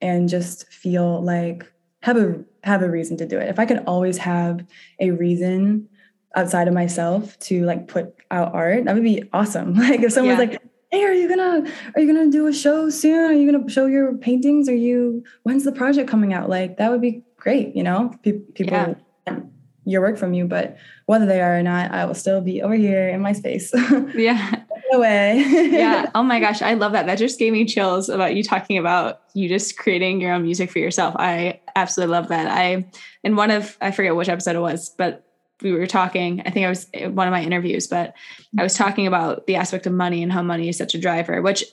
and 0.00 0.28
just 0.28 0.66
feel 0.72 1.22
like 1.22 1.70
have 2.02 2.16
a 2.16 2.42
have 2.64 2.82
a 2.82 2.90
reason 2.90 3.16
to 3.18 3.26
do 3.26 3.38
it. 3.38 3.48
If 3.48 3.58
I 3.58 3.66
could 3.66 3.84
always 3.86 4.18
have 4.18 4.64
a 4.98 5.10
reason 5.10 5.88
outside 6.34 6.66
of 6.66 6.74
myself 6.74 7.38
to 7.40 7.64
like 7.64 7.86
put 7.86 8.14
out 8.30 8.54
art, 8.54 8.84
that 8.84 8.94
would 8.94 9.04
be 9.04 9.22
awesome. 9.32 9.74
Like 9.78 10.00
if 10.00 10.12
someone's 10.12 10.38
yeah. 10.38 10.50
like, 10.50 10.62
"Hey, 10.90 11.04
are 11.04 11.12
you 11.12 11.28
gonna 11.28 11.70
are 11.94 12.00
you 12.00 12.12
gonna 12.12 12.30
do 12.30 12.46
a 12.46 12.52
show 12.52 12.88
soon? 12.90 13.30
Are 13.30 13.34
you 13.34 13.50
gonna 13.50 13.68
show 13.68 13.86
your 13.86 14.16
paintings? 14.16 14.68
Are 14.68 14.74
you 14.74 15.22
when's 15.42 15.64
the 15.64 15.72
project 15.72 16.08
coming 16.08 16.32
out?" 16.32 16.48
Like 16.48 16.78
that 16.78 16.90
would 16.90 17.02
be 17.02 17.22
great. 17.36 17.76
You 17.76 17.82
know, 17.82 18.14
people 18.22 18.96
yeah. 19.26 19.40
your 19.84 20.00
work 20.00 20.16
from 20.16 20.32
you, 20.32 20.46
but 20.46 20.76
whether 21.06 21.26
they 21.26 21.42
are 21.42 21.58
or 21.58 21.62
not, 21.62 21.92
I 21.92 22.06
will 22.06 22.14
still 22.14 22.40
be 22.40 22.62
over 22.62 22.74
here 22.74 23.08
in 23.08 23.20
my 23.20 23.32
space. 23.32 23.70
yeah 24.14 24.64
away. 24.92 25.44
yeah. 25.48 26.10
Oh 26.14 26.22
my 26.22 26.40
gosh. 26.40 26.62
I 26.62 26.74
love 26.74 26.92
that. 26.92 27.06
That 27.06 27.18
just 27.18 27.38
gave 27.38 27.52
me 27.52 27.64
chills 27.64 28.08
about 28.08 28.34
you 28.34 28.42
talking 28.42 28.78
about 28.78 29.20
you 29.34 29.48
just 29.48 29.78
creating 29.78 30.20
your 30.20 30.32
own 30.32 30.42
music 30.42 30.70
for 30.70 30.78
yourself. 30.78 31.14
I 31.18 31.60
absolutely 31.74 32.12
love 32.12 32.28
that. 32.28 32.46
I, 32.46 32.86
in 33.24 33.36
one 33.36 33.50
of, 33.50 33.76
I 33.80 33.90
forget 33.90 34.14
which 34.14 34.28
episode 34.28 34.56
it 34.56 34.60
was, 34.60 34.90
but 34.90 35.26
we 35.62 35.72
were 35.72 35.86
talking, 35.86 36.42
I 36.44 36.50
think 36.50 36.66
I 36.66 36.68
was 36.68 36.88
one 36.92 37.28
of 37.28 37.32
my 37.32 37.42
interviews, 37.42 37.86
but 37.86 38.14
I 38.58 38.62
was 38.62 38.74
talking 38.74 39.06
about 39.06 39.46
the 39.46 39.56
aspect 39.56 39.86
of 39.86 39.92
money 39.92 40.22
and 40.22 40.32
how 40.32 40.42
money 40.42 40.68
is 40.68 40.76
such 40.76 40.94
a 40.94 41.00
driver, 41.00 41.40
which 41.40 41.64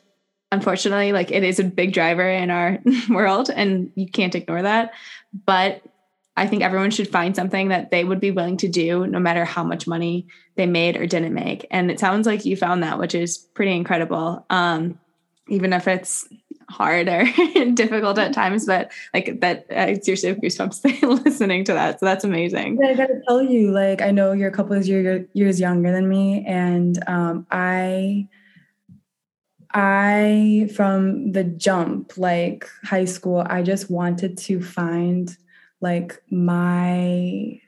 unfortunately, 0.52 1.12
like 1.12 1.32
it 1.32 1.44
is 1.44 1.60
a 1.60 1.64
big 1.64 1.94
driver 1.94 2.28
in 2.28 2.50
our 2.50 2.80
world 3.10 3.50
and 3.50 3.92
you 3.96 4.10
can't 4.10 4.36
ignore 4.36 4.62
that. 4.62 4.94
But 5.46 5.84
I 6.40 6.48
think 6.48 6.64
everyone 6.64 6.92
should 6.92 7.10
find 7.10 7.36
something 7.36 7.68
that 7.68 7.92
they 7.92 8.04
would 8.04 8.22
be 8.22 8.32
willing 8.32 8.58
to 8.58 8.70
do 8.70 9.06
no 9.06 9.20
matter 9.20 9.44
how 9.44 9.64
much 9.64 9.88
money 9.88 10.28
they 10.60 10.66
made 10.66 10.98
or 10.98 11.08
didn't 11.08 11.34
make. 11.34 11.66
And 11.72 11.90
it 11.90 12.02
sounds 12.02 12.28
like 12.28 12.44
you 12.44 12.58
found 12.58 12.84
that, 12.84 13.00
which 13.00 13.16
is 13.16 13.38
pretty 13.38 13.72
incredible. 13.72 14.46
Um, 14.50 15.00
even 15.48 15.72
if 15.72 15.88
it's 15.88 16.28
hard 16.70 17.08
or 17.08 17.24
difficult 17.74 18.20
at 18.20 18.34
times, 18.34 18.66
but 18.66 18.92
like 19.14 19.40
that, 19.40 19.66
I 19.72 19.94
seriously 19.94 20.28
have 20.28 20.40
goosebumps 20.40 21.02
listening 21.26 21.64
to 21.64 21.74
that. 21.74 22.02
So 22.02 22.06
that's 22.06 22.26
amazing. 22.26 22.78
Yeah, 22.80 22.90
I 22.90 22.94
gotta 22.94 23.22
tell 23.26 23.42
you, 23.42 23.72
like, 23.72 24.02
I 24.02 24.12
know 24.12 24.34
you're 24.34 24.50
a 24.50 24.54
couple 24.54 24.76
of 24.76 24.86
years, 24.86 25.26
years 25.32 25.62
younger 25.62 25.94
than 25.94 26.10
me. 26.10 26.44
And 26.46 27.02
um, 27.08 27.48
I, 27.50 28.28
I, 29.72 30.70
from 30.76 31.32
the 31.32 31.46
jump, 31.46 32.18
like 32.18 32.68
high 32.84 33.06
school, 33.06 33.46
I 33.50 33.64
just 33.64 33.90
wanted 33.90 34.38
to 34.40 34.62
find 34.62 35.36
like 35.80 36.22
my 36.30 37.62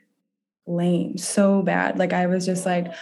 lane 0.66 1.18
so 1.18 1.62
bad. 1.62 1.98
Like 1.98 2.12
I 2.12 2.26
was 2.26 2.46
just 2.46 2.66
like, 2.66 2.92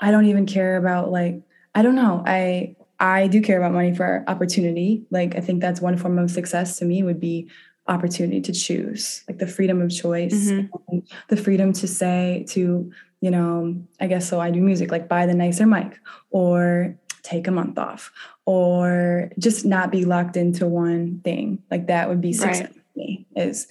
I 0.00 0.10
don't 0.10 0.26
even 0.26 0.46
care 0.46 0.76
about 0.76 1.10
like, 1.10 1.40
I 1.74 1.82
don't 1.82 1.94
know. 1.94 2.22
I 2.26 2.76
I 3.00 3.28
do 3.28 3.40
care 3.40 3.58
about 3.58 3.72
money 3.72 3.94
for 3.94 4.24
opportunity. 4.26 5.04
Like 5.10 5.36
I 5.36 5.40
think 5.40 5.60
that's 5.60 5.80
one 5.80 5.96
form 5.96 6.18
of 6.18 6.30
success 6.30 6.78
to 6.78 6.84
me 6.84 7.02
would 7.02 7.20
be 7.20 7.48
opportunity 7.86 8.40
to 8.42 8.52
choose, 8.52 9.24
like 9.28 9.38
the 9.38 9.46
freedom 9.46 9.80
of 9.80 9.90
choice, 9.90 10.50
mm-hmm. 10.50 10.98
the 11.28 11.36
freedom 11.36 11.72
to 11.74 11.88
say 11.88 12.44
to, 12.50 12.90
you 13.20 13.30
know, 13.30 13.80
I 14.00 14.06
guess 14.08 14.28
so 14.28 14.40
I 14.40 14.50
do 14.50 14.60
music, 14.60 14.90
like 14.90 15.08
buy 15.08 15.26
the 15.26 15.34
nicer 15.34 15.66
mic 15.66 15.98
or 16.30 16.96
take 17.22 17.46
a 17.46 17.50
month 17.50 17.78
off 17.78 18.10
or 18.46 19.30
just 19.38 19.64
not 19.64 19.90
be 19.90 20.04
locked 20.04 20.36
into 20.36 20.66
one 20.66 21.20
thing. 21.24 21.62
Like 21.70 21.86
that 21.86 22.08
would 22.08 22.20
be 22.20 22.32
success 22.32 22.62
right. 22.62 22.96
me 22.96 23.26
is 23.36 23.68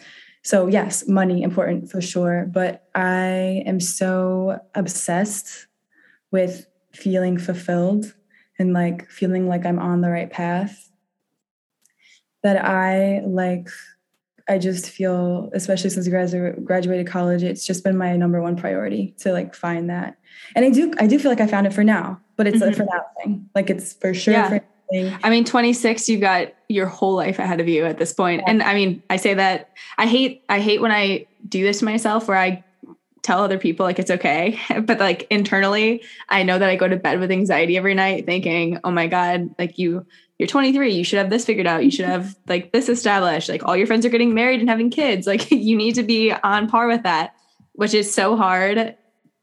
so 0.47 0.65
yes 0.67 1.05
money 1.09 1.43
important 1.43 1.91
for 1.91 1.99
sure 1.99 2.49
but 2.49 2.87
i 2.95 3.61
am 3.65 3.81
so 3.81 4.57
obsessed 4.75 5.67
with 6.31 6.67
feeling 6.93 7.37
fulfilled 7.37 8.13
and 8.57 8.71
like 8.71 9.09
feeling 9.09 9.49
like 9.49 9.65
i'm 9.65 9.77
on 9.77 9.99
the 9.99 10.09
right 10.09 10.31
path 10.31 10.89
that 12.43 12.63
i 12.63 13.19
like 13.25 13.67
i 14.47 14.57
just 14.57 14.89
feel 14.89 15.49
especially 15.53 15.89
since 15.89 16.07
i 16.07 16.53
graduated 16.63 17.07
college 17.07 17.43
it's 17.43 17.67
just 17.67 17.83
been 17.83 17.97
my 17.97 18.15
number 18.15 18.41
one 18.41 18.55
priority 18.55 19.13
to 19.17 19.33
like 19.33 19.53
find 19.53 19.89
that 19.89 20.17
and 20.55 20.63
i 20.63 20.69
do 20.69 20.93
i 20.97 21.07
do 21.07 21.19
feel 21.19 21.29
like 21.29 21.41
i 21.41 21.47
found 21.47 21.67
it 21.67 21.73
for 21.73 21.83
now 21.83 22.21
but 22.37 22.47
it's 22.47 22.59
mm-hmm. 22.59 22.71
a 22.71 22.73
for 22.73 22.85
now 22.85 23.05
thing 23.21 23.49
like 23.53 23.69
it's 23.69 23.91
for 23.91 24.13
sure 24.13 24.33
yeah. 24.33 24.47
for 24.47 24.63
I 24.93 25.29
mean, 25.29 25.43
26, 25.43 26.07
you've 26.07 26.21
got 26.21 26.53
your 26.69 26.87
whole 26.87 27.15
life 27.15 27.39
ahead 27.39 27.59
of 27.59 27.67
you 27.67 27.85
at 27.85 27.97
this 27.97 28.13
point. 28.13 28.43
And 28.47 28.63
I 28.63 28.73
mean, 28.73 29.03
I 29.09 29.17
say 29.17 29.33
that 29.33 29.71
I 29.97 30.07
hate, 30.07 30.43
I 30.49 30.59
hate 30.59 30.81
when 30.81 30.91
I 30.91 31.27
do 31.47 31.63
this 31.63 31.79
to 31.79 31.85
myself 31.85 32.27
where 32.27 32.37
I 32.37 32.63
tell 33.21 33.43
other 33.43 33.57
people 33.57 33.85
like 33.85 33.99
it's 33.99 34.11
okay. 34.11 34.59
But 34.81 34.99
like 34.99 35.27
internally, 35.29 36.03
I 36.29 36.43
know 36.43 36.57
that 36.57 36.69
I 36.69 36.75
go 36.75 36.87
to 36.87 36.95
bed 36.95 37.19
with 37.19 37.31
anxiety 37.31 37.75
every 37.77 37.93
night 37.93 38.25
thinking, 38.25 38.79
oh 38.83 38.91
my 38.91 39.07
God, 39.07 39.53
like 39.59 39.77
you, 39.77 40.05
you're 40.37 40.47
23, 40.47 40.93
you 40.93 41.03
should 41.03 41.19
have 41.19 41.29
this 41.29 41.45
figured 41.45 41.67
out. 41.67 41.83
You 41.83 41.91
should 41.91 42.05
have 42.05 42.35
like 42.47 42.71
this 42.71 42.87
established. 42.87 43.49
Like 43.49 43.65
all 43.65 43.75
your 43.75 43.87
friends 43.87 44.05
are 44.05 44.09
getting 44.09 44.33
married 44.33 44.61
and 44.61 44.69
having 44.69 44.89
kids. 44.89 45.27
Like 45.27 45.51
you 45.51 45.75
need 45.75 45.95
to 45.95 46.03
be 46.03 46.31
on 46.31 46.69
par 46.69 46.87
with 46.87 47.03
that, 47.03 47.33
which 47.73 47.93
is 47.93 48.13
so 48.13 48.37
hard 48.37 48.95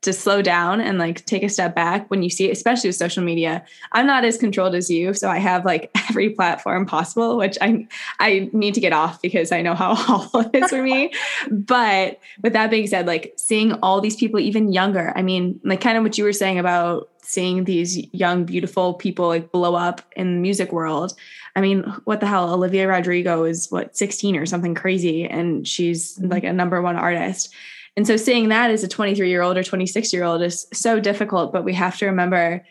to 0.05 0.13
slow 0.13 0.43
down 0.43 0.83
and 0.83 0.99
like 0.99 1.25
take 1.25 1.43
a 1.43 1.49
step 1.49 1.75
back 1.75 2.11
when 2.11 2.23
you 2.23 2.29
see 2.29 2.49
it, 2.49 2.53
especially 2.53 2.89
with 2.89 2.97
social 2.97 3.25
media. 3.25 3.65
I'm 3.93 4.07
not 4.07 4.25
as 4.25 4.37
controlled 4.37 4.75
as 4.75 4.91
you, 4.91 5.15
so 5.15 5.31
I 5.31 5.39
have 5.39 5.65
like 5.65 5.91
every 6.11 6.31
platform 6.31 6.85
possible, 6.85 7.39
which 7.39 7.57
I 7.61 7.89
I 8.21 8.51
need 8.53 8.75
to 8.75 8.81
get 8.81 8.93
off 8.93 9.21
because 9.23 9.51
I 9.51 9.63
know 9.63 9.75
how 9.75 9.93
awful 10.09 10.41
it 10.41 10.55
is 10.55 10.71
for 10.71 10.83
me. 10.83 11.13
but 11.51 12.21
with 12.43 12.53
that 12.53 12.71
being 12.71 12.87
said, 12.87 13.07
like 13.07 13.33
seeing 13.37 13.73
all 13.83 14.01
these 14.01 14.17
people 14.17 14.39
even 14.39 14.73
younger, 14.73 15.13
I 15.17 15.23
mean, 15.23 15.59
like 15.65 15.81
kind 15.81 15.97
of 15.97 16.03
what 16.03 16.19
you 16.19 16.25
were 16.25 16.33
saying 16.33 16.59
about 16.59 17.09
seeing 17.23 17.65
these 17.65 17.97
young, 18.13 18.45
beautiful 18.45 18.93
people 18.93 19.29
like 19.29 19.51
blow 19.51 19.75
up 19.75 20.03
in 20.15 20.35
the 20.35 20.41
music 20.41 20.71
world. 20.71 21.15
I 21.57 21.63
mean, 21.63 21.83
what 22.05 22.21
the 22.21 22.27
hell? 22.27 22.53
Olivia 22.53 22.87
Rodrigo 22.87 23.45
is 23.45 23.71
what 23.71 23.97
16 23.97 24.37
or 24.37 24.45
something 24.45 24.75
crazy, 24.75 25.25
and 25.25 25.67
she's 25.67 26.19
mm-hmm. 26.19 26.31
like 26.31 26.45
a 26.45 26.53
number 26.53 26.83
one 26.83 26.97
artist. 26.97 27.55
And 27.97 28.07
so 28.07 28.17
seeing 28.17 28.49
that 28.49 28.71
as 28.71 28.83
a 28.83 28.89
23 28.89 29.29
year 29.29 29.43
old 29.43 29.57
or 29.57 29.63
26 29.63 30.13
year 30.13 30.25
old 30.25 30.43
is 30.43 30.67
so 30.73 31.01
difficult, 31.01 31.53
but 31.53 31.65
we 31.65 31.75
have 31.75 31.97
to 31.99 32.07
remember 32.07 32.65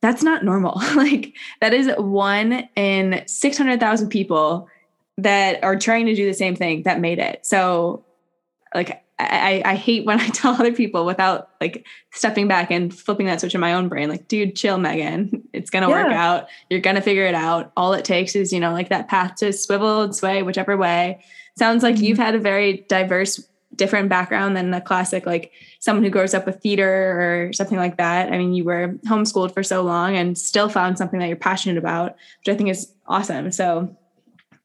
that's 0.00 0.22
not 0.22 0.44
normal. 0.44 0.80
like 0.96 1.34
that 1.60 1.74
is 1.74 1.90
one 1.98 2.68
in 2.76 3.22
600,000 3.26 4.08
people 4.08 4.68
that 5.18 5.62
are 5.62 5.76
trying 5.76 6.06
to 6.06 6.14
do 6.14 6.24
the 6.24 6.34
same 6.34 6.56
thing 6.56 6.84
that 6.84 7.00
made 7.00 7.18
it. 7.18 7.44
So 7.44 8.04
like 8.74 9.04
I, 9.20 9.62
I 9.64 9.74
hate 9.74 10.06
when 10.06 10.20
I 10.20 10.28
tell 10.28 10.54
other 10.54 10.72
people 10.72 11.04
without 11.04 11.50
like 11.60 11.86
stepping 12.12 12.48
back 12.48 12.70
and 12.70 12.94
flipping 12.94 13.26
that 13.26 13.40
switch 13.40 13.54
in 13.54 13.60
my 13.60 13.74
own 13.74 13.88
brain, 13.88 14.08
like, 14.08 14.28
dude, 14.28 14.56
chill, 14.56 14.78
Megan. 14.78 15.44
It's 15.52 15.68
gonna 15.68 15.90
yeah. 15.90 16.04
work 16.04 16.12
out. 16.12 16.48
You're 16.70 16.80
gonna 16.80 17.02
figure 17.02 17.26
it 17.26 17.34
out. 17.34 17.72
All 17.76 17.92
it 17.92 18.04
takes 18.04 18.34
is, 18.34 18.52
you 18.52 18.60
know, 18.60 18.72
like 18.72 18.88
that 18.88 19.08
path 19.08 19.34
to 19.36 19.52
swivel 19.52 20.00
and 20.02 20.16
sway, 20.16 20.42
whichever 20.42 20.76
way. 20.76 21.22
Sounds 21.58 21.82
like 21.82 21.96
mm-hmm. 21.96 22.04
you've 22.04 22.18
had 22.18 22.34
a 22.34 22.38
very 22.38 22.86
diverse 22.88 23.46
different 23.76 24.08
background 24.08 24.56
than 24.56 24.70
the 24.70 24.80
classic 24.80 25.26
like 25.26 25.52
someone 25.78 26.04
who 26.04 26.10
grows 26.10 26.34
up 26.34 26.44
with 26.44 26.60
theater 26.60 27.46
or 27.46 27.52
something 27.52 27.78
like 27.78 27.96
that. 27.96 28.32
I 28.32 28.38
mean 28.38 28.52
you 28.52 28.64
were 28.64 28.98
homeschooled 29.06 29.54
for 29.54 29.62
so 29.62 29.82
long 29.82 30.16
and 30.16 30.36
still 30.36 30.68
found 30.68 30.98
something 30.98 31.20
that 31.20 31.28
you're 31.28 31.36
passionate 31.36 31.78
about 31.78 32.16
which 32.40 32.52
i 32.52 32.56
think 32.56 32.70
is 32.70 32.92
awesome. 33.06 33.50
So 33.52 33.96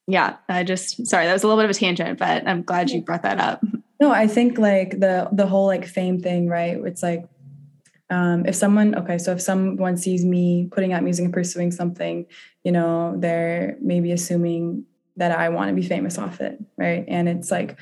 yeah 0.08 0.38
i 0.50 0.64
just 0.64 1.08
sorry 1.08 1.26
that 1.26 1.34
was 1.34 1.44
a 1.44 1.48
little 1.48 1.60
bit 1.62 1.68
of 1.68 1.76
a 1.76 1.80
tangent 1.80 2.20
but 2.20 2.48
i'm 2.48 2.62
glad 2.62 2.90
you 2.90 3.02
brought 3.02 3.24
that 3.24 3.40
up. 3.40 3.64
No 3.98 4.12
i 4.12 4.28
think 4.28 4.58
like 4.58 5.00
the 5.00 5.30
the 5.32 5.48
whole 5.48 5.68
like 5.68 5.86
fame 5.86 6.20
thing 6.20 6.50
right? 6.50 6.78
It's 6.84 7.02
like 7.02 7.30
um, 8.10 8.46
if 8.46 8.54
someone 8.54 8.94
okay 8.96 9.18
so 9.18 9.32
if 9.32 9.42
someone 9.42 9.98
sees 9.98 10.26
me 10.26 10.68
putting 10.72 10.94
out 10.94 11.02
music 11.02 11.26
and 11.26 11.34
pursuing 11.34 11.72
something 11.72 12.26
you 12.64 12.72
know 12.72 13.16
they're 13.18 13.78
maybe 13.82 14.12
assuming 14.12 14.86
that 15.16 15.32
i 15.32 15.50
want 15.50 15.70
to 15.70 15.76
be 15.76 15.88
famous 15.88 16.18
off 16.18 16.42
it 16.42 16.62
right? 16.78 17.06
And 17.08 17.30
it's 17.30 17.50
like 17.50 17.80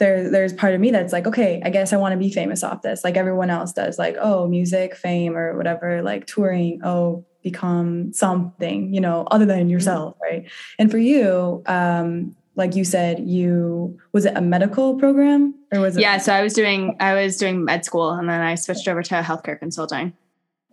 there 0.00 0.28
there's 0.28 0.52
part 0.52 0.74
of 0.74 0.80
me 0.80 0.90
that's 0.90 1.12
like 1.12 1.26
okay 1.26 1.62
i 1.64 1.70
guess 1.70 1.92
i 1.92 1.96
want 1.96 2.12
to 2.12 2.18
be 2.18 2.32
famous 2.32 2.64
off 2.64 2.82
this. 2.82 3.04
Like 3.04 3.16
everyone 3.16 3.50
else 3.50 3.72
does 3.72 3.98
like 3.98 4.16
oh 4.20 4.48
music 4.48 4.96
fame 4.96 5.36
or 5.36 5.56
whatever 5.56 6.02
like 6.02 6.26
touring 6.26 6.80
oh 6.82 7.24
become 7.44 8.12
something 8.12 8.92
you 8.92 9.00
know 9.00 9.28
other 9.30 9.46
than 9.46 9.60
mm-hmm. 9.60 9.68
yourself 9.68 10.16
right? 10.20 10.50
And 10.78 10.90
for 10.90 10.98
you 10.98 11.62
um 11.66 12.34
like 12.56 12.74
you 12.74 12.84
said 12.84 13.20
you 13.20 13.96
was 14.12 14.24
it 14.24 14.36
a 14.36 14.40
medical 14.40 14.98
program 14.98 15.54
or 15.72 15.80
was 15.80 15.96
it 15.96 16.00
yeah 16.00 16.18
so 16.18 16.34
i 16.34 16.42
was 16.42 16.52
doing 16.52 16.96
i 16.98 17.14
was 17.14 17.36
doing 17.36 17.64
med 17.64 17.84
school 17.84 18.10
and 18.10 18.28
then 18.28 18.40
i 18.40 18.54
switched 18.54 18.88
over 18.88 19.02
to 19.02 19.14
healthcare 19.14 19.58
consulting 19.58 20.12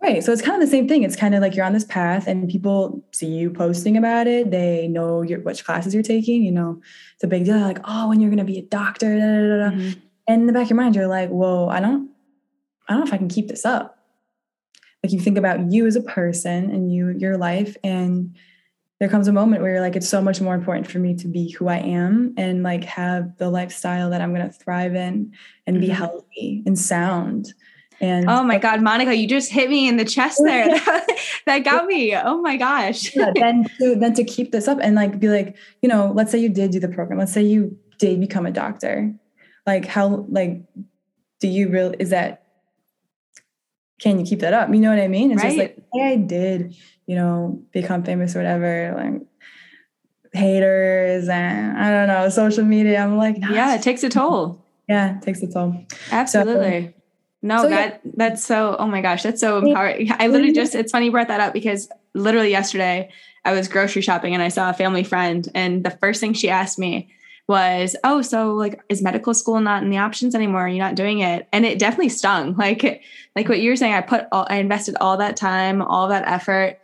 Right. 0.00 0.22
So 0.22 0.32
it's 0.32 0.42
kind 0.42 0.54
of 0.54 0.60
the 0.60 0.70
same 0.70 0.86
thing. 0.86 1.02
It's 1.02 1.16
kind 1.16 1.34
of 1.34 1.40
like 1.40 1.56
you're 1.56 1.64
on 1.64 1.72
this 1.72 1.84
path 1.84 2.28
and 2.28 2.48
people 2.48 3.04
see 3.10 3.26
you 3.26 3.50
posting 3.50 3.96
about 3.96 4.28
it. 4.28 4.50
They 4.52 4.86
know 4.86 5.22
your, 5.22 5.40
which 5.40 5.64
classes 5.64 5.92
you're 5.92 6.04
taking. 6.04 6.44
You 6.44 6.52
know, 6.52 6.80
it's 7.14 7.24
a 7.24 7.26
big 7.26 7.44
deal. 7.44 7.58
Like, 7.58 7.80
oh, 7.84 8.08
when 8.08 8.20
you're 8.20 8.30
going 8.30 8.38
to 8.38 8.44
be 8.44 8.58
a 8.58 8.62
doctor. 8.62 9.18
Da, 9.18 9.26
da, 9.26 9.70
da, 9.70 9.76
mm-hmm. 9.76 10.00
And 10.28 10.42
in 10.42 10.46
the 10.46 10.52
back 10.52 10.64
of 10.64 10.70
your 10.70 10.76
mind, 10.76 10.94
you're 10.94 11.08
like, 11.08 11.30
whoa, 11.30 11.68
I 11.68 11.80
don't, 11.80 12.10
I 12.88 12.92
don't 12.92 13.00
know 13.00 13.06
if 13.06 13.12
I 13.12 13.18
can 13.18 13.28
keep 13.28 13.48
this 13.48 13.64
up. 13.64 13.98
Like 15.02 15.12
you 15.12 15.20
think 15.20 15.38
about 15.38 15.72
you 15.72 15.86
as 15.86 15.96
a 15.96 16.02
person 16.02 16.70
and 16.70 16.92
you, 16.92 17.16
your 17.18 17.36
life. 17.36 17.76
And 17.82 18.36
there 19.00 19.08
comes 19.08 19.26
a 19.26 19.32
moment 19.32 19.62
where 19.62 19.72
you're 19.72 19.80
like, 19.80 19.96
it's 19.96 20.08
so 20.08 20.20
much 20.20 20.40
more 20.40 20.54
important 20.54 20.88
for 20.88 20.98
me 20.98 21.14
to 21.16 21.28
be 21.28 21.50
who 21.50 21.68
I 21.68 21.78
am 21.78 22.34
and 22.36 22.62
like 22.62 22.84
have 22.84 23.36
the 23.38 23.48
lifestyle 23.48 24.10
that 24.10 24.20
I'm 24.20 24.34
going 24.34 24.46
to 24.46 24.52
thrive 24.52 24.94
in 24.94 25.32
and 25.66 25.76
mm-hmm. 25.76 25.86
be 25.86 25.88
healthy 25.88 26.62
and 26.66 26.78
sound 26.78 27.52
and 28.00 28.28
oh 28.28 28.44
my 28.44 28.58
God, 28.58 28.82
Monica, 28.82 29.14
you 29.14 29.26
just 29.26 29.50
hit 29.50 29.68
me 29.68 29.88
in 29.88 29.96
the 29.96 30.04
chest 30.04 30.40
there. 30.44 30.68
that 31.46 31.64
got 31.64 31.86
me. 31.86 32.14
Oh 32.14 32.40
my 32.40 32.56
gosh. 32.56 33.14
yeah, 33.14 33.32
then 33.34 33.64
to 33.78 33.96
then 33.96 34.14
to 34.14 34.24
keep 34.24 34.52
this 34.52 34.68
up 34.68 34.78
and 34.80 34.94
like 34.94 35.18
be 35.18 35.28
like, 35.28 35.56
you 35.82 35.88
know, 35.88 36.12
let's 36.14 36.30
say 36.30 36.38
you 36.38 36.48
did 36.48 36.70
do 36.70 36.80
the 36.80 36.88
program. 36.88 37.18
Let's 37.18 37.32
say 37.32 37.42
you 37.42 37.76
did 37.98 38.20
become 38.20 38.46
a 38.46 38.52
doctor. 38.52 39.12
Like 39.66 39.86
how 39.86 40.26
like 40.28 40.62
do 41.40 41.48
you 41.48 41.68
really 41.68 41.96
is 41.98 42.10
that 42.10 42.44
can 44.00 44.20
you 44.20 44.24
keep 44.24 44.40
that 44.40 44.54
up? 44.54 44.68
You 44.68 44.76
know 44.76 44.90
what 44.90 45.00
I 45.00 45.08
mean? 45.08 45.32
It's 45.32 45.42
right. 45.42 45.48
just 45.48 45.58
like, 45.58 45.84
hey, 45.92 46.12
I 46.12 46.16
did, 46.16 46.76
you 47.06 47.16
know, 47.16 47.60
become 47.72 48.04
famous 48.04 48.36
or 48.36 48.38
whatever. 48.38 48.94
Like 48.96 49.22
haters 50.32 51.28
and 51.28 51.76
I 51.76 51.90
don't 51.90 52.06
know, 52.06 52.28
social 52.28 52.64
media. 52.64 53.00
I'm 53.00 53.16
like, 53.16 53.38
no, 53.38 53.50
yeah, 53.50 53.74
it 53.74 53.82
takes 53.82 54.04
a 54.04 54.08
toll. 54.08 54.64
Yeah, 54.88 55.16
it 55.16 55.22
takes 55.22 55.42
a 55.42 55.48
toll. 55.48 55.84
Absolutely. 56.12 56.86
So, 56.86 56.97
no, 57.42 57.62
so, 57.62 57.68
that 57.68 58.00
yeah. 58.04 58.12
that's 58.16 58.44
so 58.44 58.76
oh 58.78 58.86
my 58.86 59.00
gosh, 59.00 59.22
that's 59.22 59.40
so 59.40 59.58
empowering. 59.58 60.10
I 60.10 60.26
literally 60.26 60.48
mm-hmm. 60.48 60.54
just 60.54 60.74
it's 60.74 60.92
funny 60.92 61.06
you 61.06 61.12
brought 61.12 61.28
that 61.28 61.40
up 61.40 61.52
because 61.52 61.88
literally 62.14 62.50
yesterday 62.50 63.10
I 63.44 63.52
was 63.52 63.68
grocery 63.68 64.02
shopping 64.02 64.34
and 64.34 64.42
I 64.42 64.48
saw 64.48 64.70
a 64.70 64.74
family 64.74 65.04
friend 65.04 65.48
and 65.54 65.84
the 65.84 65.90
first 65.90 66.20
thing 66.20 66.32
she 66.32 66.48
asked 66.48 66.78
me 66.78 67.10
was, 67.46 67.94
"Oh, 68.02 68.22
so 68.22 68.54
like 68.54 68.80
is 68.88 69.02
medical 69.02 69.34
school 69.34 69.60
not 69.60 69.82
in 69.82 69.90
the 69.90 69.98
options 69.98 70.34
anymore? 70.34 70.62
Are 70.62 70.68
you 70.68 70.78
not 70.78 70.96
doing 70.96 71.20
it?" 71.20 71.48
And 71.52 71.64
it 71.64 71.78
definitely 71.78 72.10
stung. 72.10 72.54
Like 72.58 73.02
like 73.36 73.48
what 73.48 73.60
you're 73.60 73.76
saying, 73.76 73.94
I 73.94 74.00
put 74.00 74.26
all 74.32 74.46
I 74.50 74.56
invested 74.56 74.96
all 75.00 75.16
that 75.18 75.36
time, 75.36 75.80
all 75.80 76.08
that 76.08 76.26
effort 76.26 76.78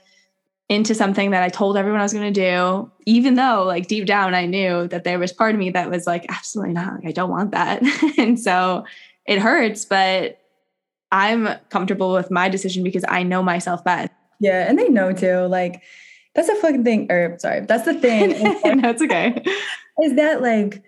into 0.69 0.95
something 0.95 1.33
that 1.33 1.43
I 1.43 1.49
told 1.49 1.77
everyone 1.77 2.01
I 2.01 2.05
was 2.05 2.13
going 2.13 2.33
to 2.33 2.41
do, 2.41 2.91
even 3.07 3.35
though 3.35 3.65
like 3.65 3.87
deep 3.87 4.07
down 4.07 4.35
I 4.35 4.47
knew 4.47 4.89
that 4.89 5.05
there 5.05 5.19
was 5.19 5.33
part 5.33 5.55
of 5.55 5.59
me 5.59 5.71
that 5.71 5.91
was 5.91 6.07
like 6.07 6.27
absolutely 6.29 6.75
not. 6.75 6.95
Like, 6.95 7.07
I 7.07 7.13
don't 7.13 7.31
want 7.31 7.51
that. 7.51 7.83
and 8.19 8.39
so 8.41 8.85
it 9.27 9.41
hurts, 9.41 9.85
but 9.85 10.39
I'm 11.15 11.49
comfortable 11.71 12.13
with 12.13 12.29
my 12.29 12.49
decision 12.49 12.83
because 12.83 13.05
I 13.09 13.23
know 13.23 13.41
myself 13.41 13.85
best. 13.85 14.11
Yeah, 14.41 14.69
and 14.69 14.77
they 14.77 14.89
know 14.89 15.13
too. 15.13 15.43
Like 15.43 15.81
that's 16.35 16.49
a 16.49 16.57
fucking 16.57 16.83
thing. 16.83 17.11
Or 17.11 17.39
sorry, 17.39 17.61
that's 17.61 17.85
the 17.85 17.95
thing. 17.95 18.31
no, 18.81 18.91
it's 18.91 19.01
okay. 19.01 19.41
Is 20.03 20.17
that 20.17 20.43
like 20.43 20.83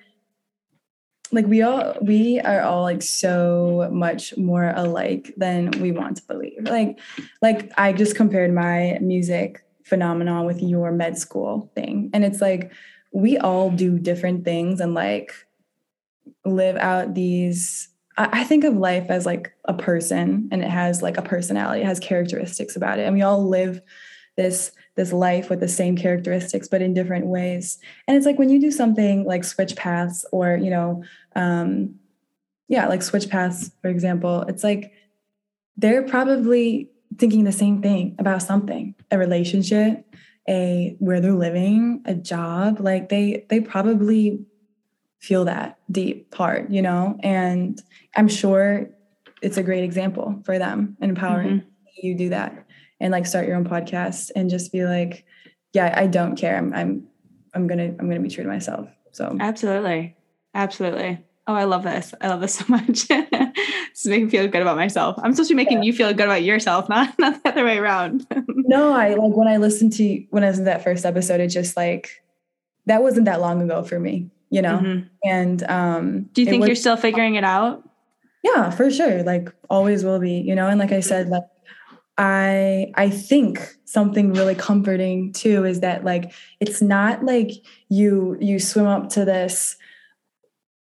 like 1.30 1.46
we 1.46 1.62
all 1.62 1.94
we 2.02 2.40
are 2.40 2.60
all 2.60 2.82
like 2.82 3.02
so 3.02 3.88
much 3.92 4.36
more 4.36 4.72
alike 4.74 5.32
than 5.36 5.70
we 5.80 5.92
want 5.92 6.16
to 6.16 6.24
believe. 6.24 6.58
Like 6.62 6.98
like 7.40 7.70
I 7.78 7.92
just 7.92 8.16
compared 8.16 8.52
my 8.52 8.98
music 9.00 9.64
phenomenon 9.84 10.44
with 10.44 10.60
your 10.60 10.90
med 10.90 11.16
school 11.16 11.70
thing. 11.76 12.10
And 12.12 12.24
it's 12.24 12.40
like 12.40 12.72
we 13.12 13.38
all 13.38 13.70
do 13.70 14.00
different 14.00 14.44
things 14.44 14.80
and 14.80 14.92
like 14.92 15.32
live 16.44 16.76
out 16.76 17.14
these 17.14 17.90
I 18.18 18.44
think 18.44 18.64
of 18.64 18.76
life 18.76 19.10
as 19.10 19.26
like 19.26 19.52
a 19.66 19.74
person 19.74 20.48
and 20.50 20.62
it 20.62 20.70
has 20.70 21.02
like 21.02 21.18
a 21.18 21.22
personality, 21.22 21.82
it 21.82 21.86
has 21.86 22.00
characteristics 22.00 22.74
about 22.74 22.98
it. 22.98 23.02
And 23.02 23.14
we 23.14 23.22
all 23.22 23.46
live 23.46 23.80
this 24.36 24.72
this 24.96 25.12
life 25.12 25.50
with 25.50 25.60
the 25.60 25.68
same 25.68 25.96
characteristics 25.96 26.68
but 26.68 26.80
in 26.80 26.94
different 26.94 27.26
ways. 27.26 27.78
And 28.08 28.16
it's 28.16 28.24
like 28.24 28.38
when 28.38 28.48
you 28.48 28.58
do 28.60 28.70
something 28.70 29.24
like 29.24 29.44
switch 29.44 29.76
paths 29.76 30.24
or, 30.32 30.56
you 30.56 30.70
know, 30.70 31.04
um 31.34 31.96
yeah, 32.68 32.88
like 32.88 33.02
switch 33.02 33.28
paths 33.28 33.70
for 33.82 33.88
example, 33.88 34.42
it's 34.48 34.64
like 34.64 34.92
they're 35.76 36.02
probably 36.02 36.90
thinking 37.18 37.44
the 37.44 37.52
same 37.52 37.82
thing 37.82 38.16
about 38.18 38.42
something, 38.42 38.94
a 39.10 39.18
relationship, 39.18 40.04
a 40.48 40.96
where 40.98 41.20
they're 41.20 41.32
living, 41.32 42.02
a 42.06 42.14
job, 42.14 42.80
like 42.80 43.10
they 43.10 43.44
they 43.50 43.60
probably 43.60 44.44
feel 45.20 45.44
that 45.46 45.78
deep 45.90 46.30
part, 46.30 46.70
you 46.70 46.82
know? 46.82 47.18
And 47.22 47.80
I'm 48.14 48.28
sure 48.28 48.90
it's 49.42 49.56
a 49.56 49.62
great 49.62 49.84
example 49.84 50.40
for 50.44 50.58
them 50.58 50.96
and 51.00 51.10
empowering 51.10 51.60
mm-hmm. 51.60 52.06
you 52.06 52.14
do 52.14 52.28
that 52.30 52.66
and 53.00 53.12
like 53.12 53.26
start 53.26 53.46
your 53.46 53.56
own 53.56 53.64
podcast 53.64 54.30
and 54.34 54.50
just 54.50 54.72
be 54.72 54.84
like, 54.84 55.24
yeah, 55.72 55.92
I 55.96 56.06
don't 56.06 56.36
care. 56.36 56.56
I'm 56.56 56.72
I'm 56.72 57.06
I'm 57.54 57.66
gonna 57.66 57.84
I'm 57.84 58.08
gonna 58.08 58.20
be 58.20 58.30
true 58.30 58.44
to 58.44 58.50
myself. 58.50 58.88
So 59.12 59.36
absolutely. 59.40 60.16
Absolutely. 60.54 61.18
Oh, 61.46 61.54
I 61.54 61.64
love 61.64 61.84
this. 61.84 62.14
I 62.20 62.28
love 62.28 62.40
this 62.40 62.54
so 62.54 62.64
much. 62.68 63.06
it's 63.08 64.06
making 64.06 64.24
me 64.24 64.30
feel 64.30 64.48
good 64.48 64.62
about 64.62 64.76
myself. 64.76 65.16
I'm 65.22 65.32
supposed 65.32 65.48
to 65.48 65.54
be 65.54 65.62
making 65.62 65.78
yeah. 65.78 65.86
you 65.86 65.92
feel 65.92 66.12
good 66.12 66.24
about 66.26 66.42
yourself, 66.42 66.88
not 66.88 67.18
not 67.18 67.42
the 67.42 67.50
other 67.50 67.64
way 67.64 67.78
around. 67.78 68.26
no, 68.48 68.92
I 68.92 69.14
like 69.14 69.36
when 69.36 69.48
I 69.48 69.58
listened 69.58 69.92
to 69.94 70.24
when 70.30 70.44
I 70.44 70.48
was 70.48 70.58
in 70.58 70.64
that 70.64 70.82
first 70.82 71.04
episode, 71.04 71.40
it 71.40 71.48
just 71.48 71.76
like 71.76 72.22
that 72.86 73.02
wasn't 73.02 73.26
that 73.26 73.40
long 73.40 73.62
ago 73.62 73.82
for 73.82 73.98
me 73.98 74.30
you 74.56 74.62
know? 74.62 74.78
Mm-hmm. 74.78 75.00
and 75.36 75.58
um 75.78 76.04
do 76.32 76.40
you 76.42 76.46
think 76.50 76.60
was, 76.62 76.68
you're 76.68 76.76
still 76.86 76.96
figuring 76.96 77.34
it 77.36 77.44
out? 77.44 77.74
Yeah 78.42 78.70
for 78.70 78.90
sure. 78.90 79.22
Like 79.22 79.46
always 79.68 80.04
will 80.04 80.18
be 80.20 80.36
you 80.48 80.54
know? 80.58 80.66
And 80.68 80.78
like 80.80 80.92
i 80.92 81.00
said 81.00 81.28
like 81.28 81.44
i 82.18 82.90
i 82.94 83.10
think 83.10 83.60
something 83.84 84.32
really 84.32 84.54
comforting 84.54 85.32
too 85.32 85.64
is 85.66 85.80
that 85.80 86.02
like 86.10 86.32
it's 86.60 86.80
not 86.80 87.24
like 87.32 87.50
you 87.90 88.36
you 88.40 88.58
swim 88.58 88.86
up 88.86 89.10
to 89.10 89.24
this 89.24 89.76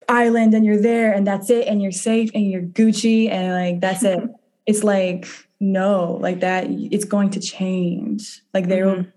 island 0.09 0.53
and 0.55 0.65
you're 0.67 0.81
there 0.81 1.13
and 1.15 1.27
that's 1.27 1.49
it 1.49 1.67
and 1.69 1.81
you're 1.83 1.93
safe 2.11 2.31
and 2.35 2.51
you're 2.51 2.63
gucci 2.63 3.31
and 3.31 3.53
like 3.53 3.81
that's 3.81 4.03
it. 4.05 4.21
It's 4.67 4.85
like 4.85 5.27
no 5.59 6.19
like 6.21 6.39
that 6.41 6.67
it's 6.69 7.05
going 7.15 7.31
to 7.31 7.41
change. 7.41 8.43
Like 8.55 8.69
there 8.69 8.87
will 8.87 8.97
Mhm. 9.03 9.13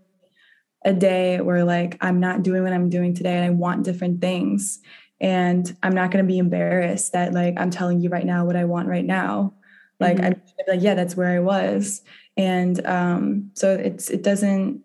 A 0.85 0.93
day 0.93 1.41
where 1.41 1.65
like 1.65 1.97
i'm 1.99 2.19
not 2.19 2.43
doing 2.43 2.63
what 2.63 2.71
i'm 2.71 2.89
doing 2.89 3.13
today 3.13 3.35
and 3.35 3.43
i 3.43 3.49
want 3.49 3.83
different 3.83 4.21
things. 4.21 4.79
And 5.19 5.75
i'm 5.81 5.95
not 5.95 6.11
going 6.11 6.23
to 6.23 6.27
be 6.27 6.37
embarrassed 6.37 7.13
that 7.13 7.33
like 7.33 7.55
i'm 7.57 7.71
telling 7.71 7.99
you 7.99 8.09
right 8.09 8.25
now 8.25 8.45
what 8.45 8.55
i 8.55 8.65
want 8.65 8.87
right 8.87 9.05
now. 9.05 9.53
Like 9.99 10.17
Mhm. 10.17 10.25
i'm 10.25 10.41
like 10.67 10.81
yeah 10.81 10.93
that's 10.93 11.17
where 11.17 11.35
i 11.35 11.39
was. 11.39 12.01
And 12.37 12.85
um 12.85 13.51
so 13.55 13.73
it's 13.73 14.09
it 14.09 14.21
doesn't 14.23 14.81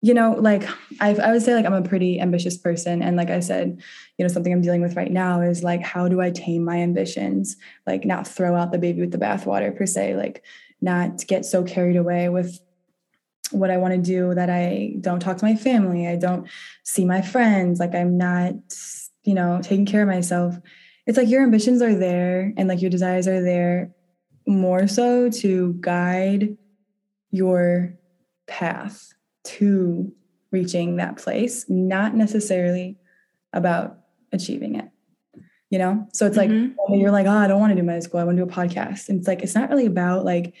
you 0.00 0.14
know 0.14 0.36
like 0.38 0.64
I, 1.00 1.14
I 1.14 1.32
would 1.32 1.42
say 1.42 1.54
like 1.54 1.66
i'm 1.66 1.72
a 1.74 1.82
pretty 1.82 2.20
ambitious 2.20 2.56
person. 2.56 3.02
And 3.02 3.16
like 3.16 3.30
i 3.30 3.40
said 3.40 3.80
you 4.16 4.24
know 4.24 4.32
something 4.32 4.52
i'm 4.52 4.62
dealing 4.62 4.82
with 4.82 4.96
right 4.96 5.12
now 5.12 5.40
is 5.42 5.62
like 5.62 5.82
how 5.82 6.08
do 6.08 6.20
i 6.20 6.30
tame 6.30 6.64
my 6.64 6.78
ambitions? 6.78 7.56
Like 7.86 8.04
not 8.04 8.26
throw 8.26 8.56
out 8.56 8.72
the 8.72 8.78
baby 8.78 9.00
with 9.00 9.12
the 9.12 9.18
bathwater 9.18 9.76
per 9.76 9.86
se 9.86 10.16
like 10.16 10.42
not 10.80 11.24
get 11.26 11.44
so 11.44 11.62
carried 11.62 11.96
away 11.96 12.28
with 12.28 12.60
what 13.52 13.70
i 13.70 13.76
want 13.76 13.94
to 13.94 14.00
do 14.00 14.34
that 14.34 14.50
i 14.50 14.94
don't 15.00 15.20
talk 15.20 15.36
to 15.38 15.44
my 15.44 15.54
family 15.54 16.06
i 16.06 16.16
don't 16.16 16.48
see 16.84 17.04
my 17.04 17.22
friends 17.22 17.78
like 17.80 17.94
i'm 17.94 18.16
not 18.16 18.54
you 19.24 19.34
know 19.34 19.60
taking 19.62 19.86
care 19.86 20.02
of 20.02 20.08
myself 20.08 20.56
it's 21.06 21.16
like 21.16 21.28
your 21.28 21.42
ambitions 21.42 21.80
are 21.82 21.94
there 21.94 22.52
and 22.56 22.68
like 22.68 22.82
your 22.82 22.90
desires 22.90 23.26
are 23.26 23.42
there 23.42 23.90
more 24.46 24.86
so 24.88 25.28
to 25.30 25.74
guide 25.80 26.56
your 27.30 27.94
path 28.46 29.12
to 29.44 30.12
reaching 30.50 30.96
that 30.96 31.18
place, 31.18 31.66
not 31.68 32.14
necessarily 32.14 32.96
about 33.52 33.98
achieving 34.32 34.76
it. 34.76 34.88
You 35.70 35.78
know? 35.78 36.06
So 36.14 36.26
it's 36.26 36.36
like 36.36 36.48
Mhm. 36.50 36.74
when 36.88 36.98
you're 37.00 37.10
like, 37.10 37.26
oh, 37.26 37.30
I 37.30 37.46
don't 37.46 37.60
want 37.60 37.70
to 37.70 37.76
do 37.76 37.82
med 37.82 38.02
school. 38.02 38.20
I 38.20 38.24
want 38.24 38.38
to 38.38 38.44
do 38.44 38.50
a 38.50 38.52
podcast. 38.54 39.08
And 39.10 39.18
it's 39.18 39.28
like, 39.28 39.42
it's 39.42 39.54
not 39.54 39.68
really 39.68 39.86
about 39.86 40.24
like 40.24 40.54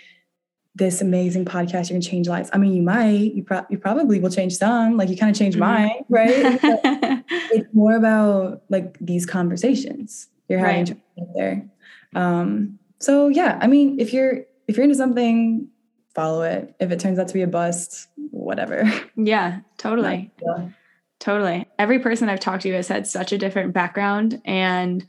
this 0.78 1.00
amazing 1.00 1.44
podcast. 1.44 1.90
You're 1.90 1.98
gonna 1.98 2.02
change 2.02 2.28
lives. 2.28 2.50
I 2.52 2.58
mean, 2.58 2.72
you 2.72 2.82
might, 2.82 3.34
you, 3.34 3.42
pro- 3.42 3.66
you 3.68 3.78
probably 3.78 4.20
will 4.20 4.30
change 4.30 4.56
some, 4.56 4.96
like 4.96 5.08
you 5.08 5.16
kind 5.16 5.30
of 5.30 5.36
change 5.36 5.56
Mhm. 5.56 5.60
mine, 5.60 6.04
right? 6.08 7.24
It's 7.50 7.72
more 7.74 7.96
about 7.96 8.62
like 8.68 8.96
these 9.00 9.24
conversations 9.26 10.28
you're 10.48 10.58
having 10.60 10.84
Right. 11.16 11.26
there. 11.36 11.68
Um, 12.14 12.78
so 13.00 13.28
yeah, 13.28 13.58
I 13.60 13.66
mean, 13.66 13.98
if 14.00 14.12
you're 14.12 14.44
if 14.66 14.76
you're 14.76 14.84
into 14.84 14.96
something, 14.96 15.68
follow 16.14 16.42
it. 16.42 16.74
If 16.80 16.90
it 16.90 17.00
turns 17.00 17.18
out 17.18 17.28
to 17.28 17.34
be 17.34 17.42
a 17.42 17.46
bust, 17.46 18.08
whatever. 18.30 18.84
yeah, 19.16 19.60
totally. 19.78 20.30
Totally. 21.20 21.66
Every 21.78 21.98
person 21.98 22.28
I've 22.28 22.38
talked 22.40 22.62
to 22.62 22.72
has 22.74 22.86
had 22.88 23.06
such 23.06 23.32
a 23.32 23.38
different 23.38 23.72
background. 23.72 24.40
And 24.44 25.04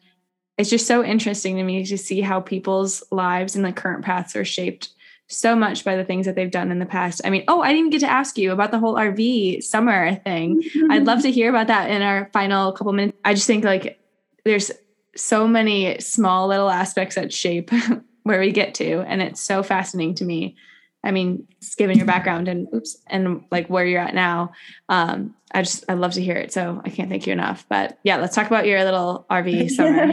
it's 0.58 0.70
just 0.70 0.88
so 0.88 1.04
interesting 1.04 1.56
to 1.58 1.64
me 1.64 1.86
to 1.86 1.98
see 1.98 2.22
how 2.22 2.40
people's 2.42 3.04
lives 3.12 3.56
and 3.56 3.64
like 3.64 3.76
current 3.76 4.04
paths 4.04 4.36
are 4.36 4.46
shaped 4.46 4.90
so 5.30 5.56
much 5.56 5.86
by 5.86 5.96
the 5.96 6.04
things 6.04 6.26
that 6.26 6.36
they've 6.36 6.52
done 6.52 6.72
in 6.72 6.80
the 6.80 6.86
past. 6.86 7.22
I 7.24 7.30
mean, 7.30 7.44
oh, 7.48 7.62
I 7.62 7.68
didn't 7.68 7.80
even 7.80 7.92
get 7.92 8.00
to 8.02 8.12
ask 8.12 8.38
you 8.38 8.52
about 8.52 8.72
the 8.72 8.80
whole 8.80 8.96
RV 8.96 9.64
summer 9.64 10.16
thing. 10.16 10.62
I'd 10.90 11.06
love 11.06 11.22
to 11.22 11.32
hear 11.32 11.50
about 11.50 11.68
that 11.68 11.92
in 11.92 12.02
our 12.02 12.30
final 12.34 12.72
couple 12.74 12.92
minutes. 12.94 13.18
I 13.24 13.36
just 13.36 13.46
think 13.46 13.64
like 13.64 14.00
there's 14.44 14.72
so 15.16 15.48
many 15.48 16.00
small 16.00 16.48
little 16.48 16.70
aspects 16.70 17.16
that 17.16 17.32
shape 17.32 17.72
where 18.24 18.40
we 18.40 18.52
get 18.52 18.74
to. 18.76 19.02
And 19.02 19.22
it's 19.22 19.42
so 19.42 19.62
fascinating 19.62 20.16
to 20.16 20.26
me. 20.26 20.56
I 21.04 21.12
mean, 21.12 21.48
just 21.62 21.78
given 21.78 21.98
your 21.98 22.08
background 22.08 22.48
and 22.48 22.68
oops, 22.74 22.98
and 23.08 23.46
like 23.52 23.70
where 23.70 23.86
you're 23.86 24.02
at 24.02 24.14
now, 24.14 24.52
um, 24.90 25.36
I 25.54 25.62
just 25.62 25.86
I 25.88 25.94
love 25.94 26.14
to 26.14 26.22
hear 26.22 26.36
it. 26.36 26.52
So 26.52 26.82
I 26.84 26.90
can't 26.90 27.10
thank 27.10 27.26
you 27.26 27.34
enough. 27.34 27.66
But 27.70 28.00
yeah, 28.04 28.18
let's 28.18 28.36
talk 28.36 28.48
about 28.48 28.66
your 28.66 28.84
little 28.84 29.26
RV 29.30 29.70
summer. 29.72 30.12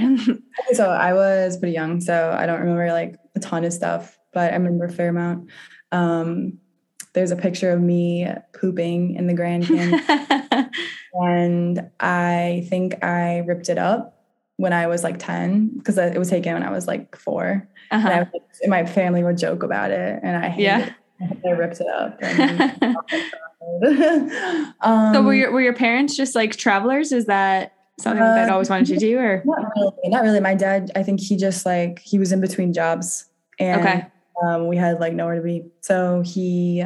So 0.75 0.89
I 0.89 1.13
was 1.13 1.57
pretty 1.57 1.75
young, 1.75 2.01
so 2.01 2.37
I 2.39 2.47
don't 2.47 2.61
remember 2.61 2.93
like 2.93 3.17
a 3.35 3.41
ton 3.41 3.65
of 3.65 3.73
stuff, 3.73 4.17
but 4.37 4.53
I 4.53 4.57
remember 4.57 4.85
a 4.85 4.93
fair 4.93 5.09
amount. 5.09 5.49
Um, 5.93 6.59
there's 7.15 7.31
a 7.31 7.37
picture 7.37 7.73
of 7.73 7.81
me 7.81 8.29
pooping 8.53 9.15
in 9.15 9.27
the 9.27 9.33
Grand 9.33 9.67
Canyon, 9.67 9.99
and 11.15 11.91
I 11.99 12.67
think 12.69 13.03
I 13.03 13.39
ripped 13.47 13.71
it 13.71 13.79
up 13.79 14.27
when 14.59 14.75
I 14.75 14.89
was 14.89 15.03
like 15.03 15.19
10 15.19 15.69
because 15.79 15.97
it 15.97 16.19
was 16.19 16.29
taken 16.29 16.53
when 16.53 16.63
I 16.63 16.71
was 16.71 16.87
like 16.87 17.17
4 17.17 17.67
And, 17.91 18.07
I, 18.07 18.21
uh-huh. 18.21 18.25
was, 18.35 18.43
and 18.61 18.71
my 18.71 18.85
family 18.85 19.25
would 19.25 19.39
joke 19.39 19.63
about 19.63 19.91
it, 19.91 20.21
and 20.23 20.37
I 20.37 20.55
Yeah. 20.59 20.91
it. 21.21 21.39
I 21.47 21.51
ripped 21.53 21.81
it 21.81 21.87
up. 21.89 22.19
And, 22.23 22.61
um, 24.83 25.15
so 25.15 25.23
were 25.23 25.35
your 25.35 25.51
were 25.51 25.63
your 25.63 25.75
parents 25.75 26.15
just 26.15 26.35
like 26.35 26.57
travelers? 26.57 27.11
Is 27.11 27.25
that 27.25 27.73
something 27.99 28.23
that 28.23 28.51
Uh, 28.51 28.53
always 28.53 28.69
wanted 28.69 28.87
to 28.89 28.99
do 28.99 29.19
or 29.19 29.43
not 29.47 29.73
really, 29.75 29.93
not 30.05 30.23
really. 30.23 30.41
My 30.41 30.55
dad, 30.55 30.93
I 30.95 31.03
think 31.03 31.21
he 31.21 31.39
just 31.39 31.65
like 31.65 32.01
he 32.01 32.19
was 32.19 32.33
in 32.33 32.43
between 32.43 32.75
jobs, 32.75 33.25
and 33.59 33.81
Okay. 33.81 34.07
Um, 34.43 34.67
we 34.69 34.77
had 34.77 35.01
like 35.01 35.13
nowhere 35.15 35.37
to 35.37 35.43
be. 35.43 35.65
So 35.81 36.23
he, 36.25 36.83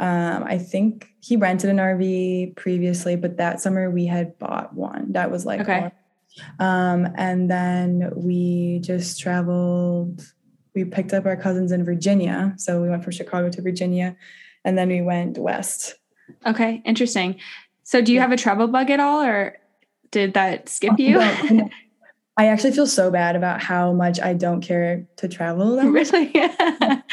um, 0.00 0.44
I 0.44 0.58
think 0.58 1.08
he 1.20 1.36
rented 1.36 1.70
an 1.70 1.76
RV 1.78 2.56
previously, 2.56 3.16
but 3.16 3.36
that 3.38 3.60
summer 3.60 3.90
we 3.90 4.06
had 4.06 4.38
bought 4.38 4.74
one. 4.74 5.12
That 5.12 5.30
was 5.30 5.44
like 5.46 5.60
Okay. 5.60 5.90
Um, 6.60 7.08
and 7.16 7.50
then 7.50 8.10
we 8.14 8.78
just 8.82 9.18
traveled. 9.20 10.24
We 10.74 10.84
picked 10.84 11.12
up 11.12 11.26
our 11.26 11.36
cousins 11.36 11.72
in 11.72 11.84
Virginia, 11.84 12.54
so 12.56 12.80
we 12.80 12.88
went 12.88 13.02
from 13.02 13.12
Chicago 13.12 13.48
to 13.50 13.60
Virginia, 13.62 14.16
and 14.64 14.78
then 14.78 14.88
we 14.88 15.00
went 15.00 15.36
west. 15.38 15.96
Okay, 16.46 16.80
interesting. 16.84 17.40
So 17.82 18.00
do 18.02 18.12
you 18.12 18.16
Yeah. 18.16 18.22
have 18.22 18.32
a 18.32 18.36
travel 18.36 18.68
bug 18.68 18.90
at 18.90 19.00
all 19.00 19.22
or 19.22 19.56
did 20.10 20.34
that 20.34 20.68
skip 20.68 20.98
you? 20.98 21.18
I 22.38 22.46
actually 22.46 22.72
feel 22.72 22.86
so 22.86 23.10
bad 23.10 23.34
about 23.36 23.60
how 23.60 23.92
much 23.92 24.20
I 24.20 24.32
don't 24.32 24.60
care 24.60 25.04
to 25.16 25.28
travel. 25.28 25.76
That 25.76 25.84
much. 26.94 27.02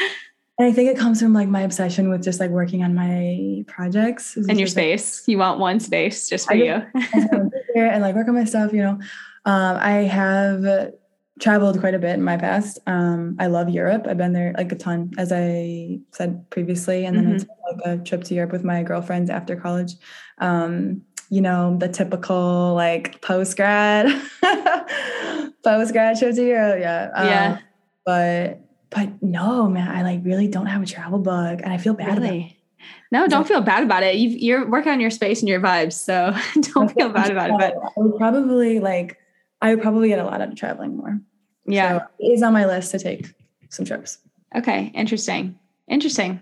And 0.58 0.66
I 0.66 0.72
think 0.72 0.88
it 0.88 0.96
comes 0.96 1.20
from 1.20 1.34
like 1.34 1.48
my 1.48 1.60
obsession 1.60 2.08
with 2.08 2.24
just 2.24 2.40
like 2.40 2.48
working 2.48 2.82
on 2.82 2.94
my 2.94 3.62
projects. 3.66 4.38
In 4.38 4.44
your 4.58 4.66
just, 4.66 4.74
like, 4.74 4.84
space. 4.98 5.22
You 5.28 5.36
want 5.36 5.60
one 5.60 5.80
space 5.80 6.30
just 6.30 6.46
for 6.46 6.54
I 6.54 6.56
you. 6.56 6.82
just- 6.94 7.14
I 7.14 7.20
just 7.20 7.30
wanna 7.32 7.50
be 7.50 7.58
there 7.74 7.90
and 7.92 8.00
like 8.02 8.14
work 8.14 8.26
on 8.26 8.32
my 8.34 8.44
stuff, 8.44 8.72
you 8.72 8.80
know. 8.82 8.98
Um, 9.44 9.76
I 9.76 10.04
have 10.08 10.92
traveled 11.40 11.78
quite 11.78 11.92
a 11.92 11.98
bit 11.98 12.14
in 12.14 12.22
my 12.22 12.38
past. 12.38 12.78
Um, 12.86 13.36
I 13.38 13.48
love 13.48 13.68
Europe. 13.68 14.06
I've 14.08 14.16
been 14.16 14.32
there 14.32 14.54
like 14.56 14.72
a 14.72 14.76
ton, 14.76 15.10
as 15.18 15.30
I 15.30 15.98
said 16.12 16.48
previously. 16.48 17.04
And 17.04 17.18
then 17.18 17.26
I 17.26 17.30
Mhm. 17.32 17.38
took 17.40 17.48
like 17.76 18.00
a 18.00 18.02
trip 18.02 18.24
to 18.24 18.34
Europe 18.34 18.52
with 18.52 18.64
my 18.64 18.82
girlfriends 18.82 19.28
after 19.28 19.56
college. 19.56 19.92
Um, 20.38 21.02
you 21.30 21.40
know, 21.40 21.76
the 21.78 21.88
typical 21.88 22.74
like 22.74 23.20
post 23.20 23.56
grad, 23.56 24.06
post 25.64 25.92
grad 25.92 26.18
trip 26.18 26.34
to 26.34 26.44
Europe. 26.44 26.78
Yeah. 26.80 27.10
Um, 27.14 27.26
Yeah. 27.26 27.58
But 28.04 28.60
but 28.90 29.20
no, 29.22 29.68
man, 29.68 29.88
I 29.88 30.02
like 30.02 30.20
really 30.24 30.46
don't 30.48 30.66
have 30.66 30.82
a 30.82 30.86
travel 30.86 31.18
bug, 31.18 31.60
and 31.62 31.72
I 31.72 31.78
feel 31.78 31.94
bad. 31.94 32.18
about 32.18 32.18
it. 32.18 32.30
Really? 32.30 32.56
No, 33.10 33.26
don't 33.26 33.46
feel 33.46 33.60
bad 33.60 33.82
about 33.82 34.02
it. 34.02 34.16
You 34.16 34.28
you're 34.30 34.68
working 34.70 34.92
on 34.92 35.00
your 35.00 35.10
space 35.10 35.40
and 35.40 35.48
your 35.48 35.60
vibes, 35.60 35.94
so 35.94 36.34
don't 36.72 36.92
feel 36.92 37.08
bad 37.10 37.30
about 37.30 37.50
it. 37.50 37.56
But 37.58 37.74
I 37.74 37.90
would 37.96 38.16
probably 38.16 38.78
like 38.78 39.18
I 39.60 39.74
would 39.74 39.82
probably 39.82 40.08
get 40.08 40.18
a 40.18 40.24
lot 40.24 40.40
out 40.40 40.48
of 40.48 40.56
traveling 40.56 40.96
more. 40.96 41.20
yeah. 41.66 41.98
So 41.98 42.04
it 42.20 42.26
is 42.28 42.42
on 42.42 42.52
my 42.52 42.66
list 42.66 42.92
to 42.92 42.98
take 42.98 43.26
some 43.70 43.84
trips. 43.84 44.18
Okay, 44.54 44.92
interesting. 44.94 45.58
Interesting. 45.88 46.40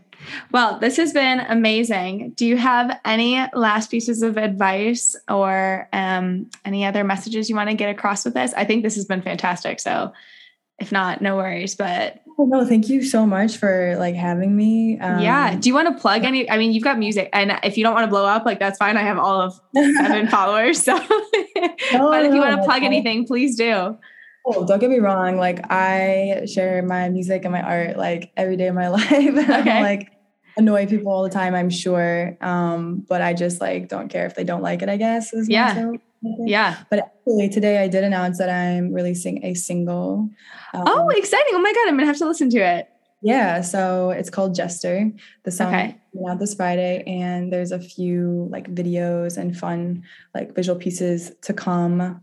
Well, 0.52 0.78
this 0.78 0.96
has 0.96 1.12
been 1.12 1.40
amazing. 1.40 2.30
Do 2.36 2.46
you 2.46 2.56
have 2.56 2.98
any 3.04 3.44
last 3.54 3.90
pieces 3.90 4.22
of 4.22 4.36
advice 4.36 5.16
or 5.28 5.88
um, 5.92 6.50
any 6.64 6.84
other 6.84 7.04
messages 7.04 7.48
you 7.50 7.56
want 7.56 7.70
to 7.70 7.76
get 7.76 7.90
across 7.90 8.24
with 8.24 8.34
this? 8.34 8.52
I 8.54 8.64
think 8.64 8.82
this 8.82 8.94
has 8.96 9.04
been 9.04 9.22
fantastic. 9.22 9.80
So, 9.80 10.12
if 10.78 10.90
not, 10.92 11.22
no 11.22 11.36
worries. 11.36 11.74
But 11.74 12.20
Oh, 12.36 12.46
no, 12.46 12.66
thank 12.66 12.88
you 12.88 13.04
so 13.04 13.24
much 13.24 13.58
for 13.58 13.94
like 13.96 14.16
having 14.16 14.56
me. 14.56 14.98
Um, 14.98 15.20
yeah, 15.20 15.54
do 15.54 15.68
you 15.68 15.74
want 15.74 15.86
to 15.94 16.00
plug 16.00 16.24
any? 16.24 16.50
I 16.50 16.58
mean, 16.58 16.72
you've 16.72 16.82
got 16.82 16.98
music, 16.98 17.30
and 17.32 17.56
if 17.62 17.78
you 17.78 17.84
don't 17.84 17.94
want 17.94 18.04
to 18.04 18.10
blow 18.10 18.24
up, 18.26 18.44
like 18.44 18.58
that's 18.58 18.76
fine. 18.76 18.96
I 18.96 19.02
have 19.02 19.18
all 19.18 19.40
of 19.40 19.60
seven 19.76 20.26
followers. 20.26 20.82
So, 20.82 20.98
but 21.08 22.24
if 22.24 22.34
you 22.34 22.40
want 22.40 22.56
to 22.56 22.62
plug 22.64 22.82
anything, 22.82 23.24
please 23.24 23.56
do. 23.56 23.96
Oh, 24.46 24.66
don't 24.66 24.80
get 24.80 24.90
me 24.90 24.98
wrong. 24.98 25.36
Like 25.36 25.60
I 25.70 26.44
share 26.52 26.82
my 26.82 27.08
music 27.08 27.44
and 27.44 27.52
my 27.52 27.62
art 27.62 27.96
like 27.96 28.32
every 28.36 28.56
day 28.56 28.66
of 28.66 28.74
my 28.74 28.88
life. 28.98 29.10
and 29.12 29.38
Okay. 29.38 29.70
I'm 29.70 29.82
like 29.82 30.10
annoy 30.57 30.86
people 30.86 31.12
all 31.12 31.22
the 31.22 31.30
time, 31.30 31.55
I'm 31.55 31.70
sure. 31.70 32.36
Um, 32.40 33.05
but 33.09 33.20
I 33.22 33.32
just 33.34 33.61
like 33.61 33.88
don't 33.88 34.09
care 34.09 34.26
if 34.26 34.34
they 34.34 34.44
don't 34.44 34.62
like 34.62 34.82
it, 34.82 34.88
I 34.88 34.96
guess. 34.96 35.32
is 35.32 35.48
Yeah. 35.48 35.92
Yeah. 36.46 36.76
But 36.90 37.00
actually 37.00 37.48
today 37.50 37.82
I 37.82 37.88
did 37.88 38.02
announce 38.05 38.38
that 38.38 38.48
I'm 38.48 38.92
releasing 38.92 39.44
a 39.44 39.55
single. 39.55 40.28
Um, 40.72 40.84
Oh, 40.86 41.09
exciting! 41.11 41.52
Oh 41.52 41.61
my 41.61 41.72
god, 41.72 41.88
I'm 41.88 41.94
gonna 41.96 42.07
have 42.07 42.18
to 42.18 42.26
listen 42.26 42.48
to 42.50 42.59
it. 42.59 42.88
Yeah, 43.22 43.62
so 43.62 44.11
it's 44.11 44.28
called 44.28 44.55
Jester. 44.55 45.11
The 45.44 45.50
song 45.50 45.68
Okay. 45.68 45.96
came 46.12 46.26
out 46.28 46.38
this 46.38 46.55
Friday, 46.55 47.02
and 47.07 47.50
there's 47.52 47.72
a 47.72 47.78
few 47.80 48.48
like 48.50 48.68
videos 48.74 49.36
and 49.38 49.57
fun 49.57 50.02
like 50.34 50.55
visual 50.55 50.78
pieces 50.78 51.32
to 51.42 51.52
come 51.55 52.22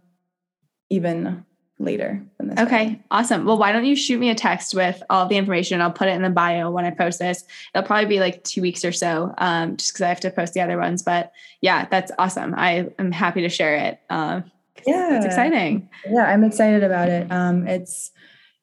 even 0.89 1.45
later 1.83 2.23
than 2.37 2.49
this. 2.49 2.55
Friday. 2.55 2.75
Okay, 2.75 3.01
awesome. 3.11 3.45
Well, 3.45 3.57
why 3.57 3.71
don't 3.71 3.85
you 3.85 3.95
shoot 3.95 4.19
me 4.19 4.29
a 4.29 4.35
text 4.35 4.73
with 4.73 5.01
all 5.09 5.27
the 5.27 5.37
information? 5.37 5.81
I'll 5.81 5.91
put 5.91 6.07
it 6.07 6.11
in 6.11 6.21
the 6.21 6.29
bio 6.29 6.71
when 6.71 6.85
I 6.85 6.91
post 6.91 7.19
this. 7.19 7.43
It'll 7.73 7.85
probably 7.85 8.07
be 8.07 8.19
like 8.19 8.43
two 8.43 8.61
weeks 8.61 8.85
or 8.85 8.91
so, 8.91 9.33
um, 9.37 9.77
just 9.77 9.93
because 9.93 10.01
I 10.01 10.09
have 10.09 10.19
to 10.21 10.31
post 10.31 10.53
the 10.53 10.61
other 10.61 10.77
ones. 10.77 11.03
But 11.03 11.31
yeah, 11.61 11.87
that's 11.89 12.11
awesome. 12.17 12.53
I 12.55 12.89
am 12.99 13.11
happy 13.11 13.41
to 13.41 13.49
share 13.49 13.75
it. 13.75 13.99
Um, 14.09 14.51
Yeah, 14.87 15.17
it's 15.17 15.25
exciting. 15.25 15.89
Yeah, 16.09 16.23
I'm 16.23 16.43
excited 16.43 16.83
about 16.83 17.09
it. 17.09 17.31
Um, 17.31 17.67
it's 17.67 18.11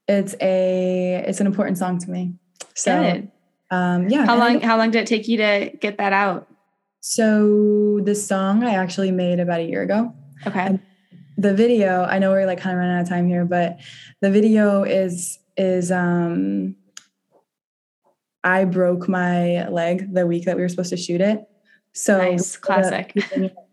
it's 0.09 0.35
a 0.41 1.25
it's 1.27 1.41
an 1.41 1.47
important 1.47 1.79
song 1.79 1.99
to 1.99 2.11
me. 2.11 2.35
So 2.75 3.23
um 3.71 4.09
yeah. 4.09 4.25
How 4.25 4.39
long 4.39 4.61
how 4.61 4.79
long 4.79 4.91
did 4.91 5.03
it 5.03 5.07
take 5.07 5.29
you 5.29 5.37
to 5.37 5.71
get 5.81 5.99
that 5.99 6.13
out? 6.13 6.49
So 7.01 8.01
the 8.03 8.15
song 8.15 8.65
I 8.65 8.75
actually 8.75 9.13
made 9.13 9.39
about 9.39 9.61
a 9.61 9.65
year 9.65 9.83
ago. 9.83 10.15
Okay. 10.47 10.79
The 11.39 11.55
video 11.55 12.03
i 12.03 12.19
know 12.19 12.31
we're 12.31 12.45
like 12.47 12.61
kind 12.61 12.75
of 12.75 12.81
running 12.81 12.97
out 12.97 13.03
of 13.03 13.09
time 13.09 13.27
here 13.29 13.45
but 13.45 13.79
the 14.21 14.31
video 14.31 14.83
is 14.83 15.39
is 15.57 15.91
um 15.93 16.75
i 18.43 18.65
broke 18.65 19.09
my 19.09 19.67
leg 19.69 20.13
the 20.13 20.27
week 20.27 20.45
that 20.45 20.57
we 20.57 20.63
were 20.63 20.69
supposed 20.69 20.91
to 20.91 20.97
shoot 20.97 21.21
it 21.21 21.45
so 21.93 22.19
Nice. 22.19 22.57
Classic. 22.57 23.15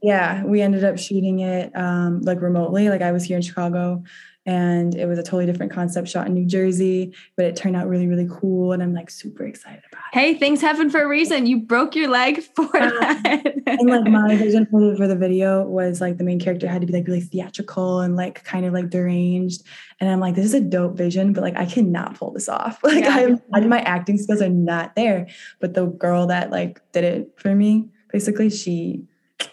yeah 0.02 0.44
we 0.44 0.62
ended 0.62 0.84
up 0.84 0.98
shooting 0.98 1.40
it 1.40 1.76
um 1.76 2.22
like 2.22 2.40
remotely 2.40 2.90
like 2.90 3.02
i 3.02 3.12
was 3.12 3.24
here 3.24 3.36
in 3.38 3.42
chicago 3.44 4.04
and 4.48 4.94
it 4.96 5.08
was 5.08 5.18
a 5.18 5.24
totally 5.24 5.46
different 5.46 5.72
concept 5.72 6.08
shot 6.08 6.28
in 6.28 6.34
new 6.34 6.46
jersey 6.46 7.14
but 7.36 7.46
it 7.46 7.56
turned 7.56 7.76
out 7.76 7.88
really 7.88 8.06
really 8.08 8.28
cool 8.32 8.74
and 8.74 8.84
i'm 8.84 8.94
like 8.94 9.10
super 9.10 9.44
excited 9.44 9.82
about 9.92 10.02
it 10.02 10.06
Hey, 10.14 10.34
things 10.36 10.62
happen 10.62 10.90
for 10.90 11.02
a 11.02 11.08
reason. 11.10 11.46
You 11.46 11.60
broke 11.60 11.94
your 11.94 12.08
leg 12.08 12.42
for 12.42 12.64
Uh, 12.78 12.90
that. 12.90 13.54
and 13.68 13.90
like 13.90 14.06
my 14.06 14.36
vision 14.38 14.66
for 14.72 14.80
the, 14.92 14.96
for 14.96 15.08
the 15.08 15.16
video 15.16 15.64
was 15.68 16.00
like 16.00 16.18
the 16.18 16.24
main 16.24 16.40
character 16.40 16.70
had 16.70 16.80
to 16.82 16.88
be 16.88 16.94
like 16.94 17.06
really 17.06 17.20
theatrical 17.20 18.00
and 18.00 18.16
like 18.16 18.42
kind 18.46 18.66
of 18.66 18.72
like 18.72 18.90
deranged 18.90 19.64
and 20.00 20.10
i'm 20.10 20.22
like 20.22 20.36
this 20.36 20.46
is 20.46 20.54
a 20.54 20.62
dope 20.62 20.96
vision 20.96 21.34
but 21.34 21.42
like 21.44 21.58
i 21.58 21.66
cannot 21.66 22.16
pull 22.16 22.32
this 22.32 22.48
off 22.48 22.80
like 22.84 23.04
Yeah. 23.04 23.36
I'm, 23.54 23.68
my 23.70 23.82
acting 23.82 24.18
skills 24.18 24.42
are 24.42 24.48
not 24.50 24.96
there 24.96 25.28
but 25.60 25.74
the 25.74 25.88
girl 25.88 26.28
that 26.28 26.50
like 26.50 26.80
did 26.94 27.04
it 27.04 27.34
for 27.38 27.54
me 27.54 27.90
basically 28.14 28.50
she 28.50 29.04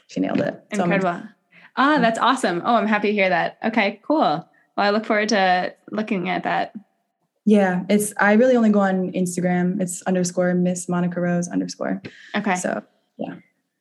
she 0.07 0.21
nailed 0.21 0.41
it 0.41 0.63
So 0.75 0.85
Incredible. 0.85 1.23
Ah, 1.75 1.99
that's 1.99 2.19
awesome. 2.19 2.63
Oh, 2.65 2.75
I'm 2.77 2.87
happy 2.87 3.09
to 3.09 3.15
hear 3.15 3.31
that. 3.31 3.57
Okay, 3.65 4.01
cool. 4.05 4.47
Well, 4.77 4.87
I 4.87 4.91
look 4.91 5.05
forward 5.07 5.29
to 5.31 5.75
looking 5.91 6.29
at 6.29 6.45
that. 6.45 6.73
yeah 7.45 7.83
it's 7.89 8.15
i 8.19 8.33
really 8.35 8.57
only 8.57 8.71
go 8.71 8.81
on 8.81 9.11
instagram 9.13 9.81
it's 9.81 10.01
underscore 10.03 10.55
miss 10.55 10.89
monica 10.89 11.21
rose 11.21 11.49
underscore 11.49 12.01
Okay. 12.37 12.55
so 12.57 12.83
yeah. 13.19 13.35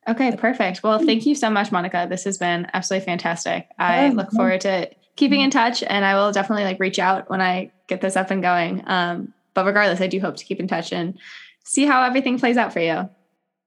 Okay, 0.08 0.34
perfect. 0.36 0.82
Well, 0.82 0.98
thank 0.98 1.26
you 1.26 1.36
so 1.36 1.48
much, 1.48 1.70
Monica. 1.70 2.08
This 2.10 2.24
has 2.24 2.36
been 2.36 2.66
absolutely 2.74 3.06
fantastic. 3.06 3.68
I 3.78 4.08
look 4.08 4.32
forward 4.32 4.60
to 4.62 4.90
keeping 5.14 5.40
in 5.40 5.50
touch 5.50 5.84
and 5.84 6.04
I 6.04 6.16
will 6.16 6.32
definitely 6.32 6.64
like 6.64 6.80
reach 6.80 6.98
out 6.98 7.30
when 7.30 7.40
I 7.40 7.70
get 7.86 8.00
this 8.00 8.16
up 8.16 8.32
and 8.32 8.42
going. 8.42 8.82
Um, 8.86 9.32
but 9.54 9.64
regardless, 9.64 10.00
I 10.00 10.08
do 10.08 10.18
hope 10.18 10.36
to 10.38 10.44
keep 10.44 10.58
in 10.58 10.66
touch 10.66 10.92
and 10.92 11.16
see 11.62 11.84
how 11.86 12.02
everything 12.02 12.36
plays 12.36 12.56
out 12.56 12.72
for 12.72 12.80
you. 12.80 13.08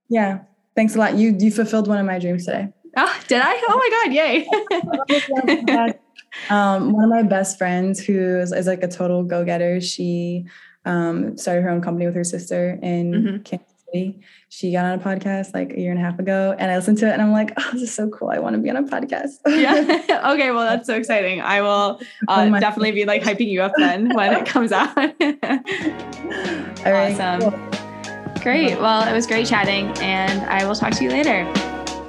yeah 0.10 0.40
thanks 0.76 0.94
a 0.96 1.00
lot 1.00 1.16
you 1.16 1.34
you 1.40 1.50
fulfilled 1.52 1.88
one 1.88 1.98
of 2.00 2.06
my 2.06 2.20
dreams 2.20 2.46
today 2.46 2.68
Oh, 2.98 3.20
did 3.28 3.42
I? 3.42 3.54
Oh 3.70 3.78
my 3.78 3.90
God, 3.96 4.14
yay. 4.14 5.94
um, 6.50 6.92
one 6.92 7.04
of 7.04 7.10
my 7.10 7.24
best 7.24 7.58
friends 7.58 8.00
who 8.00 8.18
is, 8.40 8.52
is 8.52 8.68
like 8.68 8.84
a 8.84 8.88
total 8.88 9.24
go-getter 9.24 9.82
she 9.82 10.46
um, 10.86 11.38
started 11.38 11.62
her 11.64 11.70
own 11.70 11.82
company 11.82 12.06
with 12.06 12.16
her 12.16 12.24
sister 12.24 12.78
in 12.82 13.12
Mhm. 13.14 13.44
kansas 13.46 13.68
city 13.88 14.20
she 14.50 14.72
got 14.72 14.86
on 14.86 15.00
a 15.00 15.04
podcast 15.04 15.54
like 15.54 15.74
a 15.74 15.80
year 15.80 15.92
and 15.92 16.00
a 16.00 16.04
half 16.04 16.18
ago 16.20 16.56
and 16.60 16.70
i 16.72 16.76
listened 16.76 16.98
to 16.98 17.08
it 17.08 17.12
and 17.14 17.22
i'm 17.22 17.32
like 17.32 17.52
oh 17.58 17.70
this 17.74 17.82
is 17.84 17.94
so 17.94 18.10
cool 18.10 18.30
i 18.30 18.38
want 18.40 18.56
to 18.56 18.62
be 18.62 18.70
on 18.70 18.76
a 18.78 18.84
podcast 18.84 19.34
yeah. 19.48 19.74
okay, 20.34 20.52
well, 20.52 20.62
that's 20.66 20.88
so 20.88 20.96
exciting. 20.96 21.42
I 21.42 21.62
will 21.62 22.00
uh, 22.28 22.50
Oh 22.52 22.60
definitely 22.60 22.92
be 22.92 23.06
like 23.06 23.22
hyping 23.24 23.48
you 23.48 23.62
up 23.62 23.74
then 23.78 24.14
when 24.16 24.34
it 24.34 24.46
comes 24.46 24.72
out. 24.72 24.96
All 24.98 26.92
right, 26.92 27.20
Awesome. 27.20 27.52
cool. 27.52 28.42
great. 28.42 28.80
Well, 28.80 29.08
it 29.08 29.14
was 29.14 29.26
great 29.28 29.48
chatting 29.48 29.88
and 30.00 30.42
I 30.50 30.66
will 30.66 30.76
talk 30.76 30.94
to 30.94 31.04
you 31.04 31.10
later. 31.12 31.46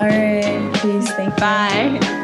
all 0.00 0.06
right 0.08 0.72
peace 0.82 1.10
thank 1.12 1.32
you 1.34 1.40
Bye. 1.40 2.22